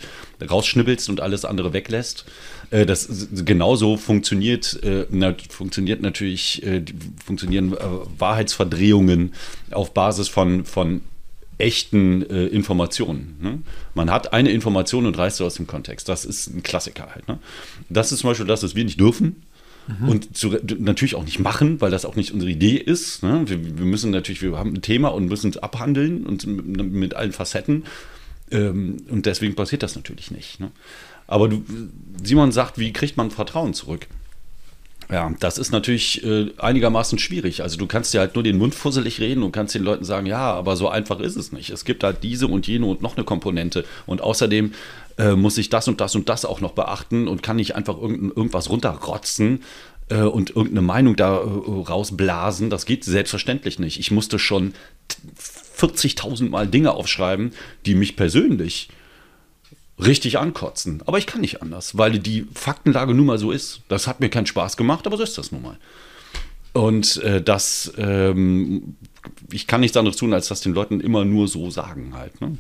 rausschnibbelst 0.50 1.10
und 1.10 1.22
alles 1.22 1.46
andere 1.46 1.74
weglässt, 1.74 2.26
äh, 2.72 2.86
das 2.86 3.28
genauso 3.46 3.98
funktioniert, 3.98 4.82
äh, 4.84 5.06
na, 5.10 5.36
funktioniert 5.50 6.02
natürlich, 6.02 6.64
äh, 6.64 6.84
funktionieren 7.26 7.74
äh, 7.74 7.78
Wahrheitsverdrehungen 8.18 9.34
auf 9.72 9.94
Basis 9.94 10.28
von, 10.28 10.66
von 10.66 11.02
echten 11.58 12.28
äh, 12.30 12.48
Informationen. 12.48 13.38
Ne? 13.42 13.60
Man 13.96 14.12
hat 14.12 14.34
eine 14.34 14.52
Information 14.52 15.06
und 15.06 15.18
reißt 15.18 15.38
sie 15.38 15.46
aus 15.46 15.56
dem 15.56 15.68
Kontext. 15.68 16.08
Das 16.08 16.26
ist 16.26 16.48
ein 16.48 16.64
Klassiker 16.64 17.10
halt. 17.14 17.28
Ne? 17.28 17.40
Das 17.90 18.12
ist 18.12 18.20
zum 18.20 18.30
Beispiel 18.30 18.46
das, 18.46 18.64
was 18.64 18.76
wir 18.76 18.84
nicht 18.84 19.00
dürfen. 19.00 19.44
Mhm. 19.88 20.10
Und 20.10 20.38
zu, 20.38 20.50
natürlich 20.78 21.16
auch 21.16 21.24
nicht 21.24 21.40
machen, 21.40 21.80
weil 21.82 21.92
das 21.92 22.06
auch 22.06 22.16
nicht 22.16 22.32
unsere 22.32 22.52
Idee 22.52 22.76
ist. 22.76 23.24
Ne? 23.24 23.44
Wir, 23.48 23.78
wir, 23.78 23.86
müssen 23.86 24.12
natürlich, 24.12 24.42
wir 24.42 24.58
haben 24.58 24.74
ein 24.74 24.82
Thema 24.82 25.10
und 25.10 25.28
müssen 25.28 25.50
es 25.50 25.58
abhandeln 25.58 26.26
und 26.26 26.46
mit, 26.46 26.92
mit 26.92 27.14
allen 27.16 27.32
Facetten. 27.32 27.86
Ähm, 28.52 28.98
und 29.10 29.26
deswegen 29.26 29.56
passiert 29.56 29.84
das 29.84 29.96
natürlich 29.96 30.30
nicht. 30.30 30.60
Ne? 30.60 30.72
Aber 31.28 31.50
du, 31.50 31.64
Simon 32.24 32.52
sagt, 32.52 32.78
wie 32.78 32.94
kriegt 32.94 33.18
man 33.18 33.32
Vertrauen 33.32 33.74
zurück? 33.74 34.08
Ja, 35.10 35.34
das 35.40 35.58
ist 35.58 35.72
natürlich 35.72 36.24
äh, 36.26 36.52
einigermaßen 36.58 37.18
schwierig. 37.18 37.62
Also 37.64 37.78
du 37.78 37.88
kannst 37.88 38.14
dir 38.14 38.20
halt 38.20 38.36
nur 38.36 38.44
den 38.44 38.58
Mund 38.58 38.76
fusselig 38.76 39.22
reden 39.22 39.42
und 39.44 39.54
kannst 39.54 39.74
den 39.74 39.84
Leuten 39.84 40.04
sagen, 40.04 40.26
ja, 40.26 40.54
aber 40.54 40.76
so 40.76 40.90
einfach 40.90 41.22
ist 41.22 41.38
es 41.38 41.54
nicht. 41.54 41.70
Es 41.70 41.86
gibt 41.86 42.04
halt 42.04 42.24
diese 42.24 42.48
und 42.48 42.68
jene 42.68 42.86
und 42.86 43.02
noch 43.02 43.16
eine 43.16 43.24
Komponente. 43.24 43.86
Und 44.06 44.22
außerdem 44.22 44.74
äh, 45.18 45.36
muss 45.36 45.58
ich 45.58 45.70
das 45.70 45.88
und 45.88 46.02
das 46.02 46.16
und 46.16 46.28
das 46.28 46.44
auch 46.44 46.60
noch 46.60 46.74
beachten 46.74 47.30
und 47.30 47.42
kann 47.42 47.56
nicht 47.56 47.76
einfach 47.76 47.98
irgend, 47.98 48.36
irgendwas 48.36 48.70
runterrotzen 48.70 49.64
äh, 50.10 50.24
und 50.24 50.50
irgendeine 50.50 50.82
Meinung 50.82 51.16
da 51.16 51.38
äh, 51.38 51.40
rausblasen. 51.42 52.70
Das 52.70 52.86
geht 52.86 53.06
selbstverständlich 53.06 53.80
nicht. 53.80 54.00
Ich 54.00 54.12
musste 54.12 54.40
schon 54.40 54.74
40.000 55.78 56.50
Mal 56.50 56.68
Dinge 56.68 56.92
aufschreiben, 56.92 57.54
die 57.86 57.96
mich 57.96 58.18
persönlich 58.18 58.90
richtig 60.00 60.38
ankotzen. 60.38 61.02
Aber 61.06 61.18
ich 61.18 61.26
kann 61.26 61.42
nicht 61.42 61.62
anders, 61.62 61.98
weil 61.98 62.20
die 62.20 62.48
Faktenlage 62.54 63.14
nun 63.14 63.26
mal 63.26 63.38
so 63.38 63.52
ist. 63.52 63.82
Das 63.88 64.08
hat 64.08 64.20
mir 64.20 64.30
keinen 64.30 64.46
Spaß 64.46 64.78
gemacht, 64.78 65.08
aber 65.08 65.18
so 65.18 65.24
ist 65.24 65.38
das 65.38 65.52
nun 65.52 65.62
mal. 65.62 65.78
Und 66.74 67.18
äh, 67.24 67.42
das, 67.42 67.92
ähm, 67.98 68.96
ich 69.52 69.66
kann 69.66 69.82
nichts 69.82 69.98
anderes 69.98 70.18
tun, 70.18 70.34
als 70.34 70.48
das 70.48 70.62
den 70.62 70.74
Leuten 70.74 71.00
immer 71.00 71.26
nur 71.26 71.48
so 71.48 71.72
sagen 71.72 72.14
halt. 72.16 72.40
Ne? 72.40 72.58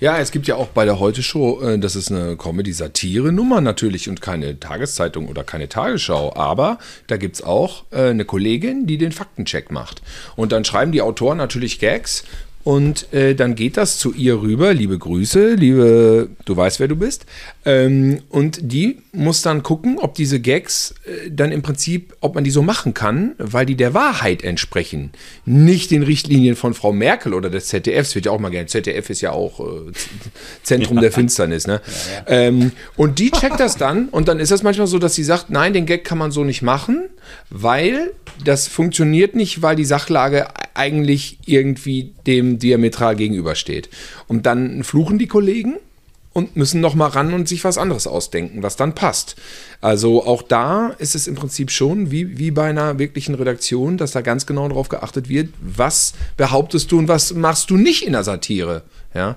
Ja, 0.00 0.18
es 0.20 0.30
gibt 0.30 0.46
ja 0.46 0.54
auch 0.54 0.68
bei 0.68 0.84
der 0.84 1.00
Heute-Show, 1.00 1.60
äh, 1.60 1.78
das 1.78 1.96
ist 1.96 2.12
eine 2.12 2.36
Comedy-Satire-Nummer 2.36 3.60
natürlich 3.60 4.08
und 4.08 4.20
keine 4.20 4.60
Tageszeitung 4.60 5.26
oder 5.26 5.42
keine 5.42 5.68
Tagesschau, 5.68 6.36
aber 6.36 6.78
da 7.08 7.16
gibt 7.16 7.34
es 7.34 7.42
auch 7.42 7.82
äh, 7.90 8.10
eine 8.10 8.24
Kollegin, 8.24 8.86
die 8.86 8.96
den 8.96 9.10
Faktencheck 9.10 9.72
macht. 9.72 10.02
Und 10.36 10.52
dann 10.52 10.64
schreiben 10.64 10.92
die 10.92 11.02
Autoren 11.02 11.38
natürlich 11.38 11.80
Gags 11.80 12.22
und 12.68 13.10
äh, 13.14 13.34
dann 13.34 13.54
geht 13.54 13.78
das 13.78 13.96
zu 13.96 14.12
ihr 14.12 14.42
rüber, 14.42 14.74
liebe 14.74 14.98
Grüße, 14.98 15.54
liebe, 15.54 16.28
du 16.44 16.54
weißt, 16.54 16.80
wer 16.80 16.88
du 16.88 16.96
bist. 16.96 17.24
Ähm, 17.64 18.20
und 18.30 18.72
die 18.72 18.98
muss 19.12 19.42
dann 19.42 19.62
gucken, 19.62 19.98
ob 19.98 20.14
diese 20.14 20.40
Gags 20.40 20.94
äh, 21.04 21.30
dann 21.30 21.50
im 21.50 21.62
Prinzip, 21.62 22.14
ob 22.20 22.34
man 22.34 22.44
die 22.44 22.50
so 22.50 22.62
machen 22.62 22.94
kann, 22.94 23.34
weil 23.38 23.66
die 23.66 23.74
der 23.74 23.94
Wahrheit 23.94 24.44
entsprechen. 24.44 25.10
Nicht 25.44 25.90
den 25.90 26.04
Richtlinien 26.04 26.56
von 26.56 26.72
Frau 26.72 26.92
Merkel 26.92 27.34
oder 27.34 27.50
des 27.50 27.66
ZDFs, 27.66 28.14
wird 28.14 28.26
ja 28.26 28.32
auch 28.32 28.38
mal 28.38 28.50
gerne. 28.50 28.66
ZDF 28.66 29.10
ist 29.10 29.20
ja 29.20 29.32
auch 29.32 29.60
äh, 29.60 29.92
Zentrum 30.62 30.98
ja. 30.98 31.00
der 31.02 31.12
Finsternis. 31.12 31.66
Ne? 31.66 31.80
Ja, 32.26 32.32
ja. 32.32 32.46
Ähm, 32.46 32.72
und 32.96 33.18
die 33.18 33.30
checkt 33.32 33.58
das 33.58 33.76
dann 33.76 34.08
und 34.08 34.28
dann 34.28 34.38
ist 34.38 34.52
das 34.52 34.62
manchmal 34.62 34.86
so, 34.86 34.98
dass 34.98 35.14
sie 35.14 35.24
sagt, 35.24 35.50
nein, 35.50 35.72
den 35.72 35.84
Gag 35.86 36.04
kann 36.04 36.18
man 36.18 36.30
so 36.30 36.44
nicht 36.44 36.62
machen, 36.62 37.08
weil 37.50 38.12
das 38.44 38.68
funktioniert 38.68 39.34
nicht, 39.34 39.62
weil 39.62 39.74
die 39.74 39.84
Sachlage 39.84 40.46
eigentlich 40.74 41.38
irgendwie 41.44 42.14
dem 42.26 42.58
diametral 42.58 43.16
gegenübersteht. 43.16 43.88
Und 44.28 44.46
dann 44.46 44.84
fluchen 44.84 45.18
die 45.18 45.26
Kollegen 45.26 45.74
und 46.38 46.56
müssen 46.56 46.80
noch 46.80 46.94
mal 46.94 47.08
ran 47.08 47.34
und 47.34 47.48
sich 47.48 47.64
was 47.64 47.76
anderes 47.76 48.06
ausdenken, 48.06 48.62
was 48.62 48.76
dann 48.76 48.94
passt. 48.94 49.36
Also 49.80 50.24
auch 50.24 50.42
da 50.42 50.90
ist 50.98 51.14
es 51.14 51.26
im 51.26 51.34
Prinzip 51.34 51.70
schon 51.70 52.10
wie, 52.10 52.38
wie 52.38 52.50
bei 52.50 52.70
einer 52.70 52.98
wirklichen 52.98 53.34
Redaktion, 53.34 53.98
dass 53.98 54.12
da 54.12 54.22
ganz 54.22 54.46
genau 54.46 54.68
darauf 54.68 54.88
geachtet 54.88 55.28
wird, 55.28 55.50
was 55.60 56.14
behauptest 56.36 56.90
du 56.90 56.98
und 56.98 57.08
was 57.08 57.34
machst 57.34 57.70
du 57.70 57.76
nicht 57.76 58.06
in 58.06 58.12
der 58.12 58.24
Satire. 58.24 58.82
Ja. 59.14 59.36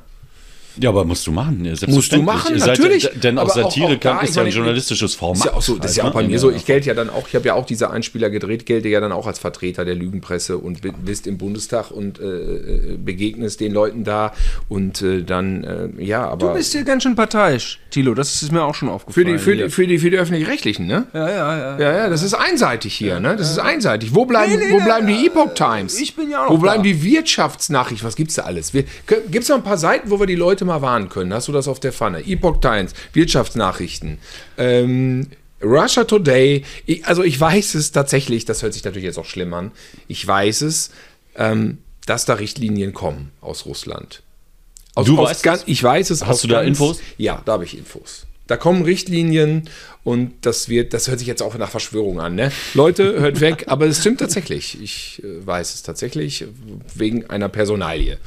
Ja, 0.77 0.89
aber 0.89 1.05
musst 1.05 1.27
du 1.27 1.31
machen. 1.31 1.65
Ja, 1.65 1.73
musst 1.87 2.11
du 2.11 2.21
machen, 2.21 2.57
natürlich. 2.57 3.03
Seid, 3.03 3.23
denn 3.23 3.37
auch 3.37 3.49
Satire 3.49 3.87
auch, 3.87 3.91
auch 3.95 3.99
kann, 3.99 4.25
ist 4.25 4.35
ja 4.35 4.43
ein 4.43 4.49
journalistisches 4.49 5.15
Format. 5.15 5.37
Ist 5.37 5.45
ja 5.45 5.53
auch 5.53 5.61
so, 5.61 5.77
das 5.77 5.91
ist 5.91 5.97
ja 5.97 6.05
auch 6.05 6.13
bei 6.13 6.23
mir 6.23 6.39
so. 6.39 6.51
Ich 6.51 6.65
gelte 6.65 6.87
ja 6.87 6.93
dann 6.93 7.09
auch, 7.09 7.27
ich 7.27 7.35
habe 7.35 7.47
ja 7.47 7.53
auch 7.55 7.65
diese 7.65 7.89
Einspieler 7.89 8.29
gedreht, 8.29 8.65
gelte 8.65 8.89
ja 8.89 8.99
dann 8.99 9.11
auch 9.11 9.27
als 9.27 9.39
Vertreter 9.39 9.85
der 9.85 9.95
Lügenpresse 9.95 10.57
und 10.57 10.81
bist 11.03 11.27
im 11.27 11.37
Bundestag 11.37 11.91
und 11.91 12.19
äh, 12.19 12.23
äh, 12.23 12.97
begegnest 12.97 13.59
den 13.59 13.73
Leuten 13.73 14.03
da 14.03 14.33
und 14.69 15.01
äh, 15.01 15.23
dann, 15.23 15.63
äh, 15.63 16.03
ja, 16.03 16.27
aber. 16.27 16.47
Du 16.47 16.53
bist 16.53 16.71
hier 16.71 16.83
ganz 16.83 17.03
schön 17.03 17.15
parteiisch, 17.15 17.79
Tilo, 17.89 18.13
das 18.13 18.41
ist 18.41 18.51
mir 18.51 18.63
auch 18.63 18.75
schon 18.75 18.89
aufgefallen. 18.89 19.25
Für 19.27 19.31
die, 19.31 19.39
für 19.39 19.55
die, 19.55 19.69
für 19.69 19.87
die, 19.87 19.99
für 19.99 20.09
die 20.09 20.17
Öffentlich-Rechtlichen, 20.17 20.87
ne? 20.87 21.07
Ja, 21.13 21.29
ja, 21.29 21.57
ja. 21.57 21.79
Ja, 21.79 21.97
ja, 21.97 22.09
das 22.09 22.23
ist 22.23 22.33
einseitig 22.33 22.93
hier, 22.93 23.19
ne? 23.19 23.35
Das 23.35 23.49
ist 23.49 23.59
einseitig. 23.59 24.15
Wo 24.15 24.25
bleiben, 24.25 24.53
nee, 24.53 24.67
nee, 24.67 24.73
wo 24.73 24.83
bleiben 24.83 25.07
die 25.07 25.27
Epoch 25.27 25.53
Times? 25.53 25.99
Ich 25.99 26.15
bin 26.15 26.29
ja 26.29 26.45
auch 26.45 26.51
Wo 26.51 26.57
bleiben 26.57 26.83
da. 26.83 26.89
die 26.89 27.03
Wirtschaftsnachrichten? 27.03 28.07
Was 28.07 28.15
gibt's 28.15 28.35
da 28.35 28.43
alles? 28.43 28.71
Gibt 28.71 29.43
es 29.43 29.49
noch 29.49 29.57
ein 29.57 29.63
paar 29.63 29.77
Seiten, 29.77 30.09
wo 30.09 30.19
wir 30.19 30.27
die 30.27 30.35
Leute 30.35 30.60
mal 30.65 30.81
warnen 30.81 31.09
können? 31.09 31.33
hast 31.33 31.47
du 31.47 31.51
das 31.51 31.67
auf 31.67 31.79
der 31.79 31.93
Pfanne. 31.93 32.25
Epoch 32.25 32.59
Times, 32.59 32.93
Wirtschaftsnachrichten, 33.13 34.17
ähm, 34.57 35.27
Russia 35.63 36.03
Today. 36.03 36.63
Ich, 36.85 37.05
also 37.05 37.23
ich 37.23 37.39
weiß 37.39 37.75
es 37.75 37.91
tatsächlich, 37.91 38.45
das 38.45 38.63
hört 38.63 38.73
sich 38.73 38.83
natürlich 38.83 39.05
jetzt 39.05 39.19
auch 39.19 39.25
schlimm 39.25 39.53
an, 39.53 39.71
ich 40.07 40.25
weiß 40.25 40.61
es, 40.61 40.91
ähm, 41.35 41.79
dass 42.05 42.25
da 42.25 42.33
Richtlinien 42.33 42.93
kommen 42.93 43.31
aus 43.41 43.65
Russland. 43.65 44.23
Aus, 44.95 45.05
du 45.05 45.17
aus 45.17 45.29
weißt 45.29 45.43
ganz, 45.43 45.63
Ich 45.67 45.81
weiß 45.81 46.09
es. 46.09 46.25
Hast 46.25 46.43
du 46.43 46.47
da 46.47 46.63
ganz, 46.63 46.67
Infos? 46.67 46.99
Ja, 47.17 47.41
da 47.45 47.53
habe 47.53 47.63
ich 47.63 47.77
Infos. 47.77 48.25
Da 48.47 48.57
kommen 48.57 48.81
Richtlinien 48.83 49.69
und 50.03 50.33
das 50.41 50.67
wird, 50.67 50.93
das 50.93 51.07
hört 51.07 51.19
sich 51.19 51.27
jetzt 51.27 51.41
auch 51.41 51.55
nach 51.55 51.69
Verschwörung 51.69 52.19
an, 52.19 52.35
ne? 52.35 52.51
Leute, 52.73 53.17
hört 53.21 53.39
weg, 53.39 53.65
aber 53.67 53.85
es 53.85 53.99
stimmt 53.99 54.19
tatsächlich. 54.19 54.81
Ich 54.81 55.21
äh, 55.23 55.45
weiß 55.45 55.73
es 55.73 55.83
tatsächlich 55.83 56.45
wegen 56.93 57.29
einer 57.29 57.47
Personalie. 57.47 58.17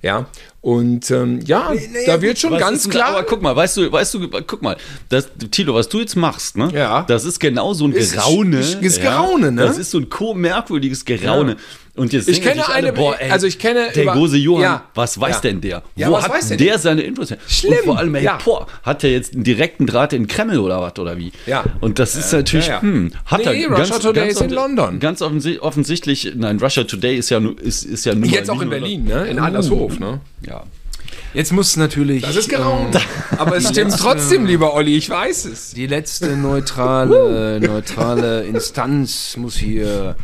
Ja, 0.00 0.30
und 0.60 1.10
ähm, 1.12 1.40
ja, 1.44 1.70
nee, 1.72 1.88
nee, 1.92 2.06
da 2.06 2.20
wird 2.20 2.38
schon 2.38 2.58
ganz 2.58 2.88
klar. 2.88 3.10
Aber 3.10 3.22
guck 3.22 3.40
mal, 3.40 3.54
weißt 3.54 3.76
du, 3.76 3.92
weißt 3.92 4.14
du, 4.14 4.28
guck 4.28 4.60
mal, 4.60 4.76
das, 5.08 5.28
Tilo, 5.52 5.74
was 5.74 5.88
du 5.88 6.00
jetzt 6.00 6.16
machst, 6.16 6.56
ne? 6.56 6.68
Ja. 6.74 7.02
Das 7.02 7.24
ist 7.24 7.38
genau 7.38 7.74
so 7.74 7.84
ein 7.84 7.92
Geraune. 7.92 8.58
Ist, 8.58 8.82
ist 8.82 9.00
Geraune, 9.00 9.52
ne? 9.52 9.62
Das 9.62 9.78
ist 9.78 9.92
so 9.92 10.00
ein 10.00 10.40
merkwürdiges 10.40 11.04
Geraune. 11.04 11.52
Ja. 11.52 11.56
Und 11.98 12.12
jetzt 12.12 12.28
ich 12.28 12.40
kenne 12.40 12.66
eine, 12.66 12.74
alle, 12.74 12.92
boah, 12.92 13.16
ey, 13.18 13.30
also 13.30 13.46
ich 13.46 13.58
kenne 13.58 13.90
der 13.94 14.06
Gose 14.06 14.36
Johann, 14.36 14.62
ja. 14.62 14.84
was 14.94 15.20
weiß 15.20 15.36
ja. 15.36 15.40
denn 15.40 15.60
der? 15.60 15.82
Ja, 15.96 16.10
Wo 16.10 16.22
hat 16.22 16.50
der, 16.50 16.56
der 16.56 16.78
seine 16.78 17.02
Infos? 17.02 17.34
Schlimm. 17.48 17.72
Und 17.72 17.84
vor 17.84 17.98
allem, 17.98 18.14
ey, 18.14 18.24
ja. 18.24 18.38
boah, 18.44 18.66
hat 18.82 19.02
der 19.02 19.10
jetzt 19.10 19.34
einen 19.34 19.44
direkten 19.44 19.86
Draht 19.86 20.12
in 20.12 20.26
Kreml 20.28 20.58
oder 20.58 20.80
was 20.80 20.98
oder 20.98 21.18
wie? 21.18 21.32
Ja. 21.46 21.64
Und 21.80 21.98
das 21.98 22.14
ist 22.14 22.32
natürlich, 22.32 22.70
hm, 22.70 23.12
hat 23.26 23.44
nee, 23.44 23.62
er 23.62 23.68
Russia 23.68 23.76
ganz, 23.76 23.98
Today 24.00 24.26
ganz, 24.28 24.32
ist 24.34 24.42
in 24.42 24.50
London. 24.50 25.00
Ganz 25.00 25.22
offensichtlich, 25.22 26.32
nein, 26.36 26.58
Russia 26.58 26.84
Today 26.84 27.16
ist 27.16 27.30
ja 27.30 27.40
ist, 27.62 27.84
ist 27.84 28.06
ja 28.06 28.14
nur 28.14 28.28
jetzt 28.28 28.50
auch 28.50 28.62
in 28.62 28.70
Berlin, 28.70 29.04
ne? 29.04 29.26
In 29.26 29.38
Andershof, 29.38 29.98
ne? 29.98 30.20
Ja. 30.46 30.64
Jetzt 31.34 31.52
muss 31.52 31.76
natürlich. 31.76 32.22
Das 32.22 32.36
ist 32.36 32.48
geraumt. 32.48 32.94
Ähm, 32.94 33.00
aber 33.38 33.56
es 33.56 33.68
stimmt 33.68 33.96
trotzdem, 33.98 34.46
lieber 34.46 34.74
Olli, 34.74 34.96
ich 34.96 35.10
weiß 35.10 35.44
es. 35.46 35.72
Die 35.72 35.86
letzte 35.86 36.36
neutrale, 36.36 37.60
neutrale 37.60 38.44
Instanz 38.44 39.36
muss 39.36 39.56
hier 39.56 40.16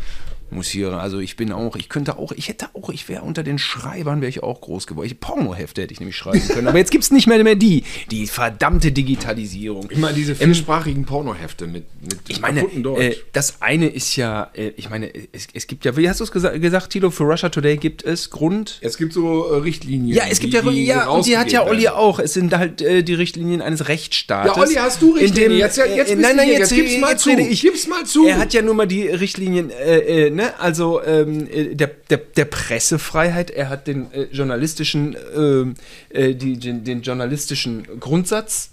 muss 0.55 0.67
hier, 0.67 0.93
also 0.93 1.19
ich 1.19 1.35
bin 1.35 1.51
auch, 1.51 1.75
ich 1.75 1.89
könnte 1.89 2.17
auch, 2.17 2.31
ich 2.31 2.47
hätte 2.47 2.67
auch, 2.73 2.89
ich 2.89 3.07
wäre 3.07 3.21
unter 3.21 3.43
den 3.43 3.59
Schreibern, 3.59 4.21
wäre 4.21 4.29
ich 4.29 4.41
auch 4.41 4.61
groß 4.61 4.87
geworden. 4.87 5.15
Pornohefte 5.19 5.81
hätte 5.81 5.93
ich 5.93 5.99
nämlich 5.99 6.15
schreiben 6.15 6.47
können. 6.47 6.67
Aber 6.67 6.77
jetzt 6.77 6.91
gibt 6.91 7.03
es 7.03 7.11
nicht 7.11 7.27
mehr, 7.27 7.43
mehr 7.43 7.55
die, 7.55 7.83
die 8.11 8.27
verdammte 8.27 8.91
Digitalisierung. 8.91 9.87
Ich 9.89 9.97
meine, 9.97 10.15
diese 10.15 10.33
ähm, 10.33 10.37
vielsprachigen 10.37 11.05
Pornohefte 11.05 11.67
mit, 11.67 11.85
mit 12.01 12.19
ich 12.27 12.41
meine, 12.41 12.61
äh, 12.61 13.15
das 13.33 13.61
eine 13.61 13.87
ist 13.87 14.15
ja, 14.15 14.51
äh, 14.53 14.71
ich 14.77 14.89
meine, 14.89 15.11
es, 15.31 15.47
es, 15.53 15.67
gibt 15.67 15.85
ja, 15.85 15.95
wie 15.97 16.09
hast 16.09 16.19
du 16.19 16.23
es 16.23 16.31
gesa 16.31 16.57
gesagt, 16.57 16.91
Tilo, 16.91 17.11
für 17.11 17.23
Russia 17.23 17.49
Today 17.49 17.77
gibt 17.77 18.03
es 18.03 18.29
Grund? 18.29 18.79
Es 18.81 18.97
gibt 18.97 19.13
so 19.13 19.45
äh, 19.45 19.57
Richtlinien. 19.57 20.15
Ja, 20.15 20.23
es 20.29 20.39
gibt 20.39 20.53
die, 20.53 20.57
ja, 20.57 20.69
die 20.71 20.85
ja, 20.85 21.07
und 21.09 21.25
die 21.25 21.37
hat 21.37 21.51
ja 21.51 21.65
Olli 21.65 21.87
auch. 21.87 22.19
Es 22.19 22.33
sind 22.33 22.55
halt 22.55 22.81
äh, 22.81 23.03
die 23.03 23.13
Richtlinien 23.13 23.61
eines 23.61 23.87
Rechtsstaates. 23.87 24.55
Ja, 24.55 24.61
Olli, 24.61 24.73
hast 24.75 25.01
du 25.01 25.11
Richtlinien? 25.11 25.51
Dem, 25.51 25.59
jetzt, 25.59 25.77
jetzt 25.77 26.11
äh, 26.11 26.15
nein, 26.15 26.35
nein, 26.35 26.47
jetzt, 26.49 26.71
jetzt 26.71 26.75
gib's 26.75 26.97
mal 26.99 27.17
zu. 27.17 27.29
Ich, 27.31 27.61
gib's 27.61 27.87
mal 27.87 28.05
zu. 28.05 28.27
Er 28.27 28.37
hat 28.37 28.53
ja 28.53 28.61
nur 28.61 28.75
mal 28.75 28.87
die 28.87 29.07
Richtlinien, 29.07 29.69
äh, 29.69 30.29
ne, 30.45 30.59
also 30.59 31.01
ähm, 31.03 31.47
äh, 31.49 31.75
der, 31.75 31.91
der, 32.09 32.17
der, 32.17 32.45
Pressefreiheit, 32.45 33.51
er 33.51 33.69
hat 33.69 33.87
den 33.87 34.11
äh, 34.13 34.23
journalistischen, 34.31 35.15
ähm, 35.35 35.75
äh, 36.09 36.33
die, 36.33 36.57
den, 36.57 36.83
den, 36.83 37.01
journalistischen 37.01 37.99
Grundsatz 37.99 38.69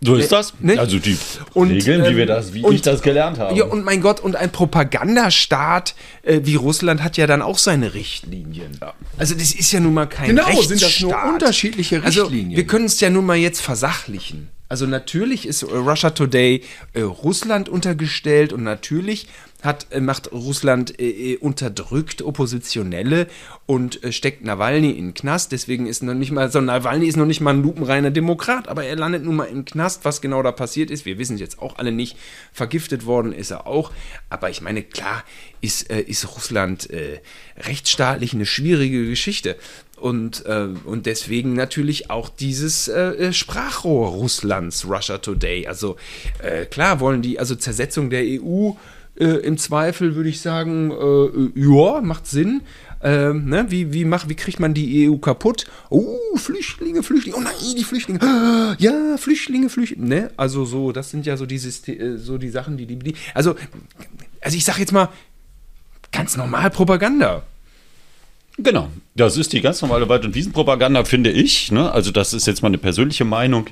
So 0.00 0.14
ist 0.14 0.30
das. 0.30 0.54
Nicht? 0.60 0.78
Also 0.78 0.98
die 0.98 1.16
Und, 1.54 1.70
Regeln, 1.70 2.04
wie 2.04 2.08
ähm, 2.08 2.16
wir 2.16 2.26
das, 2.26 2.54
wie 2.54 2.62
und- 2.62 2.74
ich 2.74 2.82
das 2.82 3.02
gelernt 3.02 3.38
habe. 3.38 3.56
Ja, 3.56 3.64
und 3.64 3.84
mein 3.84 4.00
Gott, 4.00 4.20
und 4.20 4.36
ein 4.36 4.50
Propagandastaat 4.50 5.94
äh, 6.22 6.40
wie 6.44 6.54
Russland 6.54 7.02
hat 7.02 7.16
ja 7.16 7.26
dann 7.26 7.42
auch 7.42 7.58
seine 7.58 7.94
Richtlinien. 7.94 8.78
Also 9.16 9.34
das 9.34 9.52
ist 9.52 9.72
ja 9.72 9.80
nun 9.80 9.94
mal 9.94 10.06
kein 10.06 10.28
Genau, 10.28 10.44
Rechtsstaat. 10.44 10.68
sind 10.68 10.82
das 10.82 11.00
nur 11.00 11.24
unterschiedliche 11.24 11.96
Richtlinien. 12.04 12.50
Also 12.50 12.56
wir 12.56 12.66
können 12.66 12.84
es 12.86 13.00
ja 13.00 13.10
nun 13.10 13.26
mal 13.26 13.36
jetzt 13.36 13.60
versachlichen. 13.60 14.50
Also 14.70 14.86
natürlich 14.86 15.46
ist 15.46 15.62
äh, 15.62 15.66
Russia 15.74 16.10
Today 16.10 16.62
äh, 16.92 17.00
Russland 17.00 17.68
untergestellt 17.68 18.52
und 18.52 18.62
natürlich 18.62 19.26
hat, 19.62 19.86
äh, 19.90 20.00
macht 20.00 20.30
Russland 20.30 21.00
äh, 21.00 21.32
äh, 21.32 21.36
unterdrückt 21.38 22.22
Oppositionelle 22.22 23.26
und 23.66 24.02
äh, 24.04 24.12
steckt 24.12 24.44
Nawalny 24.44 24.90
in 24.90 25.06
den 25.06 25.14
Knast. 25.14 25.50
Deswegen 25.50 25.86
ist 25.86 26.02
noch 26.02 26.14
nicht 26.14 26.30
mal 26.30 26.50
so 26.50 26.60
Nawalny 26.60 27.06
ist 27.06 27.16
noch 27.16 27.26
nicht 27.26 27.40
mal 27.40 27.54
ein 27.54 27.62
lupenreiner 27.62 28.10
Demokrat, 28.10 28.68
aber 28.68 28.84
er 28.84 28.96
landet 28.96 29.24
nun 29.24 29.36
mal 29.36 29.46
im 29.46 29.64
Knast. 29.64 30.04
Was 30.04 30.20
genau 30.20 30.42
da 30.42 30.52
passiert 30.52 30.90
ist, 30.90 31.06
wir 31.06 31.18
wissen 31.18 31.34
es 31.34 31.40
jetzt 31.40 31.58
auch 31.58 31.78
alle 31.78 31.90
nicht. 31.90 32.16
Vergiftet 32.52 33.04
worden 33.04 33.32
ist 33.32 33.50
er 33.50 33.66
auch. 33.66 33.90
Aber 34.30 34.48
ich 34.48 34.60
meine, 34.60 34.82
klar 34.82 35.24
ist, 35.60 35.90
äh, 35.90 36.00
ist 36.02 36.36
Russland 36.36 36.88
äh, 36.90 37.20
rechtsstaatlich 37.56 38.34
eine 38.34 38.46
schwierige 38.46 39.08
Geschichte. 39.08 39.56
Und, 39.96 40.46
äh, 40.46 40.68
und 40.84 41.06
deswegen 41.06 41.54
natürlich 41.54 42.10
auch 42.10 42.28
dieses 42.28 42.86
äh, 42.86 43.32
Sprachrohr 43.32 44.10
Russlands, 44.10 44.88
Russia 44.88 45.18
Today. 45.18 45.66
Also 45.66 45.96
äh, 46.38 46.66
klar 46.66 47.00
wollen 47.00 47.22
die, 47.22 47.40
also 47.40 47.56
Zersetzung 47.56 48.08
der 48.08 48.22
EU 48.22 48.74
äh, 49.18 49.24
im 49.24 49.58
Zweifel 49.58 50.14
würde 50.14 50.28
ich 50.28 50.40
sagen, 50.40 50.90
äh, 50.90 51.60
ja, 51.60 52.00
macht 52.00 52.26
Sinn. 52.26 52.62
Ähm, 53.00 53.48
ne? 53.48 53.66
wie, 53.68 53.92
wie, 53.92 54.04
macht, 54.04 54.28
wie 54.28 54.34
kriegt 54.34 54.58
man 54.58 54.74
die 54.74 55.08
EU 55.08 55.18
kaputt? 55.18 55.66
Oh, 55.88 56.18
Flüchtlinge, 56.34 57.04
Flüchtlinge, 57.04 57.36
oh 57.36 57.40
nein, 57.40 57.54
die 57.76 57.84
Flüchtlinge, 57.84 58.18
ja, 58.78 59.16
Flüchtlinge, 59.16 59.68
Flüchtlinge, 59.68 60.08
ne? 60.08 60.30
Also 60.36 60.64
so, 60.64 60.90
das 60.90 61.10
sind 61.10 61.24
ja 61.24 61.36
so 61.36 61.46
die, 61.46 61.60
Syste- 61.60 61.96
äh, 61.96 62.18
so 62.18 62.38
die 62.38 62.48
Sachen, 62.48 62.76
die 62.76 62.86
die, 62.86 62.96
die 62.96 63.14
also, 63.34 63.54
also 64.40 64.56
ich 64.56 64.64
sag 64.64 64.78
jetzt 64.78 64.92
mal, 64.92 65.10
ganz 66.10 66.36
normal 66.36 66.70
Propaganda. 66.70 67.44
Genau, 68.58 68.90
das 69.14 69.36
ist 69.36 69.52
die 69.52 69.60
ganz 69.60 69.80
normale 69.82 70.08
Wald- 70.08 70.24
und 70.24 70.34
Wiesenpropaganda, 70.34 71.04
finde 71.04 71.30
ich. 71.30 71.70
Ne? 71.70 71.92
Also 71.92 72.10
das 72.10 72.32
ist 72.32 72.48
jetzt 72.48 72.62
mal 72.62 72.68
eine 72.68 72.78
persönliche 72.78 73.24
Meinung. 73.24 73.68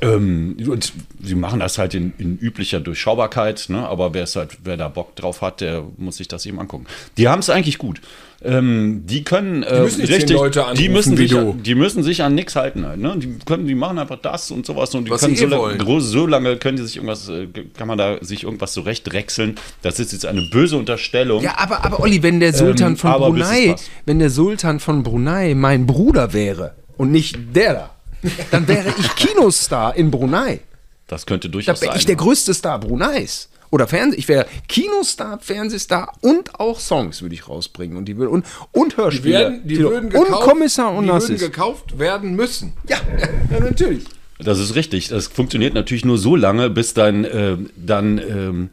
Ähm, 0.00 0.56
und 0.68 0.92
sie 1.22 1.34
machen 1.34 1.60
das 1.60 1.78
halt 1.78 1.94
in, 1.94 2.12
in 2.18 2.36
üblicher 2.38 2.80
Durchschaubarkeit, 2.80 3.66
ne? 3.68 3.86
aber 3.88 4.12
wer 4.12 4.24
es 4.24 4.36
halt, 4.36 4.58
wer 4.64 4.76
da 4.76 4.88
Bock 4.88 5.14
drauf 5.16 5.40
hat, 5.40 5.60
der 5.60 5.84
muss 5.96 6.16
sich 6.16 6.28
das 6.28 6.44
eben 6.46 6.58
angucken. 6.60 6.86
Die 7.16 7.28
haben 7.28 7.38
es 7.38 7.48
eigentlich 7.48 7.78
gut. 7.78 8.00
Ähm, 8.42 9.04
die 9.06 9.24
können 9.24 9.62
äh, 9.62 9.80
müssen 9.82 10.02
nicht 10.02 10.28
zehn 10.28 10.36
Leute 10.36 10.58
die 10.60 10.64
anrufen 10.88 10.92
müssen 10.92 11.12
wie 11.18 11.22
sich, 11.22 11.30
du. 11.30 11.54
die 11.64 11.74
müssen 11.74 12.02
sich 12.02 12.22
an 12.22 12.34
nichts 12.34 12.56
halten 12.56 12.84
halt. 12.84 13.00
Ne? 13.00 13.14
Die 13.18 13.38
können, 13.46 13.66
die 13.66 13.74
machen 13.74 13.98
einfach 13.98 14.18
das 14.20 14.50
und 14.50 14.66
sowas 14.66 14.94
und 14.94 15.06
die 15.06 15.10
Was 15.12 15.22
können 15.22 15.36
sie 15.36 15.42
so, 15.44 15.46
eh 15.46 15.50
la- 15.50 15.58
wollen. 15.58 15.80
groß- 15.80 16.00
so 16.00 16.26
lange 16.26 16.56
können 16.58 16.76
die 16.76 16.82
sich 16.82 16.96
irgendwas, 16.96 17.28
äh, 17.30 17.46
kann 17.78 17.88
man 17.88 17.96
da 17.96 18.18
sich 18.22 18.42
irgendwas 18.42 18.74
zurechtdrechseln. 18.74 19.54
Das 19.80 19.98
ist 19.98 20.12
jetzt 20.12 20.26
eine 20.26 20.42
böse 20.42 20.76
Unterstellung. 20.76 21.42
Ja, 21.42 21.56
aber, 21.56 21.84
aber 21.84 22.00
Olli, 22.00 22.22
wenn 22.22 22.40
der 22.40 22.52
Sultan 22.52 22.90
Ähm, 22.92 22.96
von 22.98 23.12
Brunei, 23.12 23.76
wenn 24.04 24.18
der 24.18 24.28
Sultan 24.30 24.78
von 24.80 25.02
Brunei 25.04 25.54
mein 25.54 25.86
Bruder 25.86 26.34
wäre 26.34 26.74
und 26.98 27.12
nicht 27.12 27.38
der 27.54 27.72
da, 27.72 27.90
dann 28.50 28.66
wäre 28.68 28.94
ich 28.98 29.14
Kinostar 29.14 29.96
in 29.96 30.10
Brunei. 30.10 30.60
Das 31.06 31.26
könnte 31.26 31.48
Da 31.48 31.52
durchaus 31.52 31.80
wäre 31.80 31.92
sein. 31.92 31.98
ich 31.98 32.06
der 32.06 32.16
ja. 32.16 32.20
größte 32.20 32.54
Star 32.54 32.78
Bruneis. 32.78 33.48
Oder 33.70 33.88
Fernseh, 33.88 34.16
ich 34.16 34.28
wäre 34.28 34.46
Kinostar, 34.68 35.40
Fernsehstar 35.40 36.12
und 36.20 36.60
auch 36.60 36.78
Songs 36.78 37.22
würde 37.22 37.34
ich 37.34 37.48
rausbringen. 37.48 37.96
Und, 37.96 38.04
die 38.04 38.16
würden, 38.16 38.30
und, 38.30 38.46
und 38.70 38.92
Die, 38.92 38.96
Hörspiele. 38.96 39.38
werden, 39.38 39.60
die 39.64 39.78
würden 39.78 40.12
und 40.12 40.26
gekauft, 40.26 40.48
Kommissar 40.48 40.94
und 40.94 41.06
die 41.06 41.10
würden 41.10 41.38
gekauft 41.38 41.98
werden 41.98 42.36
müssen. 42.36 42.74
Ja, 42.88 42.98
ja, 43.50 43.60
natürlich. 43.60 44.04
Das 44.38 44.60
ist 44.60 44.76
richtig. 44.76 45.08
Das 45.08 45.26
funktioniert 45.26 45.74
natürlich 45.74 46.04
nur 46.04 46.18
so 46.18 46.36
lange, 46.36 46.70
bis 46.70 46.94
dein 46.94 47.24
äh, 47.24 47.56
dann 47.76 48.18
ähm, 48.18 48.70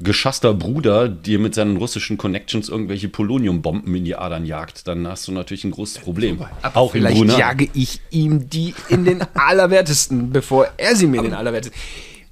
geschasster 0.00 0.54
Bruder 0.54 1.08
dir 1.08 1.38
mit 1.38 1.54
seinen 1.54 1.76
russischen 1.76 2.16
Connections 2.18 2.68
irgendwelche 2.68 3.08
Poloniumbomben 3.08 3.94
in 3.94 4.04
die 4.04 4.14
Adern 4.16 4.44
jagt. 4.46 4.86
Dann 4.86 5.06
hast 5.08 5.26
du 5.28 5.32
natürlich 5.32 5.64
ein 5.64 5.70
großes 5.72 5.98
Problem. 5.98 6.40
Auch 6.74 6.94
in 6.94 7.02
Vielleicht 7.02 7.38
jage 7.38 7.68
ich 7.74 8.00
ihm 8.10 8.48
die 8.48 8.74
in 8.88 9.04
den 9.04 9.22
Allerwertesten, 9.34 10.30
bevor 10.30 10.68
er 10.76 10.94
sie 10.96 11.06
mir 11.06 11.18
in 11.18 11.24
den 11.24 11.34
Allerwertesten. 11.34 11.78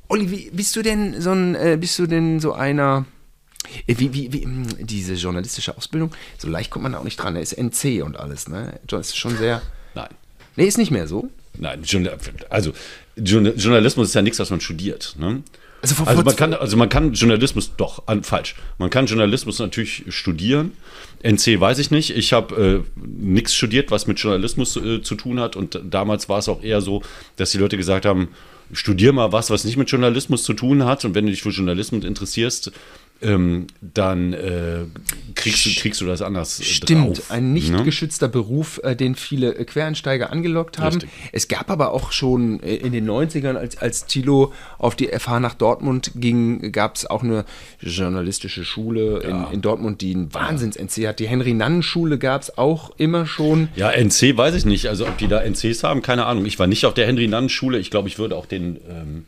Olli, 0.09 0.31
wie, 0.31 0.51
bist 0.53 0.77
du 0.77 0.83
denn 0.83 1.21
so 1.21 1.33
ein, 1.33 1.55
äh, 1.57 1.77
bist 1.81 1.99
du 1.99 2.07
denn 2.07 2.39
so 2.39 2.53
einer, 2.53 3.05
äh, 3.89 3.95
wie, 3.99 4.15
wie, 4.15 4.33
wie, 4.33 4.47
mh, 4.47 4.69
diese 4.81 5.15
journalistische 5.15 5.77
Ausbildung, 5.77 6.13
so 6.39 6.49
leicht 6.49 6.71
kommt 6.71 6.85
man 6.85 6.93
da 6.93 6.99
auch 6.99 7.05
nicht 7.05 7.17
dran, 7.17 7.35
da 7.35 7.41
ist 7.41 7.53
NC 7.59 8.05
und 8.05 8.17
alles, 8.17 8.49
ne? 8.49 8.79
Das 8.87 9.09
ist 9.09 9.17
schon 9.17 9.37
sehr, 9.37 9.63
Nein. 9.97 10.09
nee, 10.55 10.67
ist 10.67 10.79
nicht 10.79 10.93
mehr 10.93 11.09
so. 11.09 11.29
Nein, 11.59 11.83
also 12.51 12.73
Journa- 13.17 13.55
Journalismus 13.57 14.09
ist 14.09 14.15
ja 14.15 14.23
nichts, 14.23 14.39
was 14.39 14.51
man 14.51 14.61
studiert. 14.61 15.17
Ne? 15.19 15.43
Also 15.83 16.05
Also 16.05 16.23
man, 16.23 16.37
kann, 16.37 16.55
also 16.55 16.77
man 16.77 16.89
kann 16.89 17.13
Journalismus, 17.13 17.73
doch, 17.77 18.07
an, 18.07 18.23
falsch. 18.23 18.57
Man 18.79 18.91
kann 18.91 19.07
Journalismus 19.07 19.59
natürlich 19.59 20.05
studieren. 20.09 20.73
NC 21.23 21.61
weiß 21.61 21.79
ich 21.79 21.91
nicht. 21.91 22.17
Ich 22.17 22.33
habe 22.33 22.85
äh, 22.85 23.01
nichts 23.07 23.55
studiert, 23.55 23.91
was 23.91 24.07
mit 24.07 24.19
Journalismus 24.19 24.77
äh, 24.77 25.03
zu 25.03 25.15
tun 25.15 25.41
hat. 25.41 25.57
Und 25.57 25.81
damals 25.85 26.29
war 26.29 26.39
es 26.39 26.49
auch 26.49 26.63
eher 26.63 26.81
so, 26.81 27.03
dass 27.37 27.51
die 27.51 27.59
Leute 27.59 27.77
gesagt 27.77 28.05
haben, 28.05 28.29
studier 28.73 29.13
mal 29.13 29.33
was, 29.33 29.51
was 29.51 29.65
nicht 29.65 29.77
mit 29.77 29.91
Journalismus 29.91 30.43
zu 30.43 30.55
tun 30.55 30.85
hat. 30.85 31.05
Und 31.05 31.15
wenn 31.15 31.27
du 31.27 31.31
dich 31.31 31.43
für 31.43 31.51
Journalismus 31.51 32.05
interessierst, 32.05 32.73
ähm, 33.23 33.67
dann 33.81 34.33
äh, 34.33 34.85
kriegst, 35.35 35.65
du, 35.65 35.71
kriegst 35.81 36.01
du 36.01 36.07
das 36.07 36.23
anders. 36.23 36.61
äh, 36.61 36.65
Stimmt, 36.65 37.19
drauf, 37.19 37.31
ein 37.31 37.53
nicht 37.53 37.71
ne? 37.71 37.83
geschützter 37.83 38.29
Beruf, 38.29 38.81
äh, 38.83 38.95
den 38.95 39.15
viele 39.15 39.55
äh, 39.55 39.65
Quereinsteiger 39.65 40.31
angelockt 40.31 40.79
haben. 40.79 40.97
Richtig. 40.97 41.11
Es 41.33 41.49
gab 41.49 41.71
aber 41.71 41.93
auch 41.93 42.13
schon 42.13 42.61
äh, 42.63 42.77
in 42.77 42.93
den 42.93 43.09
90ern, 43.09 43.55
als, 43.55 43.79
als 43.79 44.07
Thilo 44.07 44.53
auf 44.79 44.97
die 44.97 45.09
FH 45.09 45.41
nach 45.41 45.55
Dortmund 45.55 46.13
ging, 46.15 46.73
gab 46.73 46.97
es 46.97 47.07
auch 47.07 47.23
eine 47.23 47.45
journalistische 47.81 48.65
Schule 48.65 49.21
in, 49.21 49.47
in 49.53 49.63
Dortmund, 49.63 50.01
die 50.03 50.15
einen 50.15 50.35
Wahnsinns-NC 50.35 51.09
hat. 51.09 51.19
Die 51.19 51.29
Henry-Nannen-Schule 51.29 52.19
gab 52.19 52.43
es 52.43 52.59
auch 52.59 52.91
immer 52.99 53.27
schon. 53.27 53.69
Ja, 53.77 53.91
NC 53.91 54.37
weiß 54.37 54.55
ich 54.55 54.67
nicht. 54.67 54.89
Also 54.89 55.07
ob 55.07 55.17
die 55.19 55.29
da 55.29 55.41
NCs 55.41 55.83
haben, 55.85 56.03
keine 56.03 56.27
Ahnung. 56.27 56.45
Ich 56.45 56.59
war 56.59 56.67
nicht 56.67 56.85
auf 56.85 56.95
der 56.95 57.07
Henry-Nannen-Schule. 57.07 57.79
Ich 57.79 57.91
glaube, 57.91 58.09
ich 58.09 58.19
würde 58.19 58.37
auch 58.37 58.47
den 58.47 58.77
ähm, 58.89 59.25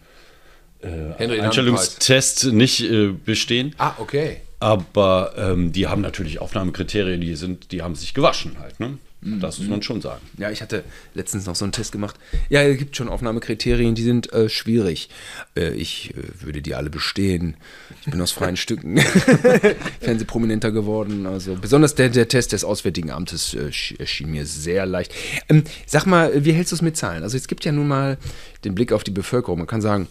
Henry 0.80 1.40
Einstellungstest 1.40 2.52
nicht 2.52 2.82
äh, 2.82 3.08
bestehen. 3.08 3.74
Ah, 3.78 3.92
okay. 3.98 4.38
Aber 4.60 5.34
ähm, 5.36 5.72
die 5.72 5.86
haben 5.86 6.02
natürlich 6.02 6.40
Aufnahmekriterien, 6.40 7.20
die 7.20 7.36
sind, 7.36 7.70
die 7.72 7.82
haben 7.82 7.94
sich 7.94 8.14
gewaschen 8.14 8.58
halt. 8.58 8.80
Ne? 8.80 8.98
Das 9.40 9.58
muss 9.58 9.68
man 9.68 9.82
schon 9.82 10.00
sagen. 10.00 10.20
Ja, 10.38 10.50
ich 10.50 10.62
hatte 10.62 10.84
letztens 11.14 11.46
noch 11.46 11.54
so 11.56 11.64
einen 11.64 11.72
Test 11.72 11.92
gemacht. 11.92 12.16
Ja, 12.48 12.62
es 12.62 12.78
gibt 12.78 12.96
schon 12.96 13.08
Aufnahmekriterien, 13.08 13.94
die 13.94 14.02
sind 14.02 14.32
äh, 14.32 14.48
schwierig. 14.48 15.08
Äh, 15.56 15.70
ich 15.74 16.14
äh, 16.16 16.44
würde 16.44 16.62
die 16.62 16.74
alle 16.74 16.90
bestehen. 16.90 17.56
Ich 18.04 18.10
bin 18.10 18.20
aus 18.20 18.30
freien 18.32 18.56
Stücken 18.58 18.98
Fernsehprominenter 20.00 20.70
geworden. 20.72 21.26
Also 21.26 21.54
besonders 21.56 21.94
der, 21.94 22.08
der 22.08 22.28
Test 22.28 22.52
des 22.52 22.64
Auswärtigen 22.64 23.10
Amtes 23.10 23.54
äh, 23.54 23.68
sch- 23.68 23.98
erschien 23.98 24.30
mir 24.30 24.46
sehr 24.46 24.86
leicht. 24.86 25.12
Ähm, 25.48 25.64
sag 25.86 26.06
mal, 26.06 26.44
wie 26.44 26.52
hältst 26.52 26.72
du 26.72 26.76
es 26.76 26.82
mit 26.82 26.96
Zahlen? 26.96 27.22
Also 27.22 27.36
es 27.36 27.48
gibt 27.48 27.64
ja 27.64 27.72
nun 27.72 27.88
mal 27.88 28.18
den 28.64 28.74
Blick 28.74 28.92
auf 28.92 29.04
die 29.04 29.10
Bevölkerung. 29.10 29.58
Man 29.58 29.66
kann 29.66 29.80
sagen, 29.80 30.08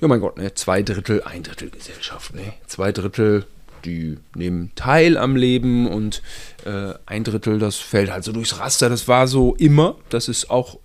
ja 0.00 0.08
mein 0.08 0.20
Gott, 0.20 0.38
ne, 0.38 0.54
zwei 0.54 0.82
Drittel, 0.82 1.22
ein 1.22 1.42
Drittel 1.42 1.70
Gesellschaft, 1.70 2.34
ne? 2.34 2.52
Zwei 2.66 2.92
Drittel 2.92 3.44
die 3.84 4.18
nehmen 4.34 4.70
teil 4.74 5.16
am 5.16 5.36
Leben 5.36 5.86
und 5.88 6.22
äh, 6.64 6.94
ein 7.06 7.24
Drittel, 7.24 7.58
das 7.58 7.76
fällt 7.76 8.10
halt 8.10 8.24
so 8.24 8.32
durchs 8.32 8.58
Raster. 8.58 8.88
Das 8.88 9.08
war 9.08 9.26
so 9.26 9.54
immer. 9.56 9.96
Das 10.10 10.28
ist 10.28 10.50
auch, 10.50 10.78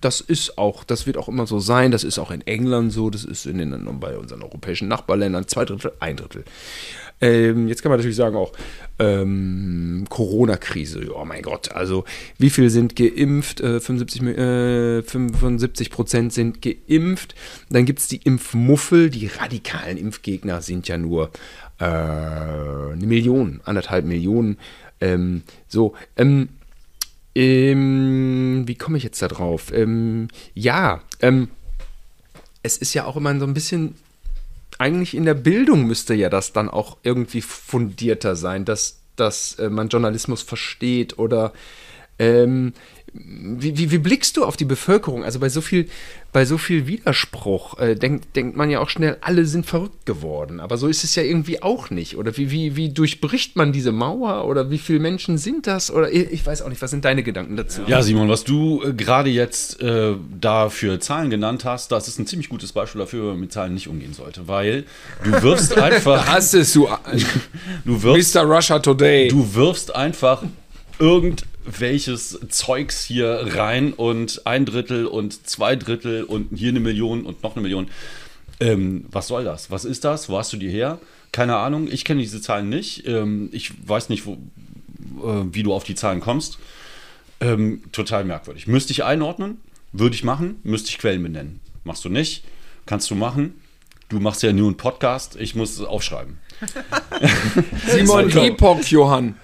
das 0.00 0.20
ist 0.20 0.58
auch, 0.58 0.84
das 0.84 1.06
wird 1.06 1.16
auch 1.16 1.28
immer 1.28 1.46
so 1.46 1.58
sein. 1.60 1.90
Das 1.90 2.04
ist 2.04 2.18
auch 2.18 2.30
in 2.30 2.46
England 2.46 2.92
so. 2.92 3.10
Das 3.10 3.24
ist 3.24 3.46
in 3.46 3.58
den, 3.58 4.00
bei 4.00 4.16
unseren 4.18 4.42
europäischen 4.42 4.88
Nachbarländern 4.88 5.48
zwei 5.48 5.64
Drittel, 5.64 5.92
ein 6.00 6.16
Drittel. 6.16 6.44
Ähm, 7.20 7.66
jetzt 7.66 7.82
kann 7.82 7.90
man 7.90 7.98
natürlich 7.98 8.14
sagen 8.16 8.36
auch 8.36 8.52
ähm, 9.00 10.06
Corona-Krise. 10.08 11.08
Oh 11.14 11.24
mein 11.24 11.42
Gott, 11.42 11.72
also 11.72 12.04
wie 12.38 12.50
viel 12.50 12.70
sind 12.70 12.94
geimpft? 12.94 13.60
Äh, 13.60 13.80
75, 13.80 14.22
Mi- 14.22 14.36
äh, 14.36 15.02
75 15.02 15.90
Prozent 15.90 16.32
sind 16.32 16.62
geimpft. 16.62 17.34
Dann 17.70 17.86
gibt 17.86 17.98
es 17.98 18.06
die 18.08 18.18
Impfmuffel. 18.18 19.10
Die 19.10 19.26
radikalen 19.26 19.96
Impfgegner 19.98 20.62
sind 20.62 20.86
ja 20.86 20.96
nur 20.96 21.30
äh, 21.78 21.84
eine 21.84 23.06
Million, 23.06 23.60
anderthalb 23.64 24.04
Millionen. 24.04 24.58
Ähm, 25.00 25.42
so, 25.68 25.94
ähm, 26.16 26.48
ähm, 27.34 28.64
wie 28.66 28.74
komme 28.74 28.98
ich 28.98 29.04
jetzt 29.04 29.22
da 29.22 29.28
drauf? 29.28 29.72
Ähm, 29.72 30.28
ja, 30.54 31.00
ähm, 31.20 31.48
es 32.62 32.76
ist 32.76 32.94
ja 32.94 33.04
auch 33.04 33.16
immer 33.16 33.38
so 33.38 33.46
ein 33.46 33.54
bisschen, 33.54 33.94
eigentlich 34.78 35.14
in 35.14 35.24
der 35.24 35.34
Bildung 35.34 35.86
müsste 35.86 36.14
ja 36.14 36.30
das 36.30 36.52
dann 36.52 36.68
auch 36.68 36.96
irgendwie 37.02 37.42
fundierter 37.42 38.34
sein, 38.34 38.64
dass, 38.64 38.98
dass 39.16 39.54
äh, 39.54 39.70
man 39.70 39.88
Journalismus 39.88 40.42
versteht 40.42 41.18
oder 41.18 41.52
ähm, 42.18 42.72
wie, 43.20 43.76
wie, 43.76 43.90
wie 43.90 43.98
blickst 43.98 44.36
du 44.36 44.44
auf 44.44 44.56
die 44.56 44.64
Bevölkerung? 44.64 45.24
Also 45.24 45.38
bei 45.38 45.48
so 45.48 45.60
viel, 45.60 45.88
bei 46.32 46.44
so 46.44 46.58
viel 46.58 46.86
Widerspruch 46.86 47.78
äh, 47.78 47.94
denkt, 47.94 48.36
denkt 48.36 48.56
man 48.56 48.70
ja 48.70 48.80
auch 48.80 48.88
schnell, 48.88 49.16
alle 49.20 49.44
sind 49.46 49.66
verrückt 49.66 50.06
geworden. 50.06 50.60
Aber 50.60 50.76
so 50.76 50.86
ist 50.88 51.04
es 51.04 51.14
ja 51.14 51.22
irgendwie 51.22 51.62
auch 51.62 51.90
nicht. 51.90 52.16
Oder 52.16 52.36
wie, 52.36 52.50
wie, 52.50 52.76
wie 52.76 52.90
durchbricht 52.90 53.56
man 53.56 53.72
diese 53.72 53.92
Mauer? 53.92 54.46
Oder 54.46 54.70
wie 54.70 54.78
viele 54.78 55.00
Menschen 55.00 55.38
sind 55.38 55.66
das? 55.66 55.90
Oder 55.90 56.12
ich, 56.12 56.46
weiß 56.46 56.62
auch 56.62 56.68
nicht, 56.68 56.80
was 56.82 56.90
sind 56.90 57.04
deine 57.04 57.22
Gedanken 57.22 57.56
dazu? 57.56 57.82
Ja, 57.86 58.02
Simon, 58.02 58.28
was 58.28 58.44
du 58.44 58.82
äh, 58.82 58.92
gerade 58.92 59.30
jetzt 59.30 59.82
äh, 59.82 60.14
da 60.40 60.68
für 60.68 61.00
Zahlen 61.00 61.30
genannt 61.30 61.64
hast, 61.64 61.90
das 61.90 62.08
ist 62.08 62.18
ein 62.18 62.26
ziemlich 62.26 62.48
gutes 62.48 62.72
Beispiel 62.72 63.00
dafür, 63.00 63.24
wie 63.24 63.28
man 63.28 63.40
mit 63.40 63.52
Zahlen 63.52 63.74
nicht 63.74 63.88
umgehen 63.88 64.12
sollte. 64.12 64.48
Weil 64.48 64.84
du 65.24 65.42
wirfst 65.42 65.76
einfach. 65.78 66.26
Hast 66.26 66.54
es, 66.54 66.72
du, 66.72 66.88
du 67.84 68.02
wirfst, 68.02 68.34
Mr. 68.34 68.42
Russia 68.42 68.78
Today. 68.78 69.28
du 69.28 69.54
wirfst 69.54 69.94
einfach 69.94 70.42
irgendwelches 71.68 72.38
Zeugs 72.48 73.04
hier 73.04 73.42
rein 73.54 73.92
und 73.92 74.46
ein 74.46 74.64
Drittel 74.64 75.06
und 75.06 75.46
zwei 75.46 75.76
Drittel 75.76 76.24
und 76.24 76.48
hier 76.56 76.70
eine 76.70 76.80
Million 76.80 77.24
und 77.24 77.42
noch 77.42 77.54
eine 77.54 77.62
Million. 77.62 77.88
Ähm, 78.60 79.04
was 79.10 79.28
soll 79.28 79.44
das? 79.44 79.70
Was 79.70 79.84
ist 79.84 80.04
das? 80.04 80.28
Wo 80.28 80.38
hast 80.38 80.52
du 80.52 80.56
die 80.56 80.70
her? 80.70 80.98
Keine 81.30 81.56
Ahnung. 81.56 81.86
Ich 81.90 82.04
kenne 82.04 82.22
diese 82.22 82.40
Zahlen 82.40 82.70
nicht. 82.70 83.06
Ähm, 83.06 83.50
ich 83.52 83.72
weiß 83.86 84.08
nicht, 84.08 84.24
wo, 84.24 84.32
äh, 84.32 85.44
wie 85.52 85.62
du 85.62 85.74
auf 85.74 85.84
die 85.84 85.94
Zahlen 85.94 86.20
kommst. 86.20 86.58
Ähm, 87.40 87.82
total 87.92 88.24
merkwürdig. 88.24 88.66
Müsste 88.66 88.92
ich 88.92 89.04
einordnen? 89.04 89.58
Würde 89.92 90.14
ich 90.14 90.24
machen. 90.24 90.56
Müsste 90.64 90.88
ich 90.88 90.98
Quellen 90.98 91.22
benennen. 91.22 91.60
Machst 91.84 92.04
du 92.04 92.08
nicht? 92.08 92.44
Kannst 92.86 93.10
du 93.10 93.14
machen. 93.14 93.60
Du 94.08 94.20
machst 94.20 94.42
ja 94.42 94.52
nur 94.54 94.68
einen 94.68 94.78
Podcast. 94.78 95.36
Ich 95.36 95.54
muss 95.54 95.72
es 95.72 95.80
aufschreiben. 95.82 96.38
Simon 97.86 98.30
Epoch, 98.30 98.82
Johann. 98.84 99.36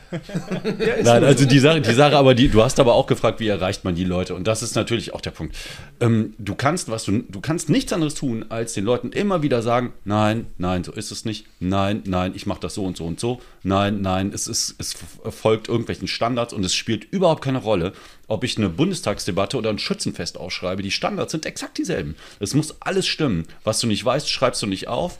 Nein, 1.03 1.25
also 1.25 1.45
die 1.45 1.59
Sache, 1.59 1.81
die 1.81 1.95
Sache, 1.95 2.17
aber 2.17 2.35
die, 2.35 2.49
du 2.49 2.62
hast 2.62 2.79
aber 2.81 2.95
auch 2.95 3.07
gefragt, 3.07 3.41
wie 3.41 3.49
erreicht 3.49 3.85
man 3.85 3.95
die 3.95 4.05
Leute? 4.05 4.35
Und 4.35 4.47
das 4.47 4.62
ist 4.62 4.75
natürlich 4.75 5.15
auch 5.15 5.21
der 5.21 5.31
Punkt. 5.31 5.57
Ähm, 6.01 6.35
du 6.39 6.55
kannst, 6.55 6.89
was 6.89 7.05
du, 7.05 7.25
du 7.29 7.41
kannst 7.41 7.69
nichts 7.69 7.93
anderes 7.93 8.15
tun, 8.15 8.47
als 8.49 8.75
den 8.75 8.85
Leuten 8.85 9.12
immer 9.12 9.43
wieder 9.43 9.62
sagen, 9.62 9.93
nein, 10.05 10.47
nein, 10.59 10.85
so 10.85 10.93
ist 10.93 11.11
es 11.11 11.25
nicht, 11.25 11.47
nein, 11.61 12.03
nein, 12.07 12.33
ich 12.35 12.47
mache 12.47 12.61
das 12.61 12.75
so 12.75 12.85
und 12.85 12.97
so 12.97 13.05
und 13.05 13.19
so, 13.19 13.41
nein, 13.62 14.01
nein, 14.01 14.31
es 14.33 14.47
ist, 14.47 14.75
es 14.79 14.95
folgt 15.31 15.69
irgendwelchen 15.69 16.09
Standards 16.09 16.53
und 16.53 16.65
es 16.65 16.75
spielt 16.75 17.05
überhaupt 17.05 17.43
keine 17.43 17.59
Rolle, 17.59 17.93
ob 18.27 18.45
ich 18.45 18.57
eine 18.57 18.69
Bundestagsdebatte 18.69 19.57
oder 19.57 19.71
ein 19.71 19.79
Schützenfest 19.79 20.39
ausschreibe. 20.39 20.83
Die 20.83 20.91
Standards 20.91 21.33
sind 21.33 21.47
exakt 21.47 21.79
dieselben. 21.79 22.17
Es 22.41 22.55
muss 22.55 22.77
alles 22.81 23.07
stimmen. 23.07 23.47
Was 23.65 23.81
du 23.81 23.87
nicht 23.87 24.05
weißt, 24.05 24.31
schreibst 24.31 24.62
du 24.62 24.67
nicht 24.67 24.89
auf. 24.89 25.19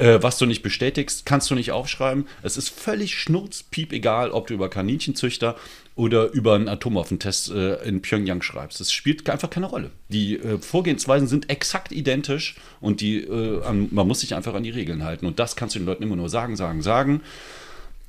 Äh, 0.00 0.22
was 0.22 0.38
du 0.38 0.46
nicht 0.46 0.62
bestätigst, 0.62 1.26
kannst 1.26 1.50
du 1.50 1.54
nicht 1.54 1.72
aufschreiben. 1.72 2.26
Es 2.42 2.56
ist 2.56 2.70
völlig 2.70 3.18
schnurzpiep 3.18 3.92
egal, 3.92 4.30
ob 4.30 4.46
du 4.46 4.54
über 4.54 4.70
Kaninchenzüchter 4.70 5.56
oder 5.94 6.30
über 6.30 6.54
einen 6.54 6.68
Atomwaffentest 6.68 7.50
äh, 7.50 7.74
in 7.86 8.00
Pyongyang 8.00 8.40
schreibst. 8.40 8.80
Es 8.80 8.92
spielt 8.92 9.28
einfach 9.28 9.50
keine 9.50 9.66
Rolle. 9.66 9.90
Die 10.08 10.38
äh, 10.38 10.56
Vorgehensweisen 10.56 11.28
sind 11.28 11.50
exakt 11.50 11.92
identisch 11.92 12.56
und 12.80 13.02
die, 13.02 13.18
äh, 13.18 13.62
an, 13.62 13.88
man 13.90 14.08
muss 14.08 14.20
sich 14.20 14.34
einfach 14.34 14.54
an 14.54 14.62
die 14.62 14.70
Regeln 14.70 15.04
halten. 15.04 15.26
Und 15.26 15.38
das 15.38 15.54
kannst 15.54 15.74
du 15.74 15.80
den 15.80 15.86
Leuten 15.86 16.02
immer 16.02 16.16
nur 16.16 16.30
sagen, 16.30 16.56
sagen, 16.56 16.80
sagen. 16.80 17.20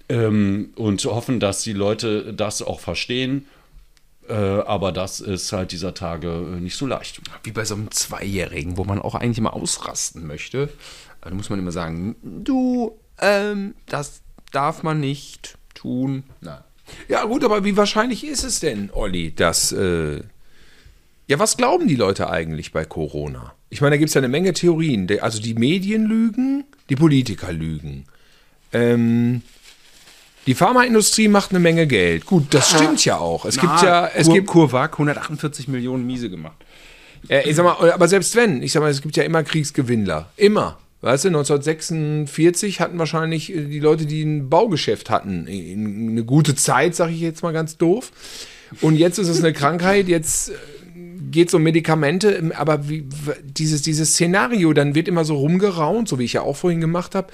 Ähm, 0.07 0.69
und 0.75 1.03
hoffen, 1.03 1.41
dass 1.41 1.61
die 1.61 1.73
Leute 1.73 2.33
das 2.33 2.61
auch 2.61 2.79
verstehen. 2.79 3.47
Äh, 4.29 4.33
aber 4.33 4.93
das 4.93 5.19
ist 5.19 5.51
halt 5.51 5.73
dieser 5.73 5.93
Tage 5.93 6.29
äh, 6.29 6.61
nicht 6.61 6.77
so 6.77 6.87
leicht. 6.87 7.19
Wie 7.43 7.51
bei 7.51 7.65
so 7.65 7.75
einem 7.75 7.91
Zweijährigen, 7.91 8.77
wo 8.77 8.85
man 8.85 8.99
auch 8.99 9.15
eigentlich 9.15 9.39
immer 9.39 9.53
ausrasten 9.53 10.25
möchte. 10.25 10.69
Da 11.21 11.29
muss 11.31 11.49
man 11.49 11.59
immer 11.59 11.71
sagen, 11.71 12.15
du, 12.23 12.97
ähm, 13.19 13.75
das 13.87 14.21
darf 14.51 14.83
man 14.83 14.99
nicht 14.99 15.57
tun. 15.73 16.23
Nein. 16.41 16.59
Ja, 17.07 17.23
gut, 17.25 17.43
aber 17.43 17.63
wie 17.63 17.77
wahrscheinlich 17.77 18.25
ist 18.25 18.43
es 18.43 18.59
denn, 18.59 18.89
Olli, 18.93 19.33
dass. 19.33 19.71
Äh 19.71 20.21
ja, 21.31 21.39
was 21.39 21.55
glauben 21.55 21.87
die 21.87 21.95
Leute 21.95 22.29
eigentlich 22.29 22.73
bei 22.73 22.83
Corona? 22.83 23.53
Ich 23.69 23.79
meine, 23.79 23.91
da 23.91 23.97
gibt 23.97 24.09
es 24.09 24.15
ja 24.15 24.19
eine 24.19 24.27
Menge 24.27 24.51
Theorien. 24.51 25.07
Also 25.21 25.41
die 25.41 25.53
Medien 25.53 26.03
lügen, 26.03 26.65
die 26.89 26.97
Politiker 26.97 27.53
lügen. 27.53 28.03
Ähm, 28.73 29.41
die 30.45 30.55
Pharmaindustrie 30.55 31.29
macht 31.29 31.51
eine 31.51 31.59
Menge 31.59 31.87
Geld. 31.87 32.25
Gut, 32.25 32.53
das 32.53 32.71
stimmt 32.71 33.05
ja 33.05 33.17
auch. 33.17 33.45
Es 33.45 33.57
gibt 33.57 33.81
ja, 33.81 34.07
es 34.07 34.25
Kur, 34.25 34.33
gibt 34.33 34.47
Kurvak 34.47 34.91
148 34.91 35.69
Millionen 35.69 36.05
Miese 36.05 36.29
gemacht. 36.29 36.57
Äh, 37.29 37.49
ich 37.49 37.55
sag 37.55 37.63
mal, 37.63 37.93
aber 37.93 38.09
selbst 38.09 38.35
wenn, 38.35 38.61
ich 38.61 38.73
sag 38.73 38.81
mal, 38.81 38.91
es 38.91 39.01
gibt 39.01 39.15
ja 39.15 39.23
immer 39.23 39.41
Kriegsgewinnler. 39.41 40.29
Immer. 40.35 40.79
Weißt 41.01 41.25
du, 41.25 41.29
1946 41.29 42.79
hatten 42.79 42.99
wahrscheinlich 42.99 43.53
äh, 43.55 43.65
die 43.65 43.79
Leute, 43.79 44.05
die 44.05 44.23
ein 44.23 44.49
Baugeschäft 44.49 45.09
hatten, 45.09 45.47
in- 45.47 46.09
eine 46.11 46.23
gute 46.23 46.55
Zeit, 46.55 46.95
sage 46.95 47.13
ich 47.13 47.19
jetzt 47.21 47.43
mal 47.43 47.53
ganz 47.53 47.77
doof. 47.77 48.11
Und 48.81 48.95
jetzt 48.95 49.17
ist 49.17 49.27
es 49.27 49.39
eine 49.39 49.51
Krankheit, 49.53 50.07
jetzt 50.07 50.49
äh, 50.49 50.53
geht 51.31 51.47
es 51.49 51.53
um 51.53 51.63
Medikamente, 51.63 52.51
aber 52.55 52.87
wie, 52.89 53.05
dieses, 53.43 53.81
dieses 53.81 54.11
Szenario, 54.13 54.73
dann 54.73 54.95
wird 54.95 55.07
immer 55.07 55.25
so 55.25 55.35
rumgeraunt, 55.37 56.07
so 56.07 56.19
wie 56.19 56.25
ich 56.25 56.33
ja 56.33 56.41
auch 56.41 56.55
vorhin 56.57 56.81
gemacht 56.81 57.15
habe. 57.15 57.27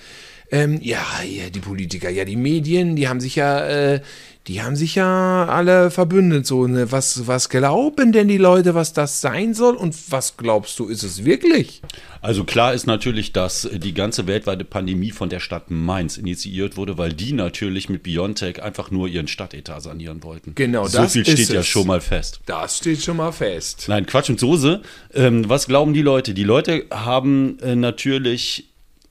Ähm, 0.50 0.80
ja, 0.82 1.04
ja, 1.30 1.50
die 1.50 1.60
Politiker, 1.60 2.10
ja, 2.10 2.24
die 2.24 2.38
Medien, 2.38 2.96
die 2.96 3.10
haben 3.10 3.20
sich 3.20 3.36
ja, 3.36 3.66
äh, 3.68 4.02
die 4.48 4.62
haben 4.62 4.76
sich 4.78 4.96
ja 4.96 5.46
alle 5.46 5.92
verbündet. 5.92 6.46
So, 6.48 6.68
ne? 6.68 6.90
was, 6.92 7.28
was 7.28 7.50
glauben 7.50 8.14
denn 8.14 8.30
die 8.30 8.38
Leute, 8.38 8.76
was 8.76 8.94
das 8.94 9.20
sein 9.20 9.54
soll? 9.54 9.76
Und 9.76 9.96
was 10.10 10.38
glaubst 10.38 10.80
du, 10.80 10.88
ist 10.88 11.04
es 11.04 11.26
wirklich? 11.26 11.82
Also 12.22 12.46
klar 12.46 12.74
ist 12.74 12.88
natürlich, 12.88 13.34
dass 13.34 13.68
die 13.72 13.94
ganze 13.94 14.26
weltweite 14.26 14.64
Pandemie 14.64 15.12
von 15.12 15.30
der 15.30 15.40
Stadt 15.42 15.70
Mainz 15.70 16.18
initiiert 16.18 16.78
wurde, 16.78 16.98
weil 16.98 17.12
die 17.14 17.34
natürlich 17.34 17.90
mit 17.90 18.04
Biontech 18.04 18.64
einfach 18.64 18.90
nur 18.90 19.08
ihren 19.08 19.28
Stadtetat 19.28 19.84
sanieren 19.84 20.24
wollten. 20.24 20.56
Genau, 20.56 20.88
so 20.88 21.00
das 21.00 21.14
viel 21.14 21.26
steht 21.26 21.50
ja 21.50 21.60
es. 21.60 21.68
schon 21.68 21.86
mal 21.88 22.00
fest. 22.02 22.40
Das 22.46 22.78
steht 22.78 23.04
schon 23.04 23.18
mal 23.18 23.32
fest. 23.34 23.86
Nein, 23.88 24.06
Quatsch 24.06 24.30
und 24.30 24.40
Soße. 24.40 24.82
Ähm, 25.14 25.50
was 25.50 25.68
glauben 25.68 25.94
die 25.94 26.02
Leute? 26.02 26.34
Die 26.34 26.44
Leute 26.46 26.86
haben 26.90 27.60
äh, 27.60 27.76
natürlich, 27.76 28.70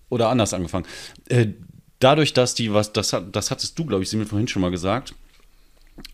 oder 0.09 0.31
anders 0.31 0.55
angefangen, 0.55 0.87
äh, 1.29 1.47
dadurch, 2.01 2.33
dass 2.33 2.55
die, 2.55 2.73
was, 2.73 2.93
das, 2.93 3.13
hat- 3.13 3.35
das 3.37 3.51
hattest 3.51 3.79
du, 3.79 3.85
glaube 3.85 4.03
ich, 4.03 4.09
sie 4.11 4.17
mir 4.17 4.27
vorhin 4.27 4.49
schon 4.49 4.63
mal 4.63 4.71
gesagt, 4.71 5.15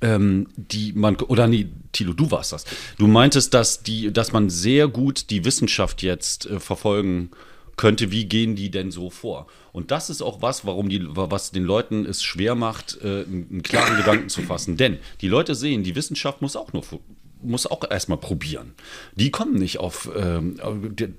ähm, 0.01 0.49
die 0.57 0.93
man, 0.93 1.16
oder 1.16 1.49
nee, 1.49 1.68
Thilo, 1.93 2.12
du 2.12 2.30
warst 2.30 2.53
das. 2.53 2.64
Du 2.99 3.07
meintest, 3.07 3.55
dass 3.55 3.83
die, 3.83 4.12
dass 4.12 4.33
man 4.33 4.51
sehr 4.51 4.89
gut 4.89 5.30
die 5.30 5.45
Wissenschaft 5.45 6.03
jetzt 6.03 6.47
äh, 6.47 6.61
verfolgen 6.61 7.30
könnte, 7.76 8.11
wie 8.11 8.26
gehen 8.26 8.55
die 8.55 8.70
denn 8.70 8.91
so 8.91 9.11
vor? 9.11 9.47
Und 9.72 9.91
das 9.91 10.11
ist 10.11 10.22
auch 10.22 10.43
was, 10.43 10.66
warum 10.66 10.89
die, 10.89 11.01
was 11.09 11.51
den 11.51 11.64
Leuten 11.64 12.05
es 12.05 12.22
schwer 12.22 12.55
macht, 12.55 12.99
äh, 13.03 13.24
einen, 13.24 13.62
klaren 13.62 13.97
Gedanken 13.97 14.28
zu 14.28 14.43
fassen. 14.43 14.76
Denn 14.76 14.99
die 15.20 15.28
Leute 15.28 15.55
sehen, 15.55 15.83
die 15.83 15.97
Wissenschaft 15.97 16.43
muss 16.43 16.57
auch 16.57 16.72
nur 16.72 16.85
muss 17.45 17.66
auch 17.66 17.83
erstmal 17.91 18.18
probieren. 18.18 18.72
Die 19.16 19.33
kommen 19.33 19.55
nicht 19.55 19.78
auf 19.78 20.09
ähm, 20.16 20.61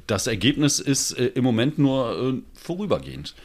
das 0.08 0.28
Ergebnis 0.28 0.80
ist 0.80 1.12
äh, 1.12 1.26
im 1.26 1.44
Moment 1.44 1.80
nur 1.80 2.18
äh, 2.18 2.42
vorübergehend. 2.54 3.36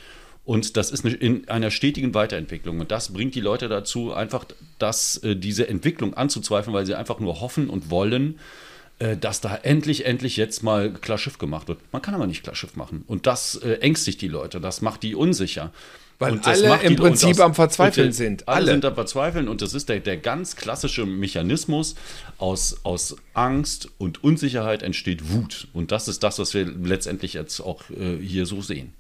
Und 0.49 0.79
das 0.79 0.91
ist 0.91 1.05
in 1.05 1.47
einer 1.51 1.71
stetigen 1.71 2.15
Weiterentwicklung. 2.15 2.81
Und 2.81 2.91
das 2.91 3.13
bringt 3.13 3.35
die 3.35 3.41
Leute 3.43 3.69
dazu, 3.69 4.15
einfach 4.15 4.47
das, 4.79 5.19
äh, 5.19 5.37
diese 5.37 5.69
Entwicklung 5.69 6.15
anzuzweifeln, 6.15 6.73
weil 6.73 6.87
sie 6.87 6.95
einfach 6.95 7.21
nur 7.21 7.43
hoffen 7.43 7.69
und 7.69 7.91
wollen, 7.91 8.39
äh, 8.99 9.19
dass 9.19 9.43
da 9.43 9.57
endlich, 9.57 10.07
endlich 10.07 10.39
jetzt 10.39 10.63
mal 10.63 10.91
klar 10.91 11.19
Schiff 11.19 11.37
gemacht 11.37 11.69
wird. 11.69 11.81
Man 11.93 12.01
kann 12.01 12.15
aber 12.15 12.27
nicht 12.27 12.45
klar 12.45 12.55
Schiff 12.57 12.77
machen. 12.77 13.05
Und 13.07 13.27
das 13.27 13.57
äh, 13.57 13.75
ängstigt 13.81 14.23
die 14.23 14.29
Leute, 14.29 14.59
das 14.59 14.81
macht 14.81 15.03
die 15.03 15.15
unsicher. 15.15 15.71
Weil 16.19 16.41
alle 16.43 16.81
im 16.81 16.97
Prinzip 16.97 17.37
das- 17.37 17.41
am 17.41 17.55
Verzweifeln 17.55 18.13
sind. 18.13 18.49
Alle. 18.49 18.57
Alle. 18.57 18.71
sind 18.73 18.87
am 18.87 18.95
Verzweifeln 18.95 19.49
und 19.49 19.61
das 19.61 19.75
ist 19.75 19.91
der, 19.91 20.01
der 20.01 20.17
ganz 20.17 20.57
klassische 20.57 21.05
Mechanismus. 21.05 21.95
Aus, 22.39 22.79
aus 22.85 23.17
Angst 23.35 23.91
und 23.99 24.25
Unsicherheit 24.25 24.83
entsteht 24.83 25.31
Wut. 25.31 25.69
Und 25.75 25.93
das 25.93 26.09
ist 26.09 26.23
das, 26.23 26.39
was 26.39 26.55
wir 26.55 26.65
letztendlich 26.65 27.35
jetzt 27.35 27.61
auch 27.61 27.83
äh, 27.91 28.17
hier 28.17 28.47
so 28.47 28.63
sehen. 28.63 28.95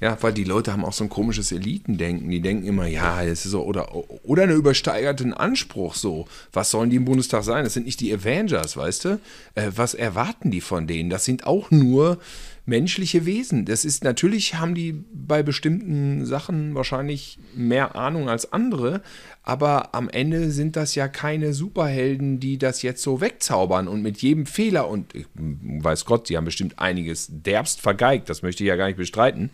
Ja, 0.00 0.16
weil 0.20 0.32
die 0.32 0.44
Leute 0.44 0.72
haben 0.72 0.84
auch 0.84 0.92
so 0.92 1.04
ein 1.04 1.10
komisches 1.10 1.52
Elitendenken. 1.52 2.28
Die 2.30 2.40
denken 2.40 2.66
immer, 2.66 2.86
ja, 2.86 3.22
es 3.22 3.44
ist 3.44 3.52
so, 3.52 3.64
oder, 3.64 3.94
oder 4.24 4.42
einen 4.42 4.56
übersteigerten 4.56 5.32
Anspruch 5.32 5.94
so. 5.94 6.26
Was 6.52 6.70
sollen 6.70 6.90
die 6.90 6.96
im 6.96 7.04
Bundestag 7.04 7.44
sein? 7.44 7.64
Das 7.64 7.74
sind 7.74 7.86
nicht 7.86 8.00
die 8.00 8.12
Avengers, 8.12 8.76
weißt 8.76 9.04
du? 9.06 9.20
Äh, 9.54 9.70
was 9.74 9.94
erwarten 9.94 10.50
die 10.50 10.60
von 10.60 10.86
denen? 10.86 11.10
Das 11.10 11.24
sind 11.24 11.46
auch 11.46 11.70
nur 11.70 12.18
menschliche 12.66 13.24
Wesen. 13.24 13.64
Das 13.64 13.84
ist, 13.84 14.02
natürlich 14.02 14.56
haben 14.56 14.74
die 14.74 15.04
bei 15.12 15.44
bestimmten 15.44 16.26
Sachen 16.26 16.74
wahrscheinlich 16.74 17.38
mehr 17.54 17.94
Ahnung 17.94 18.28
als 18.28 18.52
andere, 18.52 19.02
aber 19.44 19.94
am 19.94 20.08
Ende 20.10 20.50
sind 20.50 20.74
das 20.74 20.96
ja 20.96 21.06
keine 21.06 21.54
Superhelden, 21.54 22.40
die 22.40 22.58
das 22.58 22.82
jetzt 22.82 23.02
so 23.02 23.20
wegzaubern 23.20 23.86
und 23.86 24.02
mit 24.02 24.20
jedem 24.20 24.46
Fehler 24.46 24.88
und 24.88 25.14
weiß 25.34 26.04
Gott, 26.04 26.26
sie 26.26 26.36
haben 26.36 26.44
bestimmt 26.44 26.80
einiges 26.80 27.28
derbst 27.30 27.80
vergeigt, 27.80 28.28
das 28.28 28.42
möchte 28.42 28.64
ich 28.64 28.68
ja 28.68 28.76
gar 28.76 28.88
nicht 28.88 28.98
bestreiten, 28.98 29.50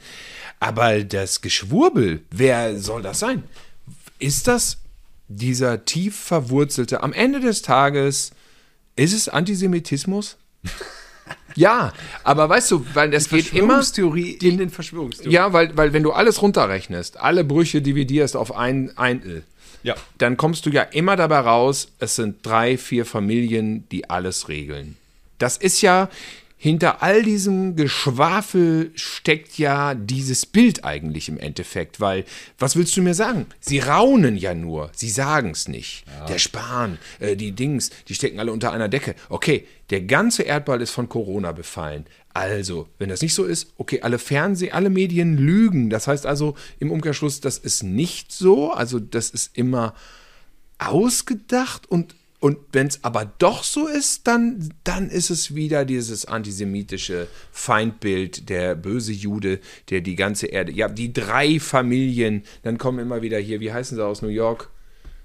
aber 0.58 1.04
das 1.04 1.42
Geschwurbel, 1.42 2.22
wer 2.30 2.78
soll 2.78 3.02
das 3.02 3.18
sein? 3.18 3.42
Ist 4.18 4.48
das 4.48 4.78
dieser 5.28 5.84
tief 5.84 6.16
verwurzelte, 6.16 7.02
am 7.02 7.12
Ende 7.12 7.40
des 7.40 7.60
Tages, 7.60 8.30
ist 8.96 9.12
es 9.12 9.28
Antisemitismus? 9.28 10.38
Ja, 11.54 11.92
aber 12.24 12.48
weißt 12.48 12.70
du, 12.70 12.86
weil 12.94 13.10
das 13.10 13.28
geht 13.28 13.52
immer. 13.52 13.74
Verschwörungstheorie 13.82 14.30
in 14.42 14.58
den 14.58 14.70
Verschwörungstheorien. 14.70 15.32
Ja, 15.32 15.52
weil, 15.52 15.76
weil 15.76 15.92
wenn 15.92 16.02
du 16.02 16.12
alles 16.12 16.40
runterrechnest, 16.42 17.18
alle 17.18 17.44
Brüche 17.44 17.82
dividierst 17.82 18.36
auf 18.36 18.54
ein 18.56 18.96
Eintel, 18.96 19.44
Ja. 19.82 19.94
dann 20.18 20.36
kommst 20.36 20.66
du 20.66 20.70
ja 20.70 20.82
immer 20.82 21.16
dabei 21.16 21.40
raus, 21.40 21.88
es 21.98 22.16
sind 22.16 22.44
drei, 22.46 22.76
vier 22.78 23.04
Familien, 23.06 23.88
die 23.90 24.08
alles 24.08 24.48
regeln. 24.48 24.96
Das 25.38 25.56
ist 25.56 25.80
ja, 25.82 26.08
hinter 26.62 27.02
all 27.02 27.24
diesem 27.24 27.74
Geschwafel 27.74 28.92
steckt 28.94 29.58
ja 29.58 29.96
dieses 29.96 30.46
Bild 30.46 30.84
eigentlich 30.84 31.28
im 31.28 31.36
Endeffekt, 31.36 31.98
weil, 31.98 32.24
was 32.56 32.76
willst 32.76 32.96
du 32.96 33.02
mir 33.02 33.14
sagen? 33.14 33.46
Sie 33.58 33.80
raunen 33.80 34.36
ja 34.36 34.54
nur, 34.54 34.92
sie 34.94 35.10
sagen 35.10 35.50
es 35.50 35.66
nicht. 35.66 36.04
Der 36.28 36.38
Spahn, 36.38 36.98
äh, 37.18 37.34
die 37.34 37.50
Dings, 37.50 37.90
die 38.06 38.14
stecken 38.14 38.38
alle 38.38 38.52
unter 38.52 38.70
einer 38.70 38.88
Decke. 38.88 39.16
Okay, 39.28 39.66
der 39.90 40.02
ganze 40.02 40.44
Erdball 40.44 40.80
ist 40.80 40.92
von 40.92 41.08
Corona 41.08 41.50
befallen. 41.50 42.06
Also, 42.32 42.88
wenn 42.96 43.08
das 43.08 43.22
nicht 43.22 43.34
so 43.34 43.42
ist, 43.42 43.72
okay, 43.76 44.02
alle 44.02 44.20
Fernseh, 44.20 44.70
alle 44.70 44.88
Medien 44.88 45.36
lügen. 45.36 45.90
Das 45.90 46.06
heißt 46.06 46.26
also 46.26 46.54
im 46.78 46.92
Umkehrschluss, 46.92 47.40
das 47.40 47.58
ist 47.58 47.82
nicht 47.82 48.30
so. 48.30 48.70
Also, 48.70 49.00
das 49.00 49.30
ist 49.30 49.58
immer 49.58 49.94
ausgedacht 50.78 51.90
und, 51.90 52.14
und 52.42 52.58
wenn 52.72 52.88
es 52.88 53.04
aber 53.04 53.30
doch 53.38 53.62
so 53.62 53.86
ist, 53.86 54.26
dann, 54.26 54.74
dann 54.82 55.08
ist 55.08 55.30
es 55.30 55.54
wieder 55.54 55.84
dieses 55.84 56.24
antisemitische 56.24 57.28
Feindbild, 57.52 58.48
der 58.48 58.74
böse 58.74 59.12
Jude, 59.12 59.60
der 59.90 60.00
die 60.00 60.16
ganze 60.16 60.48
Erde, 60.48 60.72
ja, 60.72 60.88
die 60.88 61.12
drei 61.12 61.60
Familien, 61.60 62.42
dann 62.64 62.78
kommen 62.78 62.98
immer 62.98 63.22
wieder 63.22 63.38
hier, 63.38 63.60
wie 63.60 63.72
heißen 63.72 63.96
sie 63.96 64.04
aus 64.04 64.22
New 64.22 64.28
York? 64.28 64.70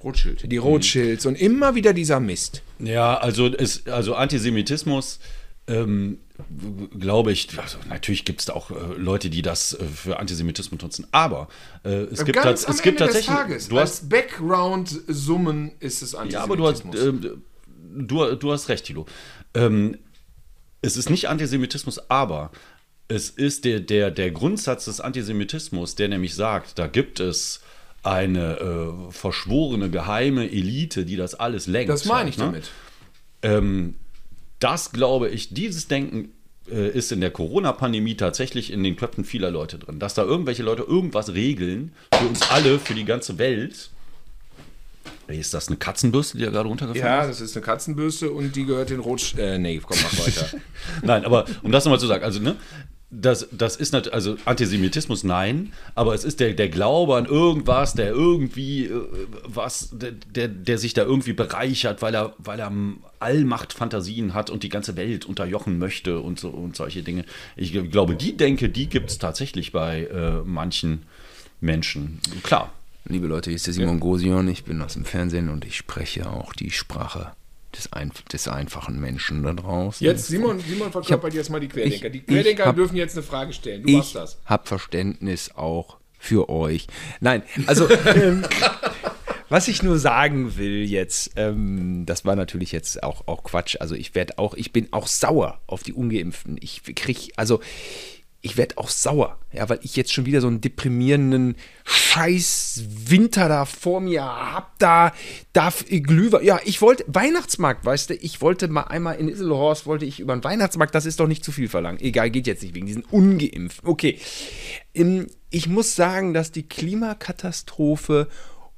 Rothschild. 0.04 0.52
Die 0.52 0.58
Rothschilds 0.58 1.26
und 1.26 1.42
immer 1.42 1.74
wieder 1.74 1.92
dieser 1.92 2.20
Mist. 2.20 2.62
Ja, 2.78 3.18
also, 3.18 3.48
es, 3.48 3.88
also 3.88 4.14
Antisemitismus, 4.14 5.20
ähm, 5.66 6.20
glaube 7.00 7.32
ich, 7.32 7.48
also 7.60 7.78
natürlich 7.90 8.26
gibt 8.26 8.40
es 8.42 8.46
da 8.46 8.54
auch 8.54 8.70
äh, 8.72 8.76
Leute, 8.98 9.30
die 9.30 9.42
das 9.42 9.74
äh, 9.74 9.84
für 9.86 10.20
Antisemitismus 10.20 10.82
nutzen, 10.82 11.08
aber 11.12 11.48
äh, 11.84 11.90
es, 11.90 12.24
gibt 12.26 12.38
tats- 12.40 12.68
es 12.70 12.82
gibt 12.82 13.00
tatsächlich. 13.00 13.36
Tages, 13.36 13.68
du 13.70 13.80
hast, 13.80 14.10
Background-Summen 14.10 15.72
ist 15.80 16.02
es 16.02 16.16
ja, 16.30 16.44
aber 16.44 16.58
du 16.58 16.68
hast, 16.68 16.86
Antisemitismus. 16.86 17.34
äh, 17.34 18.04
du, 18.04 18.36
du 18.36 18.52
hast 18.52 18.70
recht, 18.70 18.86
Thilo. 18.86 19.06
Ähm, 19.54 19.98
es 20.82 20.96
ist 20.96 21.10
nicht 21.10 21.28
Antisemitismus, 21.28 22.10
aber 22.10 22.52
es 23.08 23.30
ist 23.30 23.66
der, 23.66 23.80
der, 23.80 24.12
der 24.12 24.32
Grundsatz 24.32 24.86
des 24.86 25.02
Antisemitismus, 25.02 25.96
der 25.96 26.08
nämlich 26.10 26.36
sagt, 26.36 26.78
da 26.78 26.88
gibt 26.88 27.20
es 27.20 27.62
eine 28.04 28.60
äh, 28.60 29.12
verschworene 29.12 29.90
geheime 29.90 30.50
Elite, 30.52 31.04
die 31.06 31.16
das 31.16 31.36
alles 31.36 31.68
lenkt. 31.68 31.90
das 31.90 32.06
meine 32.06 32.30
ich 32.30 32.38
ne? 32.38 32.46
damit. 32.46 32.72
Ähm, 33.42 33.96
das 34.60 34.92
glaube 34.92 35.30
ich, 35.30 35.54
dieses 35.54 35.88
Denken 35.88 36.30
äh, 36.70 36.90
ist 36.90 37.12
in 37.12 37.22
der 37.22 37.32
Corona-Pandemie 37.32 38.16
tatsächlich 38.16 38.72
in 38.72 38.84
den 38.84 38.96
Köpfen 38.96 39.24
vieler 39.24 39.52
Leute 39.52 39.78
drin. 39.78 40.00
Dass 40.00 40.14
da 40.14 40.24
irgendwelche 40.24 40.64
Leute 40.64 40.84
irgendwas 40.84 41.34
regeln, 41.34 41.94
für 42.14 42.28
uns 42.28 42.50
alle, 42.50 42.80
für 42.80 42.94
die 42.94 43.06
ganze 43.06 43.38
Welt. 43.38 43.92
Ist 45.28 45.54
das 45.54 45.68
eine 45.68 45.78
Katzenbürste, 45.78 46.38
die 46.38 46.46
da 46.46 46.52
gerade 46.52 46.70
runtergefallen 46.70 47.06
Ja, 47.06 47.22
ist? 47.24 47.42
das 47.42 47.50
ist 47.50 47.58
eine 47.58 47.66
Katzenbürste 47.66 48.32
und 48.32 48.56
die 48.56 48.66
gehört 48.66 48.90
den 48.90 49.02
Rotsch... 49.02 49.36
Äh, 49.38 49.58
nee, 49.58 49.80
komm, 49.84 49.98
mach 50.02 50.26
weiter. 50.26 50.50
Nein, 51.04 51.26
aber 51.26 51.46
um 51.64 51.72
das 51.72 51.84
nochmal 51.84 52.00
zu 52.00 52.08
sagen, 52.08 52.24
also, 52.24 52.40
ne, 52.40 52.56
das, 53.10 53.48
das 53.52 53.78
ist 53.78 53.94
natürlich, 53.94 54.14
also 54.14 54.36
Antisemitismus, 54.44 55.24
nein, 55.24 55.72
aber 55.96 56.14
es 56.14 56.26
ist 56.26 56.42
der, 56.42 56.54
der 56.54 56.68
Glaube 56.68 57.16
an 57.16 57.26
irgendwas, 57.26 57.94
der 57.94 58.10
irgendwie 58.10 58.86
äh, 58.86 59.02
was, 59.46 59.90
der, 59.94 60.12
der, 60.12 60.50
der 60.50 60.78
sich 60.78 60.94
da 60.94 61.04
irgendwie 61.04 61.32
bereichert, 61.32 62.02
weil 62.02 62.14
er, 62.14 62.34
weil 62.38 62.60
er 62.60 62.72
Allmachtfantasien 63.20 64.34
hat 64.34 64.50
und 64.50 64.64
die 64.64 64.70
ganze 64.70 64.98
Welt 64.98 65.24
unterjochen 65.24 65.78
möchte 65.78 66.20
und 66.20 66.38
so 66.40 66.50
und 66.50 66.76
solche 66.76 67.02
Dinge. 67.02 67.24
Ich 67.56 67.72
glaube, 67.92 68.16
die 68.16 68.36
Denke, 68.36 68.68
die 68.68 68.88
gibt 68.88 69.10
es 69.10 69.18
tatsächlich 69.18 69.72
bei 69.72 70.04
äh, 70.04 70.42
manchen 70.44 71.04
Menschen. 71.62 72.20
Klar. 72.44 72.74
Liebe 73.06 73.28
Leute, 73.28 73.50
hier 73.50 73.56
ist 73.56 73.68
der 73.68 73.74
Simon 73.74 74.02
Gosion, 74.02 74.50
ich 74.50 74.66
bin 74.66 74.82
aus 74.82 74.96
dem 74.96 75.06
Fernsehen 75.06 75.48
und 75.48 75.64
ich 75.64 75.78
spreche 75.78 76.30
auch 76.30 76.52
die 76.52 76.72
Sprache 76.72 77.32
des, 77.76 77.92
ein, 77.94 78.12
des 78.32 78.48
einfachen 78.48 79.00
Menschen 79.00 79.44
da 79.44 79.54
draußen. 79.54 80.06
Jetzt, 80.06 80.28
Simon, 80.28 80.60
Simon 80.60 80.92
verkörpert 80.92 81.34
jetzt 81.34 81.50
mal 81.50 81.60
die 81.60 81.68
Querdenker. 81.68 82.08
ich- 82.08 82.12
Die 82.14 82.22
Querdenker 82.22 82.64
ich 82.64 82.68
hab- 82.68 82.76
dürfen 82.76 82.96
jetzt 82.96 83.16
eine 83.16 83.24
Frage 83.24 83.54
stellen. 83.54 83.84
Du 83.84 83.92
machst 83.92 84.10
ich 84.10 84.14
das. 84.14 84.40
habe 84.46 84.68
Verständnis 84.68 85.52
auch 85.56 85.98
für 86.18 86.50
euch. 86.50 86.88
Nein, 87.20 87.44
also 87.68 87.88
ähm, 88.16 88.44
was 89.50 89.68
ich 89.68 89.84
nur 89.84 89.98
sagen 90.00 90.58
will 90.58 90.84
jetzt, 90.84 91.32
ähm, 91.36 92.06
das 92.06 92.26
war 92.26 92.36
natürlich 92.36 92.72
jetzt 92.72 93.04
auch, 93.04 93.28
auch 93.28 93.44
Quatsch. 93.44 93.78
Also 93.80 93.96
ich 93.96 94.14
werde 94.16 94.38
auch, 94.40 94.54
ich 94.56 94.74
bin 94.74 94.88
auch 94.92 95.08
sauer 95.08 95.60
auf 95.68 95.84
die 95.84 95.94
Ungeimpften. 95.94 96.58
Ich 96.60 96.82
krieg, 96.96 97.32
also 97.38 97.62
ich 98.48 98.58
werde 98.58 98.78
auch 98.78 98.90
sauer, 98.90 99.38
ja, 99.52 99.68
weil 99.70 99.80
ich 99.84 99.96
jetzt 99.96 100.14
schon 100.14 100.26
wieder 100.26 100.42
so 100.42 100.48
einen 100.48 100.62
deprimierenden 100.62 101.56
Scheiß 101.84 102.84
Winter 103.06 103.48
da 103.50 103.66
vor 103.66 104.00
mir 104.02 104.24
hab, 104.24 104.80
da 104.80 105.14
darf 105.54 105.86
Glühwein, 105.88 106.44
ja, 106.44 106.60
ich 106.66 106.82
wollte, 106.82 107.04
Weihnachtsmarkt, 107.08 107.86
weißt 107.86 108.10
du, 108.10 108.16
ich 108.16 108.42
wollte 108.42 108.68
mal 108.68 108.84
einmal 108.84 109.18
in 109.18 109.28
Isselhorst, 109.28 109.86
wollte 109.86 110.06
ich 110.06 110.20
über 110.20 110.36
den 110.36 110.44
Weihnachtsmarkt, 110.44 110.96
das 110.96 111.06
ist 111.06 111.20
doch 111.20 111.28
nicht 111.28 111.44
zu 111.44 111.52
viel 111.52 111.68
verlangen. 111.68 112.00
Egal, 112.00 112.30
geht 112.30 112.48
jetzt 112.48 112.64
nicht 112.64 112.74
wegen 112.74 112.88
diesen 112.88 113.04
Ungeimpften. 113.04 113.88
Okay, 113.88 114.18
Ähm, 114.94 115.28
ich 115.50 115.68
muss 115.68 115.96
sagen, 115.96 116.34
dass 116.34 116.52
die 116.52 116.64
Klimakatastrophe 116.68 118.28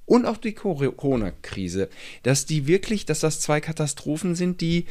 und 0.06 0.26
auch 0.26 0.38
die 0.38 0.54
Cor- 0.54 0.96
Corona-Krise, 0.96 1.90
dass 2.24 2.46
die 2.46 2.68
wirklich, 2.68 3.06
dass 3.06 3.20
das 3.20 3.40
zwei 3.40 3.62
Katastrophen 3.62 4.36
sind, 4.36 4.62
die 4.62 4.86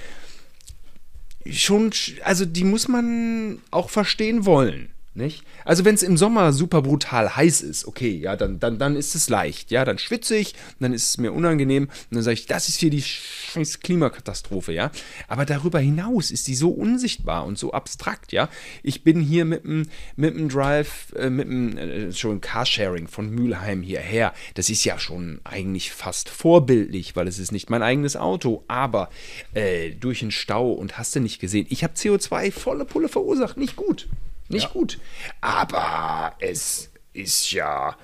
schon, 1.53 1.90
sch- 1.90 2.20
also 2.22 2.44
die 2.44 2.64
muss 2.64 2.88
man 2.88 3.61
auch 3.70 3.90
verstehen 3.90 4.44
wollen. 4.46 4.88
Nicht? 5.18 5.42
Also 5.64 5.84
wenn 5.84 5.96
es 5.96 6.04
im 6.04 6.16
Sommer 6.16 6.52
super 6.52 6.80
brutal 6.80 7.34
heiß 7.34 7.62
ist, 7.62 7.86
okay, 7.88 8.16
ja, 8.16 8.36
dann, 8.36 8.60
dann, 8.60 8.78
dann 8.78 8.94
ist 8.94 9.16
es 9.16 9.28
leicht, 9.28 9.72
ja, 9.72 9.84
dann 9.84 9.98
schwitze 9.98 10.36
ich, 10.36 10.54
dann 10.78 10.92
ist 10.92 11.08
es 11.08 11.18
mir 11.18 11.32
unangenehm 11.32 11.86
und 11.86 12.14
dann 12.14 12.22
sage 12.22 12.34
ich, 12.34 12.46
das 12.46 12.68
ist 12.68 12.78
hier 12.78 12.90
die 12.90 13.02
scheiß 13.02 13.80
Klimakatastrophe, 13.80 14.72
ja. 14.72 14.92
Aber 15.26 15.44
darüber 15.44 15.80
hinaus 15.80 16.30
ist 16.30 16.46
die 16.46 16.54
so 16.54 16.70
unsichtbar 16.70 17.46
und 17.46 17.58
so 17.58 17.72
abstrakt, 17.72 18.30
ja. 18.30 18.48
Ich 18.84 19.02
bin 19.02 19.20
hier 19.20 19.44
mit 19.44 19.64
dem 19.64 19.88
mit 20.14 20.36
Drive, 20.54 21.12
äh, 21.16 21.30
mit 21.30 21.48
dem 21.48 21.76
äh, 21.76 22.12
schon 22.12 22.40
Carsharing 22.40 23.08
von 23.08 23.28
Mülheim 23.28 23.82
hierher. 23.82 24.32
Das 24.54 24.70
ist 24.70 24.84
ja 24.84 25.00
schon 25.00 25.40
eigentlich 25.42 25.90
fast 25.90 26.28
vorbildlich, 26.28 27.16
weil 27.16 27.26
es 27.26 27.40
ist 27.40 27.50
nicht 27.50 27.70
mein 27.70 27.82
eigenes 27.82 28.14
Auto, 28.14 28.62
aber 28.68 29.10
äh, 29.52 29.90
durch 29.90 30.20
den 30.20 30.30
Stau 30.30 30.70
und 30.70 30.96
hast 30.96 31.16
du 31.16 31.20
nicht 31.20 31.40
gesehen. 31.40 31.66
Ich 31.70 31.82
habe 31.82 31.94
CO2 31.94 32.52
volle 32.52 32.84
Pulle 32.84 33.08
verursacht, 33.08 33.56
nicht 33.56 33.74
gut. 33.74 34.06
Nicht 34.49 34.72
gut. 34.72 34.99
Aber 35.40 36.34
es 36.40 36.90
ist 37.12 37.53
ja. 37.53 37.96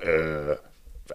Äh, 0.00 0.56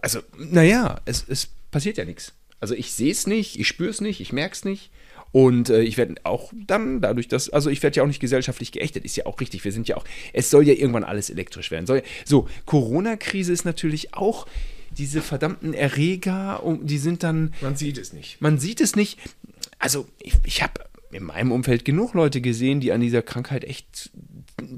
also, 0.02 0.22
naja, 0.38 1.02
es, 1.06 1.26
es 1.28 1.50
passiert 1.72 1.98
ja 1.98 2.06
nichts. 2.06 2.34
Also, 2.60 2.76
ich 2.76 2.92
sehe 2.94 3.12
es 3.12 3.28
nicht, 3.28 3.60
ich 3.60 3.68
spüre 3.68 3.90
es 3.90 4.02
nicht, 4.02 4.22
ich 4.22 4.34
merke 4.34 4.54
es 4.54 4.66
nicht. 4.66 4.92
Und 5.32 5.70
äh, 5.70 5.82
ich 5.82 5.98
werde 5.98 6.16
auch 6.24 6.52
dann 6.68 7.00
dadurch, 7.00 7.28
dass, 7.28 7.50
also 7.50 7.70
ich 7.70 7.82
werde 7.84 7.98
ja 7.98 8.04
auch 8.04 8.08
nicht 8.08 8.20
gesellschaftlich 8.20 8.72
geächtet, 8.74 9.06
ist 9.06 9.16
ja 9.16 9.26
auch 9.26 9.40
richtig. 9.40 9.64
Wir 9.64 9.72
sind 9.72 9.88
ja 9.88 9.96
auch, 9.96 10.04
es 10.34 10.50
soll 10.50 10.68
ja 10.68 10.74
irgendwann 10.74 11.06
alles 11.06 11.30
elektrisch 11.30 11.72
werden. 11.72 11.86
Soll 11.86 11.98
ja, 12.00 12.04
so, 12.26 12.50
Corona-Krise 12.66 13.54
ist 13.54 13.64
natürlich 13.64 14.14
auch 14.14 14.46
diese 14.98 15.22
verdammten 15.22 15.74
Erreger, 15.74 16.62
die 16.82 16.98
sind 16.98 17.24
dann, 17.24 17.54
Man 17.62 17.78
sieht 17.78 17.98
es 17.98 18.12
nicht. 18.12 18.42
man 18.42 18.60
sieht 18.60 18.82
es 18.82 18.98
nicht. 18.98 19.18
Also, 19.80 20.06
ich, 20.20 20.34
ich 20.44 20.62
habe 20.62 20.82
in 21.12 21.24
meinem 21.24 21.52
Umfeld 21.54 21.86
genug 21.86 22.14
Leute 22.14 22.42
gesehen, 22.42 22.82
die 22.82 22.92
an 22.92 23.00
dieser 23.00 23.22
Krankheit 23.22 23.64
echt 23.64 24.12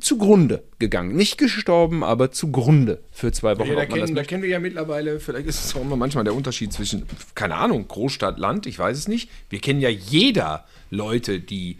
zugrunde 0.02 0.64
gegangen. 0.80 1.16
Nicht 1.16 1.38
gestorben, 1.38 2.04
aber 2.04 2.32
zugrunde 2.32 3.02
für 3.12 3.32
zwei 3.32 3.58
Wochen. 3.58 3.70
Ja, 3.70 3.76
da, 3.76 3.86
kennen, 3.86 4.16
da 4.16 4.24
kennen 4.24 4.44
wir 4.44 4.50
ja 4.50 4.60
mittlerweile, 4.60 5.20
vielleicht 5.20 5.48
ist 5.48 5.66
es 5.66 5.76
auch 5.76 5.82
immer 5.82 5.96
manchmal 5.96 6.24
der 6.24 6.36
Unterschied 6.36 6.74
zwischen, 6.74 7.06
keine 7.36 7.56
Ahnung, 7.56 7.88
Großstadt, 7.88 8.38
Land, 8.38 8.66
ich 8.66 8.78
weiß 8.78 8.98
es 8.98 9.08
nicht. 9.08 9.30
Wir 9.50 9.60
kennen 9.60 9.80
ja 9.80 9.90
jeder 9.90 10.66
Leute, 10.90 11.40
die, 11.40 11.78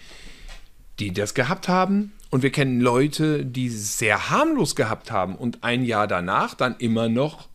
die 1.00 1.14
das 1.14 1.34
gehabt 1.34 1.68
haben. 1.68 2.14
Und 2.30 2.42
wir 2.42 2.52
kennen 2.52 2.82
Leute, 2.82 3.46
die 3.46 3.68
es 3.68 4.00
sehr 4.00 4.32
harmlos 4.32 4.76
gehabt 4.76 5.12
haben 5.12 5.36
und 5.36 5.64
ein 5.64 5.86
Jahr 5.86 6.08
danach 6.08 6.56
dann 6.56 6.76
immer 6.80 7.08
noch 7.08 7.48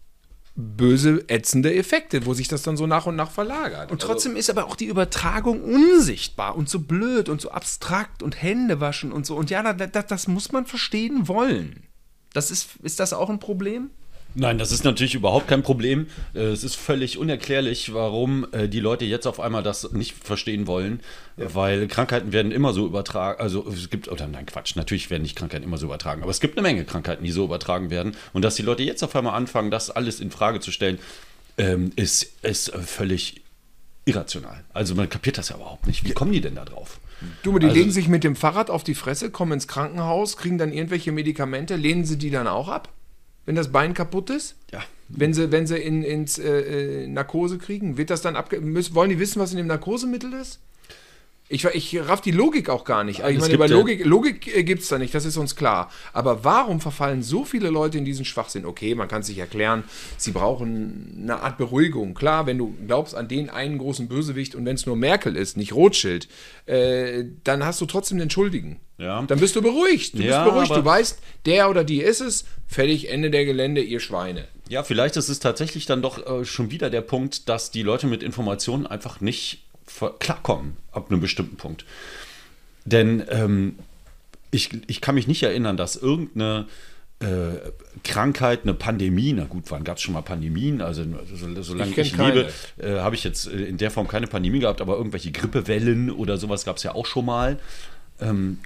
böse, 0.61 1.24
ätzende 1.28 1.72
Effekte, 1.72 2.26
wo 2.26 2.34
sich 2.34 2.48
das 2.48 2.62
dann 2.62 2.76
so 2.76 2.88
nach 2.88 3.06
und 3.06 3.14
nach 3.14 3.30
verlagert. 3.30 3.92
Und 3.92 4.02
trotzdem 4.02 4.34
ist 4.34 4.50
aber 4.50 4.66
auch 4.66 4.74
die 4.74 4.86
Übertragung 4.86 5.62
unsichtbar 5.62 6.56
und 6.56 6.68
so 6.68 6.80
blöd 6.80 7.28
und 7.28 7.40
so 7.40 7.52
abstrakt 7.52 8.24
und 8.24 8.42
Hände 8.42 8.80
waschen 8.80 9.12
und 9.12 9.24
so. 9.24 9.36
Und 9.36 9.50
ja, 9.50 9.62
da, 9.62 9.86
da, 9.86 10.02
das 10.02 10.26
muss 10.26 10.50
man 10.50 10.66
verstehen 10.66 11.28
wollen. 11.28 11.84
Das 12.32 12.50
ist, 12.50 12.70
ist 12.82 12.98
das 12.98 13.12
auch 13.12 13.30
ein 13.30 13.38
Problem? 13.38 13.90
Nein, 14.34 14.58
das 14.58 14.70
ist 14.72 14.84
natürlich 14.84 15.14
überhaupt 15.14 15.48
kein 15.48 15.62
Problem. 15.62 16.06
Äh, 16.34 16.40
Es 16.40 16.62
ist 16.62 16.76
völlig 16.76 17.18
unerklärlich, 17.18 17.92
warum 17.94 18.46
äh, 18.52 18.68
die 18.68 18.78
Leute 18.80 19.04
jetzt 19.04 19.26
auf 19.26 19.40
einmal 19.40 19.62
das 19.62 19.90
nicht 19.92 20.14
verstehen 20.22 20.66
wollen, 20.66 21.00
weil 21.36 21.88
Krankheiten 21.88 22.32
werden 22.32 22.52
immer 22.52 22.72
so 22.72 22.86
übertragen. 22.86 23.40
Also 23.40 23.66
es 23.68 23.90
gibt, 23.90 24.06
oder 24.08 24.28
nein, 24.28 24.46
Quatsch, 24.46 24.76
natürlich 24.76 25.10
werden 25.10 25.22
nicht 25.22 25.34
Krankheiten 25.36 25.64
immer 25.64 25.78
so 25.78 25.86
übertragen, 25.86 26.22
aber 26.22 26.30
es 26.30 26.40
gibt 26.40 26.56
eine 26.56 26.62
Menge 26.66 26.84
Krankheiten, 26.84 27.24
die 27.24 27.32
so 27.32 27.44
übertragen 27.44 27.90
werden. 27.90 28.14
Und 28.32 28.42
dass 28.42 28.54
die 28.54 28.62
Leute 28.62 28.82
jetzt 28.84 29.02
auf 29.02 29.16
einmal 29.16 29.34
anfangen, 29.34 29.70
das 29.70 29.90
alles 29.90 30.20
in 30.20 30.30
Frage 30.30 30.60
zu 30.60 30.70
stellen, 30.72 30.98
ähm, 31.56 31.90
ist, 31.96 32.30
ist 32.42 32.68
äh, 32.72 32.78
völlig 32.80 33.40
irrational. 34.04 34.62
Also 34.72 34.94
man 34.94 35.08
kapiert 35.08 35.38
das 35.38 35.48
ja 35.48 35.56
überhaupt 35.56 35.86
nicht. 35.86 36.04
Wie 36.04 36.12
kommen 36.12 36.32
die 36.32 36.40
denn 36.40 36.54
da 36.54 36.64
drauf? 36.64 37.00
Du, 37.42 37.58
die 37.58 37.66
Also- 37.66 37.76
legen 37.78 37.90
sich 37.90 38.08
mit 38.08 38.22
dem 38.24 38.36
Fahrrad 38.36 38.70
auf 38.70 38.84
die 38.84 38.94
Fresse, 38.94 39.30
kommen 39.30 39.52
ins 39.52 39.66
Krankenhaus, 39.66 40.36
kriegen 40.36 40.58
dann 40.58 40.72
irgendwelche 40.72 41.10
Medikamente, 41.12 41.74
lehnen 41.76 42.04
sie 42.04 42.16
die 42.18 42.30
dann 42.30 42.46
auch 42.46 42.68
ab, 42.68 42.88
wenn 43.49 43.55
das 43.55 43.72
Bein 43.72 43.94
kaputt 43.94 44.28
ist? 44.28 44.57
Ja. 44.72 44.84
Wenn 45.09 45.32
sie, 45.32 45.51
wenn 45.51 45.66
sie 45.66 45.78
in, 45.78 46.03
ins 46.03 46.38
äh, 46.38 47.05
äh, 47.05 47.09
Narkose 47.09 47.57
kriegen, 47.57 47.96
wird 47.96 48.11
das 48.11 48.20
dann 48.20 48.36
abge... 48.36 48.61
Müssen, 48.61 48.94
wollen 48.94 49.09
die 49.09 49.18
wissen, 49.18 49.40
was 49.40 49.53
in 49.53 49.57
dem 49.57 49.68
Narkosemittel 49.68 50.34
ist? 50.34 50.61
Ich, 51.51 51.64
ich 51.64 51.99
raff 52.01 52.20
die 52.20 52.30
Logik 52.30 52.68
auch 52.68 52.84
gar 52.84 53.05
nicht. 53.05 53.20
Ich 53.26 53.38
meine, 53.38 53.55
über 53.55 53.68
Logik, 53.68 54.05
Logik 54.05 54.55
äh, 54.55 54.64
gibt 54.64 54.82
es 54.82 54.88
da 54.88 54.99
nicht, 54.99 55.14
das 55.14 55.24
ist 55.24 55.38
uns 55.38 55.57
klar. 55.57 55.90
Aber 56.12 56.44
warum 56.44 56.80
verfallen 56.80 57.22
so 57.22 57.44
viele 57.44 57.70
Leute 57.70 57.96
in 57.96 58.05
diesen 58.05 58.26
Schwachsinn? 58.26 58.66
Okay, 58.66 58.94
man 58.94 59.09
kann 59.09 59.22
sich 59.22 59.38
erklären, 59.38 59.84
sie 60.18 60.32
brauchen 60.32 61.20
eine 61.22 61.40
Art 61.40 61.57
Beruhigung. 61.57 62.12
Klar, 62.12 62.46
wenn 62.46 62.59
du 62.59 62.74
glaubst 62.86 63.14
an 63.14 63.28
den 63.28 63.49
einen 63.49 63.78
großen 63.78 64.09
Bösewicht 64.09 64.55
und 64.55 64.66
wenn 64.66 64.74
es 64.74 64.84
nur 64.84 64.96
Merkel 64.96 65.36
ist, 65.36 65.57
nicht 65.57 65.72
Rothschild, 65.72 66.28
äh, 66.66 67.24
dann 67.44 67.64
hast 67.64 67.80
du 67.80 67.86
trotzdem 67.86 68.18
den 68.18 68.28
Schuldigen. 68.30 68.80
Ja. 68.99 69.22
Dann 69.22 69.38
bist 69.38 69.57
du 69.57 69.62
beruhigt. 69.62 70.18
Du 70.18 70.22
Ja, 70.22 70.42
bist 70.44 70.53
beruhigt. 70.53 70.76
Du 70.76 70.84
weißt, 70.84 71.18
der 71.46 71.70
oder 71.70 71.84
die 71.84 72.03
ist 72.03 72.20
es. 72.20 72.44
Fertig, 72.66 73.11
Ende 73.11 73.30
der 73.30 73.46
Gelände, 73.46 73.80
ihr 73.80 74.01
Schweine. 74.01 74.49
Ja, 74.68 74.82
vielleicht 74.82 75.16
ist 75.16 75.30
es 75.30 75.38
tatsächlich 75.38 75.86
dann 75.86 76.03
doch 76.03 76.26
äh, 76.26 76.44
schon 76.44 76.70
wieder 76.70 76.90
der 76.90 77.01
Punkt, 77.01 77.49
dass 77.49 77.70
die 77.70 77.82
Leute 77.82 78.07
mit 78.07 78.22
Informationen 78.22 78.86
einfach 78.86 79.22
nicht 79.22 79.67
klarkommen 80.18 80.76
ab 80.93 81.11
einem 81.11 81.20
bestimmten 81.20 81.57
Punkt. 81.57 81.84
Denn 82.84 83.24
ähm, 83.28 83.78
ich, 84.51 84.70
ich 84.86 85.01
kann 85.01 85.14
mich 85.14 85.26
nicht 85.26 85.43
erinnern, 85.43 85.76
dass 85.76 85.97
irgendeine 85.97 86.66
äh, 87.20 87.70
Krankheit, 88.05 88.61
eine 88.62 88.74
Pandemie, 88.74 89.32
na 89.32 89.45
gut, 89.45 89.64
wann 89.68 89.84
gab 89.84 89.97
es 89.97 90.03
schon 90.03 90.14
mal 90.14 90.22
Pandemien? 90.22 90.80
Also 90.80 91.05
so, 91.34 91.62
solange 91.62 91.91
Ich 91.91 91.99
ich, 91.99 92.16
lebe, 92.16 92.49
äh, 92.78 92.99
habe 93.01 93.16
ich 93.16 93.24
jetzt 93.24 93.47
in 93.47 93.76
der 93.76 93.91
Form 93.91 94.09
keine 94.09 94.26
Pandemie 94.26 94.61
gehabt, 94.61 94.80
aber 94.80 94.97
irgendwelche 94.97 95.32
Grippewellen 95.32 96.11
oder 96.11 96.39
sowas 96.39 96.64
gab 96.64 96.76
es 96.76 96.84
ja 96.84 96.95
auch 96.95 97.07
schon 97.07 97.26
mal. 97.26 97.59
Ähm, 98.20 98.59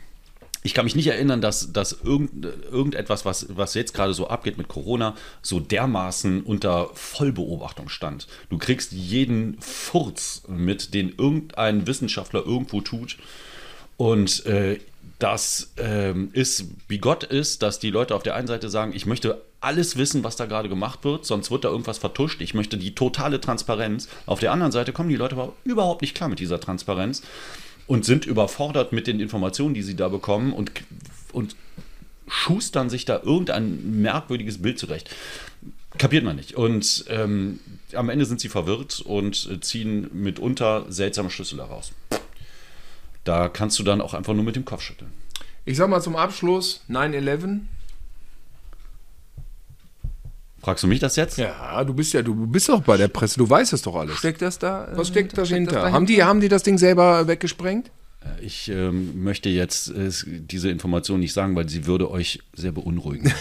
ich 0.62 0.74
kann 0.74 0.84
mich 0.84 0.94
nicht 0.94 1.08
erinnern, 1.08 1.40
dass, 1.40 1.72
dass 1.72 1.98
irgend, 2.04 2.46
irgendetwas, 2.70 3.24
was, 3.24 3.46
was 3.50 3.74
jetzt 3.74 3.94
gerade 3.94 4.14
so 4.14 4.28
abgeht 4.28 4.58
mit 4.58 4.68
Corona, 4.68 5.16
so 5.42 5.58
dermaßen 5.58 6.42
unter 6.42 6.90
Vollbeobachtung 6.94 7.88
stand. 7.88 8.28
Du 8.48 8.58
kriegst 8.58 8.92
jeden 8.92 9.60
Furz 9.60 10.42
mit, 10.46 10.94
den 10.94 11.14
irgendein 11.18 11.86
Wissenschaftler 11.86 12.46
irgendwo 12.46 12.80
tut. 12.80 13.16
Und 13.96 14.46
äh, 14.46 14.78
das 15.18 15.72
ähm, 15.76 16.30
ist, 16.32 16.64
wie 16.88 16.98
Gott 16.98 17.24
ist, 17.24 17.62
dass 17.62 17.78
die 17.78 17.90
Leute 17.90 18.14
auf 18.14 18.22
der 18.22 18.34
einen 18.34 18.48
Seite 18.48 18.68
sagen, 18.68 18.92
ich 18.94 19.06
möchte 19.06 19.42
alles 19.60 19.96
wissen, 19.96 20.24
was 20.24 20.36
da 20.36 20.46
gerade 20.46 20.68
gemacht 20.68 21.04
wird, 21.04 21.24
sonst 21.24 21.50
wird 21.50 21.64
da 21.64 21.68
irgendwas 21.68 21.98
vertuscht. 21.98 22.40
Ich 22.40 22.54
möchte 22.54 22.76
die 22.76 22.94
totale 22.94 23.40
Transparenz. 23.40 24.08
Auf 24.26 24.40
der 24.40 24.52
anderen 24.52 24.72
Seite 24.72 24.92
kommen 24.92 25.08
die 25.08 25.16
Leute 25.16 25.36
aber 25.36 25.52
überhaupt 25.64 26.02
nicht 26.02 26.16
klar 26.16 26.28
mit 26.28 26.40
dieser 26.40 26.60
Transparenz 26.60 27.22
und 27.92 28.06
sind 28.06 28.24
überfordert 28.24 28.94
mit 28.94 29.06
den 29.06 29.20
Informationen, 29.20 29.74
die 29.74 29.82
sie 29.82 29.94
da 29.94 30.08
bekommen 30.08 30.54
und, 30.54 30.72
und 31.30 31.56
schustern 32.26 32.88
sich 32.88 33.04
da 33.04 33.20
irgendein 33.22 34.00
merkwürdiges 34.00 34.62
Bild 34.62 34.78
zurecht. 34.78 35.14
Kapiert 35.98 36.24
man 36.24 36.36
nicht. 36.36 36.54
Und 36.54 37.04
ähm, 37.10 37.60
am 37.92 38.08
Ende 38.08 38.24
sind 38.24 38.40
sie 38.40 38.48
verwirrt 38.48 39.02
und 39.02 39.46
äh, 39.52 39.60
ziehen 39.60 40.08
mitunter 40.10 40.86
seltsame 40.90 41.28
Schlüssel 41.28 41.58
daraus. 41.58 41.92
Da 43.24 43.50
kannst 43.50 43.78
du 43.78 43.82
dann 43.82 44.00
auch 44.00 44.14
einfach 44.14 44.32
nur 44.32 44.44
mit 44.44 44.56
dem 44.56 44.64
Kopf 44.64 44.80
schütteln. 44.80 45.12
Ich 45.66 45.76
sag 45.76 45.90
mal 45.90 46.00
zum 46.00 46.16
Abschluss: 46.16 46.80
9-11. 46.88 47.60
Fragst 50.62 50.84
du 50.84 50.88
mich 50.88 51.00
das 51.00 51.16
jetzt? 51.16 51.38
Ja, 51.38 51.82
du 51.82 51.92
bist 51.92 52.12
ja, 52.12 52.22
du 52.22 52.34
bist 52.46 52.68
doch 52.68 52.82
bei 52.82 52.96
der 52.96 53.08
Presse, 53.08 53.36
du 53.38 53.50
weißt 53.50 53.72
es 53.72 53.82
doch 53.82 53.96
alles. 53.96 54.16
Steckt 54.16 54.42
das 54.42 54.60
da? 54.60 54.88
Was 54.94 55.08
äh, 55.08 55.10
steckt 55.10 55.36
dahinter? 55.36 55.72
dahinter? 55.72 55.92
haben, 55.92 56.06
die, 56.06 56.22
haben 56.22 56.40
die 56.40 56.48
das 56.48 56.62
Ding 56.62 56.78
selber 56.78 57.26
weggesprengt? 57.26 57.90
Ich 58.40 58.68
ähm, 58.68 59.24
möchte 59.24 59.48
jetzt 59.48 59.90
äh, 59.90 60.10
diese 60.26 60.70
Information 60.70 61.18
nicht 61.18 61.32
sagen, 61.32 61.56
weil 61.56 61.68
sie 61.68 61.86
würde 61.86 62.08
euch 62.08 62.38
sehr 62.54 62.70
beunruhigen. 62.70 63.32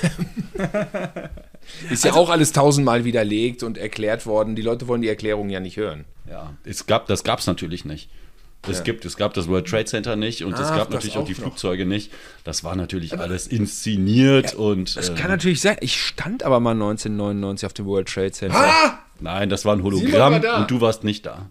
Ist 1.92 2.04
ja 2.04 2.14
auch 2.14 2.32
alles 2.32 2.52
tausendmal 2.54 3.06
widerlegt 3.06 3.62
und 3.62 3.78
erklärt 3.78 4.26
worden. 4.26 4.56
Die 4.56 4.64
Leute 4.64 4.88
wollen 4.88 5.04
die 5.04 5.08
Erklärung 5.10 5.52
ja 5.52 5.60
nicht 5.60 5.78
hören. 5.78 6.06
ja, 6.28 6.56
es 6.64 6.88
gab, 6.88 7.06
das 7.06 7.24
gab 7.24 7.38
es 7.38 7.46
natürlich 7.46 7.86
nicht. 7.86 8.10
Es, 8.68 8.84
gibt, 8.84 9.06
es 9.06 9.18
gab 9.18 9.34
das 9.34 9.48
World 9.48 9.68
Trade 9.68 9.86
Center 9.86 10.16
nicht 10.16 10.44
und 10.44 10.54
es 10.54 10.60
Ach, 10.68 10.78
gab 10.78 10.92
natürlich 10.92 11.18
auch 11.18 11.22
auch 11.22 11.26
die 11.26 11.34
noch. 11.34 11.40
Flugzeuge 11.40 11.86
nicht. 11.86 12.12
Das 12.44 12.64
war 12.64 12.76
natürlich 12.76 13.18
alles 13.18 13.48
inszeniert 13.48 14.54
und 14.54 14.96
Das 14.96 15.10
äh, 15.10 15.16
kann 15.16 15.32
natürlich 15.32 15.62
sein. 15.62 15.78
Ich 15.82 16.00
stand 16.00 16.44
aber 16.44 16.60
mal 16.60 16.72
1999 16.72 17.66
auf 17.66 17.74
dem 17.74 17.86
World 17.88 18.08
Trade 18.08 18.32
Center. 18.32 19.00
nein, 19.20 19.50
das 19.50 19.66
war 19.66 19.76
ein 19.76 19.82
Hologramm 19.84 20.44
war 20.44 20.60
und 20.60 20.70
du 20.70 20.80
warst 20.80 21.04
nicht 21.04 21.26
da. 21.26 21.50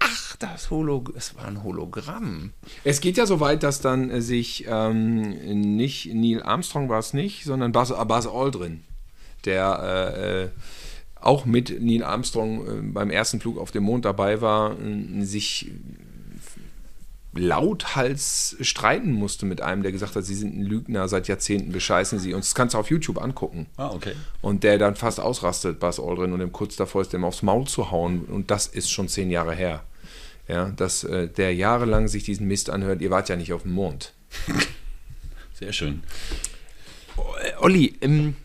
Ach, 0.00 0.36
das 0.36 0.70
Holo 0.70 1.04
es 1.16 1.34
war 1.36 1.46
ein 1.46 1.62
Hologramm. 1.64 2.52
Es 2.84 3.00
geht 3.00 3.16
ja 3.16 3.26
so 3.26 3.40
weit, 3.40 3.62
dass 3.64 3.80
dann 3.80 4.10
äh, 4.10 4.20
sich 4.22 4.64
ähm, 4.68 5.76
nicht 5.76 6.12
Neil 6.14 6.42
Armstrong 6.42 6.88
war 6.88 7.00
es 7.00 7.12
nicht, 7.12 7.44
sondern 7.44 7.72
Buzz, 7.72 7.90
äh, 7.90 8.04
Buzz 8.04 8.26
Aldrin, 8.26 8.84
der 9.44 10.14
äh, 10.16 10.42
äh, 10.44 10.48
auch 11.20 11.44
mit 11.44 11.80
Neil 11.80 12.02
Armstrong 12.04 12.66
äh, 12.66 12.82
beim 12.82 13.10
ersten 13.10 13.40
Flug 13.40 13.58
auf 13.58 13.70
dem 13.72 13.82
Mond 13.84 14.04
dabei 14.04 14.40
war, 14.40 14.76
äh, 14.80 15.22
sich 15.24 15.70
lauthals 17.34 18.56
streiten 18.60 19.12
musste 19.12 19.46
mit 19.46 19.62
einem, 19.62 19.82
der 19.82 19.92
gesagt 19.92 20.16
hat, 20.16 20.24
sie 20.24 20.34
sind 20.34 20.56
ein 20.56 20.62
Lügner, 20.62 21.08
seit 21.08 21.28
Jahrzehnten 21.28 21.72
bescheißen 21.72 22.18
sie. 22.18 22.34
Und 22.34 22.44
das 22.44 22.54
kannst 22.54 22.74
du 22.74 22.78
auf 22.78 22.90
YouTube 22.90 23.20
angucken. 23.20 23.66
Ah, 23.76 23.88
okay. 23.88 24.14
Und 24.42 24.64
der 24.64 24.78
dann 24.78 24.96
fast 24.96 25.18
ausrastet, 25.18 25.80
Buzz 25.80 25.98
Aldrin, 25.98 26.32
und 26.32 26.40
ihm 26.40 26.52
kurz 26.52 26.76
davor 26.76 27.02
ist, 27.02 27.12
dem 27.12 27.24
aufs 27.24 27.42
Maul 27.42 27.66
zu 27.66 27.90
hauen. 27.90 28.24
Und 28.26 28.50
das 28.50 28.66
ist 28.66 28.90
schon 28.90 29.08
zehn 29.08 29.30
Jahre 29.30 29.54
her. 29.54 29.82
Ja, 30.48 30.70
dass 30.70 31.04
äh, 31.04 31.28
der 31.28 31.54
jahrelang 31.54 32.08
sich 32.08 32.24
diesen 32.24 32.48
Mist 32.48 32.68
anhört, 32.68 33.00
ihr 33.00 33.10
wart 33.10 33.28
ja 33.28 33.36
nicht 33.36 33.52
auf 33.52 33.62
dem 33.62 33.72
Mond. 33.72 34.12
Sehr 35.54 35.72
schön. 35.72 36.02
Äh, 37.16 37.52
Olli, 37.60 37.96
ähm, 38.00 38.36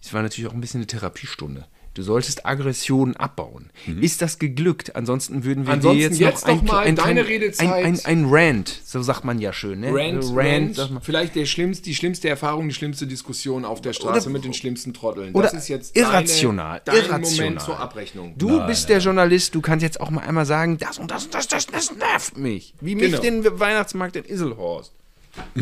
es 0.00 0.14
war 0.14 0.22
natürlich 0.22 0.48
auch 0.48 0.54
ein 0.54 0.60
bisschen 0.60 0.78
eine 0.80 0.86
Therapiestunde. 0.86 1.66
Du 1.96 2.02
solltest 2.02 2.44
Aggressionen 2.44 3.16
abbauen. 3.16 3.70
Ist 4.02 4.20
das 4.20 4.38
geglückt? 4.38 4.94
Ansonsten 4.96 5.44
würden 5.44 5.66
wir 5.66 5.72
Ansonsten 5.72 5.98
dir 5.98 6.08
jetzt, 6.10 6.18
jetzt 6.20 6.46
noch 6.46 6.56
doch 6.58 6.62
mal 6.64 6.80
ein, 6.84 6.94
deine 6.94 7.20
ein, 7.20 7.26
Redezeit. 7.26 7.68
Ein, 7.72 7.84
ein, 7.84 8.04
ein 8.04 8.26
Rant, 8.28 8.82
so 8.84 9.00
sagt 9.00 9.24
man 9.24 9.38
ja 9.38 9.50
schön. 9.54 9.80
Ne? 9.80 9.88
Rant, 9.92 10.22
So 10.22 10.34
Rant, 10.34 10.76
man. 10.90 11.00
vielleicht 11.00 11.34
der 11.36 11.46
schlimmste, 11.46 11.84
die 11.84 11.94
schlimmste 11.94 12.28
Erfahrung, 12.28 12.68
die 12.68 12.74
schlimmste 12.74 13.06
Diskussion 13.06 13.64
auf 13.64 13.80
der 13.80 13.94
Straße 13.94 14.24
Oder- 14.26 14.30
mit 14.30 14.44
den 14.44 14.52
schlimmsten 14.52 14.92
Trotteln. 14.92 15.32
Das 15.32 15.54
ist 15.54 15.68
jetzt 15.68 15.96
irrational, 15.96 16.82
Deine, 16.84 16.98
dein 16.98 17.06
irrational. 17.08 17.44
Moment 17.46 17.62
zur 17.62 17.80
Abrechnung. 17.80 18.34
Du 18.36 18.66
bist 18.66 18.90
der 18.90 18.98
Journalist, 18.98 19.54
du 19.54 19.62
kannst 19.62 19.82
jetzt 19.82 19.98
auch 19.98 20.10
mal 20.10 20.20
einmal 20.20 20.44
sagen, 20.44 20.76
das 20.76 20.98
und 20.98 21.10
das 21.10 21.24
und 21.24 21.34
das, 21.34 21.48
das, 21.48 21.66
das 21.66 21.96
nervt 21.96 22.36
mich. 22.36 22.74
Wie 22.82 22.94
mich 22.94 23.06
Genau. 23.18 23.22
den 23.22 23.58
Weihnachtsmarkt 23.58 24.16
in 24.16 24.26
Iselhorst. 24.26 24.92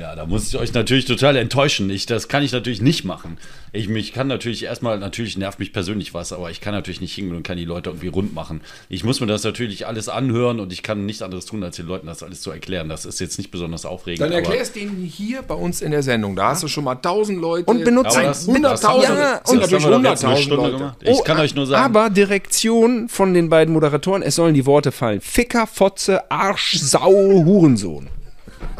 Ja, 0.00 0.16
da 0.16 0.24
muss 0.24 0.48
ich 0.48 0.56
euch 0.58 0.72
natürlich 0.72 1.04
total 1.04 1.36
enttäuschen. 1.36 1.90
Ich, 1.90 2.06
das 2.06 2.28
kann 2.28 2.42
ich 2.42 2.52
natürlich 2.52 2.80
nicht 2.80 3.04
machen. 3.04 3.36
Ich 3.72 3.86
mich 3.86 4.14
kann 4.14 4.28
natürlich 4.28 4.64
erstmal, 4.64 4.98
natürlich 4.98 5.36
nervt 5.36 5.58
mich 5.58 5.74
persönlich 5.74 6.14
was, 6.14 6.32
aber 6.32 6.50
ich 6.50 6.62
kann 6.62 6.72
natürlich 6.72 7.02
nicht 7.02 7.14
hingehen 7.14 7.36
und 7.36 7.42
kann 7.42 7.58
die 7.58 7.66
Leute 7.66 7.90
irgendwie 7.90 8.08
rund 8.08 8.34
machen. 8.34 8.62
Ich 8.88 9.04
muss 9.04 9.20
mir 9.20 9.26
das 9.26 9.44
natürlich 9.44 9.86
alles 9.86 10.08
anhören 10.08 10.58
und 10.58 10.72
ich 10.72 10.82
kann 10.82 11.04
nichts 11.04 11.20
anderes 11.20 11.44
tun, 11.44 11.62
als 11.62 11.76
den 11.76 11.86
Leuten 11.86 12.06
das 12.06 12.22
alles 12.22 12.40
zu 12.40 12.50
erklären. 12.50 12.88
Das 12.88 13.04
ist 13.04 13.20
jetzt 13.20 13.36
nicht 13.36 13.50
besonders 13.50 13.84
aufregend. 13.84 14.22
Dann 14.22 14.32
erklärst 14.32 14.74
du 14.74 14.80
ihn 14.80 14.96
hier 15.04 15.42
bei 15.42 15.54
uns 15.54 15.82
in 15.82 15.90
der 15.90 16.02
Sendung. 16.02 16.34
Da 16.34 16.48
hast 16.48 16.62
du 16.62 16.68
schon 16.68 16.84
mal 16.84 16.94
tausend 16.94 17.38
Leute. 17.38 17.70
Und 17.70 17.84
benutzt 17.84 18.16
hunderttausend. 18.46 19.18
Ja, 19.18 19.40
und- 19.46 19.60
natürlich 19.60 19.84
wir 19.84 19.90
doch 19.90 20.02
jetzt 20.02 20.24
eine 20.24 20.34
100.000 20.34 20.42
Stunde 20.42 20.56
Leute. 20.62 20.76
gemacht. 20.78 20.98
Ich 21.02 21.24
kann 21.24 21.38
euch 21.40 21.54
nur 21.54 21.66
sagen, 21.66 21.84
Aber 21.84 22.08
Direktion 22.08 23.10
von 23.10 23.34
den 23.34 23.50
beiden 23.50 23.74
Moderatoren, 23.74 24.22
es 24.22 24.34
sollen 24.36 24.54
die 24.54 24.64
Worte 24.64 24.92
fallen. 24.92 25.20
Ficker, 25.20 25.66
Fotze, 25.66 26.30
Arsch, 26.30 26.78
Sau, 26.78 27.12
Hurensohn. 27.12 28.08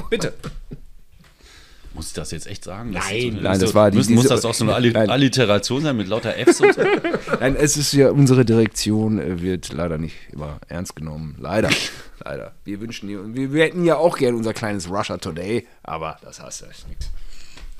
Bitte. 0.08 0.32
Muss 1.94 2.08
ich 2.08 2.12
das 2.12 2.30
jetzt 2.30 2.46
echt 2.46 2.64
sagen? 2.64 2.92
Das 2.92 3.04
Nein, 3.08 3.16
ist 3.16 3.22
so- 3.36 3.40
nein, 3.42 3.60
das 3.60 3.70
so- 3.70 3.74
war 3.74 3.90
die- 3.90 3.96
muss, 3.98 4.08
muss 4.08 4.22
diese- 4.22 4.34
das 4.34 4.44
auch 4.44 4.54
so 4.54 4.64
eine 4.64 4.74
Alli- 4.74 4.92
Nein. 4.92 5.10
Alliteration 5.10 5.82
sein 5.82 5.96
mit 5.96 6.08
lauter 6.08 6.34
Fs 6.38 6.60
und 6.60 6.74
so? 6.74 6.82
Nein, 7.40 7.56
es 7.56 7.76
ist 7.76 7.92
ja, 7.92 8.10
unsere 8.10 8.44
Direktion 8.44 9.18
äh, 9.18 9.40
wird 9.42 9.72
leider 9.72 9.98
nicht 9.98 10.14
immer 10.32 10.58
ernst 10.68 10.94
genommen. 10.96 11.36
Leider. 11.40 11.70
leider. 12.24 12.52
Wir 12.64 12.80
wünschen 12.80 13.08
dir, 13.08 13.20
wir, 13.34 13.52
wir 13.52 13.64
hätten 13.64 13.84
ja 13.84 13.96
auch 13.96 14.16
gern 14.18 14.34
unser 14.34 14.52
kleines 14.54 14.88
Russia 14.90 15.16
Today, 15.18 15.66
aber 15.82 16.16
das 16.22 16.40
du 16.62 16.66
echt 16.66 16.88
nichts. 16.88 17.10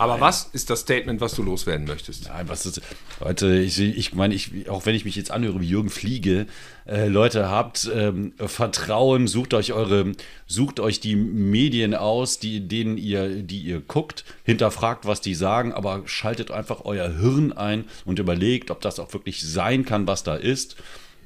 Aber 0.01 0.19
was 0.19 0.49
ist 0.55 0.71
das 0.71 0.81
Statement, 0.81 1.21
was 1.21 1.35
du 1.35 1.43
loswerden 1.43 1.87
möchtest? 1.87 2.27
Nein, 2.29 2.49
was 2.49 2.65
ist, 2.65 2.81
Leute, 3.23 3.59
ich, 3.59 3.79
ich 3.79 4.15
meine, 4.15 4.35
ich, 4.35 4.71
auch 4.71 4.87
wenn 4.87 4.95
ich 4.95 5.05
mich 5.05 5.15
jetzt 5.15 5.31
anhöre 5.31 5.61
wie 5.61 5.69
Jürgen 5.69 5.91
Fliege, 5.91 6.47
äh, 6.87 7.07
Leute, 7.07 7.51
habt 7.51 7.91
ähm, 7.95 8.33
Vertrauen, 8.39 9.27
sucht 9.27 9.53
euch 9.53 9.75
eure, 9.75 10.13
sucht 10.47 10.81
euch 10.81 11.01
die 11.01 11.17
Medien 11.17 11.95
aus, 11.95 12.39
die, 12.39 12.67
denen 12.67 12.97
ihr, 12.97 13.43
die 13.43 13.61
ihr 13.61 13.83
guckt, 13.83 14.25
hinterfragt, 14.43 15.05
was 15.05 15.21
die 15.21 15.35
sagen, 15.35 15.75
aber 15.75 16.01
schaltet 16.07 16.51
einfach 16.51 16.87
euer 16.87 17.11
Hirn 17.11 17.53
ein 17.53 17.85
und 18.07 18.19
überlegt, 18.19 18.71
ob 18.71 18.81
das 18.81 19.01
auch 19.01 19.13
wirklich 19.13 19.47
sein 19.47 19.85
kann, 19.85 20.07
was 20.07 20.23
da 20.23 20.35
ist. 20.35 20.77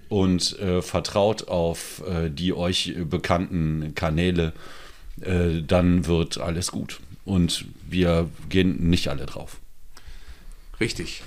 Und 0.08 0.58
äh, 0.58 0.82
vertraut 0.82 1.46
auf 1.46 2.02
äh, 2.08 2.28
die 2.28 2.52
euch 2.52 2.92
bekannten 3.08 3.92
Kanäle, 3.94 4.52
äh, 5.20 5.62
dann 5.64 6.06
wird 6.06 6.38
alles 6.38 6.72
gut. 6.72 6.98
Und 7.24 7.66
wir 7.88 8.28
gehen 8.48 8.90
nicht 8.90 9.08
alle 9.08 9.26
drauf. 9.26 9.60
Richtig. 10.80 11.22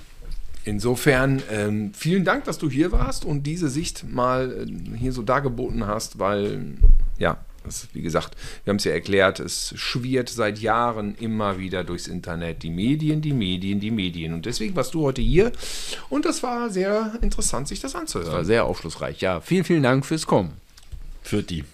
Insofern 0.64 1.42
ähm, 1.50 1.94
vielen 1.94 2.26
Dank, 2.26 2.44
dass 2.44 2.58
du 2.58 2.70
hier 2.70 2.92
warst 2.92 3.26
und 3.26 3.44
diese 3.44 3.70
Sicht 3.70 4.04
mal 4.10 4.68
äh, 4.68 4.98
hier 4.98 5.14
so 5.14 5.22
dargeboten 5.22 5.88
hast, 5.88 6.20
weil 6.20 6.78
ja, 7.18 7.38
Das, 7.64 7.88
wie 7.94 8.02
gesagt, 8.02 8.36
wir 8.64 8.72
haben 8.72 8.78
es 8.78 8.86
ja 8.86 8.94
erklärt, 8.94 9.40
es 9.40 9.74
schwirrt 9.76 10.30
seit 10.30 10.60
Jahren 10.60 11.16
immer 11.16 11.58
wieder 11.58 11.84
durchs 11.84 12.08
Internet. 12.08 12.64
Die 12.64 12.70
Medien, 12.70 13.22
die 13.22 13.34
Medien, 13.34 13.80
die 13.80 13.92
Medien. 13.92 14.34
Und 14.34 14.46
deswegen 14.46 14.76
warst 14.76 14.94
du 14.94 15.02
heute 15.02 15.22
hier 15.22 15.52
und 16.10 16.26
das 16.26 16.44
war 16.44 16.70
sehr 16.70 17.18
interessant, 17.22 17.68
sich 17.68 17.80
das 17.82 17.96
anzuhören. 17.96 18.32
War 18.32 18.46
sehr 18.46 18.66
aufschlussreich. 18.66 19.20
Ja, 19.22 19.42
vielen, 19.42 19.64
vielen 19.64 19.84
Dank 19.84 20.06
fürs 20.06 20.26
Kommen. 20.26 20.54
Für 21.24 21.44
die. 21.44 21.66